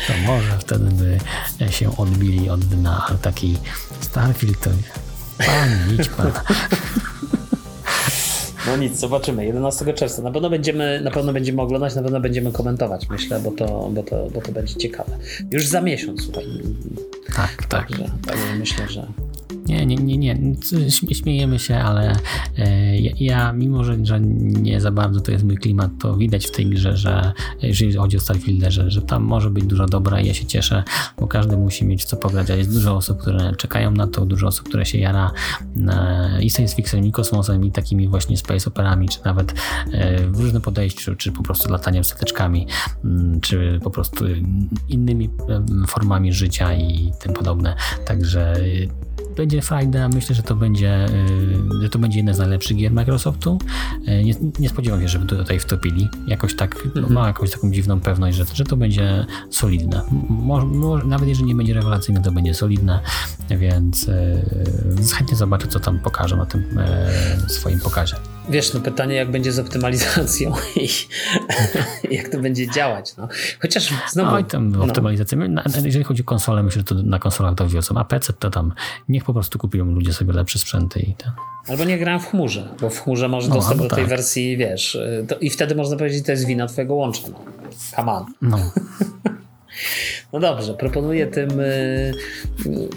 [0.06, 1.18] to może wtedy by
[1.72, 3.56] się odbili od dna, ale taki
[4.00, 4.70] Starfield to
[5.38, 6.32] pan, idź pan.
[8.66, 9.46] No nic, zobaczymy.
[9.46, 10.22] 11 czerwca.
[10.22, 14.02] Na pewno będziemy, na pewno będziemy oglądać, na pewno będziemy komentować, myślę, bo to, bo
[14.02, 15.18] to, bo to będzie ciekawe.
[15.50, 16.44] Już za miesiąc, słuchaj.
[17.36, 17.88] Tak, tak.
[17.88, 19.06] Także, także myślę, że,
[19.68, 20.54] nie, nie, nie, nie.
[21.14, 22.16] Śmiejemy się, ale
[22.58, 26.50] e, ja, mimo że, że nie za bardzo to jest mój klimat, to widać w
[26.50, 27.32] tej grze, że
[27.62, 30.82] jeżeli chodzi o Starfieldę, że, że tam może być dużo dobra i ja się cieszę,
[31.20, 34.46] bo każdy musi mieć co pograć, a jest dużo osób, które czekają na to, dużo
[34.46, 35.30] osób, które się jara
[36.40, 39.54] i science fiction, i kosmosem, i takimi właśnie space operami, czy nawet
[39.92, 42.66] e, w różnym podejściu, czy po prostu lataniem stateczkami,
[43.04, 44.24] mm, czy po prostu
[44.88, 45.30] innymi
[45.86, 47.76] formami życia i tym podobne.
[48.06, 48.54] Także
[49.36, 50.08] będzie fajna.
[50.08, 53.58] Myślę, że to będzie, y, że to będzie jedna z najlepszych gier Microsoftu.
[54.08, 56.08] Y, nie, nie spodziewam się, żeby tutaj wtopili.
[56.26, 57.12] Jakoś tak, mm -hmm.
[57.12, 60.02] ma jakąś taką dziwną pewność, że, że to będzie solidne.
[60.28, 63.00] Może, może, nawet jeżeli nie będzie rewelacyjne, to będzie solidne,
[63.50, 66.64] więc yy, chętnie zobaczę, co tam pokażą na tym
[67.48, 68.16] swoim pokazie.
[68.48, 70.88] Wiesz, no pytanie, jak będzie z optymalizacją i
[72.14, 73.16] jak to będzie działać.
[73.16, 73.28] No.
[73.60, 74.34] Chociaż znowu...
[74.34, 74.84] Oj, tam no.
[74.84, 75.38] optymalizacja.
[75.84, 78.72] Jeżeli chodzi o konsolę, myślę, że to na konsolach to wiozą, a PC to tam
[79.08, 81.30] niech po prostu kupują ludzie sobie lepsze sprzęty i ten.
[81.68, 84.08] Albo nie grają w chmurze, bo w chmurze masz no, dostęp do tej tak.
[84.08, 84.98] wersji, wiesz,
[85.28, 87.22] to, i wtedy można powiedzieć, że to jest wina twojego łącza.
[87.28, 87.38] No.
[87.96, 88.24] Come on.
[88.42, 88.58] No.
[90.32, 92.12] No dobrze, proponuję tym y,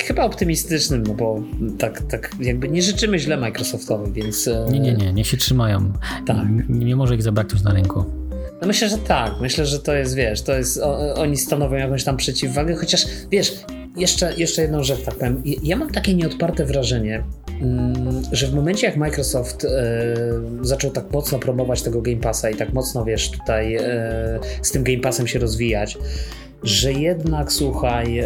[0.03, 1.43] chyba optymistycznym, no bo
[1.79, 4.47] tak, tak jakby nie życzymy źle Microsoftowi, więc...
[4.47, 5.93] Y, nie, nie, nie, niech się trzymają.
[6.27, 6.37] Tak.
[6.69, 8.05] Nie, nie może ich zabraknąć na rynku.
[8.61, 9.33] No myślę, że tak.
[9.41, 13.53] Myślę, że to jest, wiesz, to jest, o, oni stanowią jakąś tam przeciwwagę, chociaż, wiesz,
[13.97, 15.43] jeszcze, jeszcze jedną rzecz, tak powiem.
[15.63, 17.23] Ja mam takie nieodparte wrażenie,
[17.61, 19.69] mm, że w momencie jak Microsoft e,
[20.61, 24.83] zaczął tak mocno promować tego Game Passa i tak mocno, wiesz, tutaj e, z tym
[24.83, 25.97] Game Passem się rozwijać,
[26.63, 28.23] że jednak, słuchaj,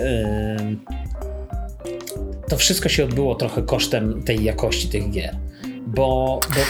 [2.50, 5.36] to wszystko się odbyło trochę kosztem tej jakości tych gier.
[5.88, 6.62] Bo, bo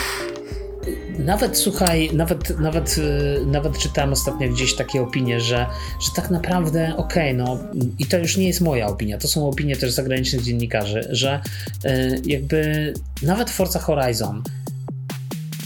[1.19, 5.65] nawet słuchaj, nawet, nawet, y, nawet czytałem ostatnio gdzieś takie opinie, że,
[6.01, 7.57] że tak naprawdę okej, okay, no
[7.99, 11.41] i to już nie jest moja opinia, to są opinie też zagranicznych dziennikarzy, że
[11.85, 14.43] y, jakby nawet Forza Horizon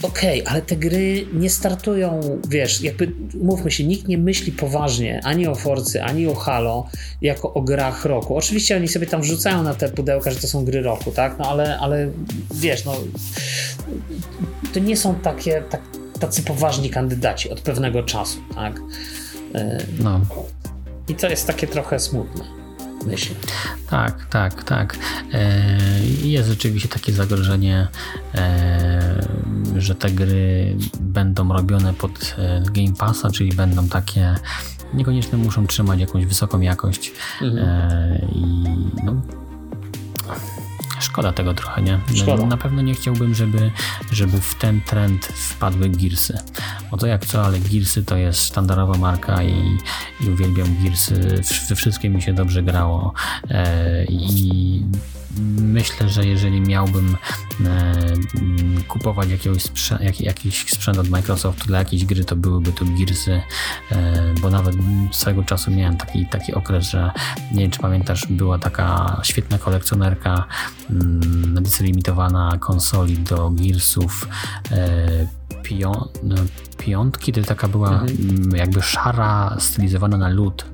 [0.01, 3.11] okej, okay, ale te gry nie startują, wiesz, jakby
[3.41, 6.89] mówmy się, nikt nie myśli poważnie ani o Forcy, ani o Halo
[7.21, 8.37] jako o grach roku.
[8.37, 11.39] Oczywiście oni sobie tam wrzucają na te pudełka, że to są gry roku, tak?
[11.39, 12.09] No ale, ale
[12.55, 12.95] wiesz, no
[14.73, 15.81] to nie są takie tak,
[16.19, 18.79] tacy poważni kandydaci od pewnego czasu, tak?
[19.55, 20.21] E, no.
[21.07, 22.57] I to jest takie trochę smutne
[23.07, 23.35] myślę.
[23.89, 24.97] Tak, tak, tak.
[25.33, 25.67] E,
[26.23, 27.87] jest rzeczywiście takie zagrożenie,
[28.35, 29.27] e,
[29.81, 34.35] że te gry będą robione pod e, Game Passa, czyli będą takie
[34.93, 38.31] niekoniecznie muszą trzymać jakąś wysoką jakość mhm.
[38.35, 38.63] i
[39.03, 39.21] no,
[40.99, 41.99] Szkoda tego trochę, nie?
[42.15, 42.45] Szkoda.
[42.45, 43.71] Na pewno nie chciałbym, żeby,
[44.11, 46.37] żeby w ten trend wpadły Gearsy.
[46.91, 49.77] Bo to jak co, ale Gearsy to jest sztandarowa marka i,
[50.21, 51.41] i uwielbiam Gearsy.
[51.69, 53.13] We wszystkim mi się dobrze grało.
[53.49, 54.83] E, I
[55.61, 57.17] myślę, że jeżeli miałbym
[57.65, 57.93] e,
[58.87, 63.41] kupować jakiegoś sprzę jak, jakiś sprzęt od Microsoftu dla jakiejś gry, to byłyby to Gearsy,
[63.91, 64.75] e, bo nawet
[65.11, 67.11] swego czasu miałem taki, taki okres, że
[67.51, 70.45] nie wiem, czy pamiętasz, była taka świetna kolekcjonerka
[70.89, 74.27] mm, edycja limitowana konsoli do Gearsów
[74.71, 76.35] e, pion, no,
[76.77, 78.17] piątki, to taka była mhm.
[78.19, 80.65] Mm, jakby szara, stylizowana na lód.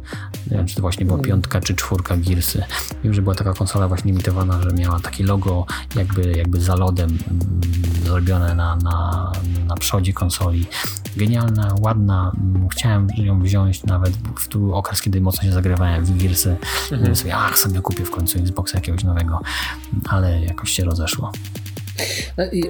[0.51, 1.29] Nie wiem, czy to właśnie była mhm.
[1.29, 2.63] piątka czy czwórka Gearsy.
[3.03, 5.65] Wiem, że była taka konsola właśnie limitowana, że miała takie logo
[5.95, 7.41] jakby, jakby za lodem mm,
[8.03, 9.31] zrobione na, na,
[9.67, 10.65] na przodzie konsoli.
[11.17, 12.31] Genialna, ładna.
[12.37, 16.55] Mm, chciałem ją wziąć nawet w tu okres, kiedy mocno się zagrywałem w Gearsy.
[16.91, 17.15] Mhm.
[17.15, 19.39] Sobie, ach, sobie kupię w końcu Xboxa jakiegoś nowego,
[20.09, 21.31] ale jakoś się rozeszło.
[22.37, 22.63] No i,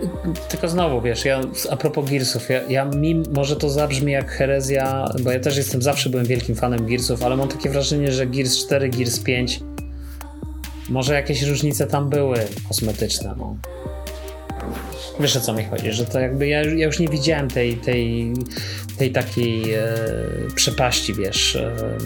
[0.50, 5.10] tylko znowu, wiesz, ja a propos Gearsów, ja, ja mi może to zabrzmi jak herezja,
[5.24, 8.58] bo ja też jestem, zawsze byłem wielkim fanem Gearsów, ale mam takie wrażenie, że Gears
[8.58, 9.60] 4, Gears 5
[10.90, 13.58] może jakieś różnice tam były kosmetyczne, no.
[15.20, 18.34] Wiesz o co mi chodzi, że to jakby ja, ja już nie widziałem tej, tej,
[18.98, 19.88] tej takiej e,
[20.56, 21.56] przepaści, wiesz.
[21.56, 21.98] E,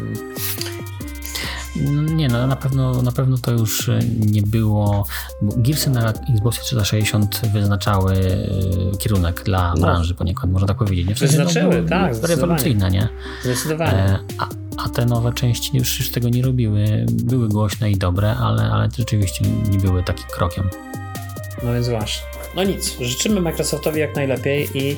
[2.16, 5.06] nie, no na pewno, na pewno to już e, nie było.
[5.42, 9.82] Gearsy na Xboxie 360 wyznaczały e, kierunek dla no.
[9.82, 11.08] branży poniekąd, można tak powiedzieć.
[11.08, 11.16] Nie?
[11.16, 12.14] W sensie, Wyznaczyły, no, tak.
[12.24, 13.10] Rewolucyjne, nie?
[13.44, 13.94] Zdecydowanie.
[13.94, 14.48] E, a,
[14.78, 17.06] a te nowe części już, już tego nie robiły.
[17.12, 20.70] Były głośne i dobre, ale, ale rzeczywiście nie były takim krokiem.
[21.64, 22.37] No więc właśnie.
[22.56, 24.96] No nic, życzymy Microsoftowi jak najlepiej i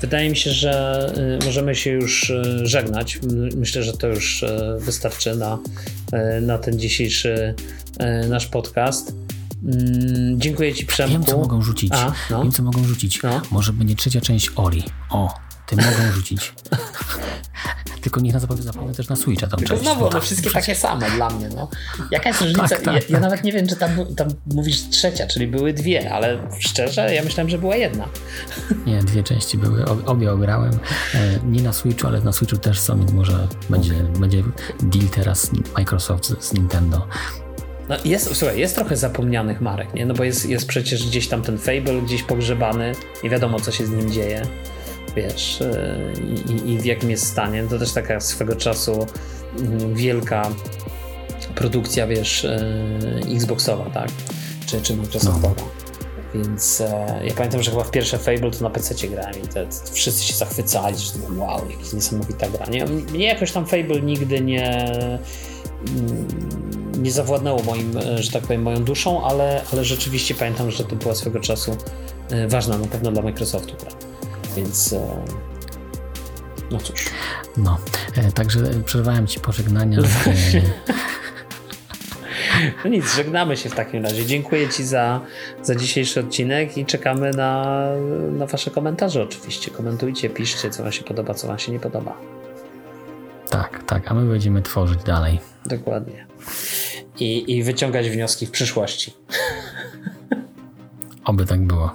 [0.00, 1.06] wydaje mi się, że
[1.42, 3.18] y, możemy się już y, żegnać.
[3.56, 5.58] Myślę, że to już y, wystarczy na,
[6.42, 7.54] na ten dzisiejszy
[8.28, 9.14] nasz podcast.
[9.64, 11.12] Mm, dziękuję Ci, Przemku.
[11.12, 11.92] Wiem, co mogą rzucić.
[11.92, 12.42] A, no.
[12.42, 13.22] Wiem, co mogą rzucić.
[13.22, 13.42] No.
[13.50, 14.82] Może będzie trzecia część Ori.
[15.10, 15.34] O,
[15.70, 16.52] ty mogą rzucić.
[18.00, 21.30] Tylko niech na zapewne też na Switcha tam Tylko znowu one wszystkie takie same dla
[21.30, 21.48] mnie.
[21.48, 21.68] No.
[22.10, 22.68] Jaka jest różnica?
[22.68, 26.12] Tak, tak, ja, ja, nawet nie wiem, czy tam, tam mówisz trzecia, czyli były dwie,
[26.12, 28.08] ale szczerze ja myślałem, że była jedna.
[28.86, 29.84] Nie, dwie części były.
[30.06, 30.78] Obie ograłem.
[31.14, 34.20] E, nie na Switchu, ale na Switchu też są, więc może będzie, okay.
[34.20, 34.42] będzie
[34.82, 37.06] deal teraz Microsoft z, z Nintendo.
[37.88, 40.06] No jest, słuchaj, jest trochę zapomnianych marek, nie?
[40.06, 42.92] No bo jest, jest przecież gdzieś tam ten Fable gdzieś pogrzebany,
[43.24, 44.42] nie wiadomo co się z nim dzieje
[45.16, 46.12] wiesz, e,
[46.52, 47.64] i, i w jakim jest stanie.
[47.70, 49.06] To też taka swego czasu
[49.58, 50.50] mm, wielka
[51.54, 52.60] produkcja, wiesz, e,
[53.36, 54.08] Xboxowa, tak?
[54.66, 55.54] Czy, czy Microsoftowa.
[55.58, 55.80] No.
[56.34, 59.66] Więc e, ja pamiętam, że chyba w pierwsze Fable to na PC grałem i te,
[59.66, 62.66] te, wszyscy się zachwycali, że wow, jakaś niesamowita gra.
[62.66, 64.84] Nie, mnie jakoś tam Fable nigdy nie
[65.88, 66.28] mm,
[67.02, 71.14] nie zawładnęło moim, że tak powiem, moją duszą, ale, ale rzeczywiście pamiętam, że to była
[71.14, 71.76] swego czasu
[72.48, 73.76] ważna na pewno dla Microsoftu.
[73.76, 74.09] Prawda?
[74.56, 75.24] Więc e,
[76.70, 77.04] no cóż.
[77.56, 77.78] No,
[78.16, 79.98] e, także przerwałem ci pożegnania.
[82.84, 84.26] No nic, żegnamy się w takim razie.
[84.26, 85.20] Dziękuję Ci za,
[85.62, 87.86] za dzisiejszy odcinek i czekamy na,
[88.32, 89.70] na Wasze komentarze oczywiście.
[89.70, 92.16] Komentujcie, piszcie, co Wam się podoba, co Wam się nie podoba.
[93.50, 95.40] Tak, tak, a my będziemy tworzyć dalej.
[95.66, 96.26] Dokładnie.
[97.20, 99.14] I, i wyciągać wnioski w przyszłości.
[101.24, 101.94] Oby tak było.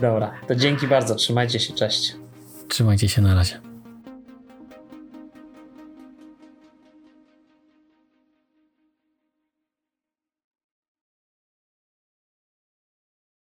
[0.00, 1.14] Dobra, to dzięki bardzo.
[1.14, 2.16] Trzymajcie się, cześć.
[2.68, 3.65] Trzymajcie się na razie.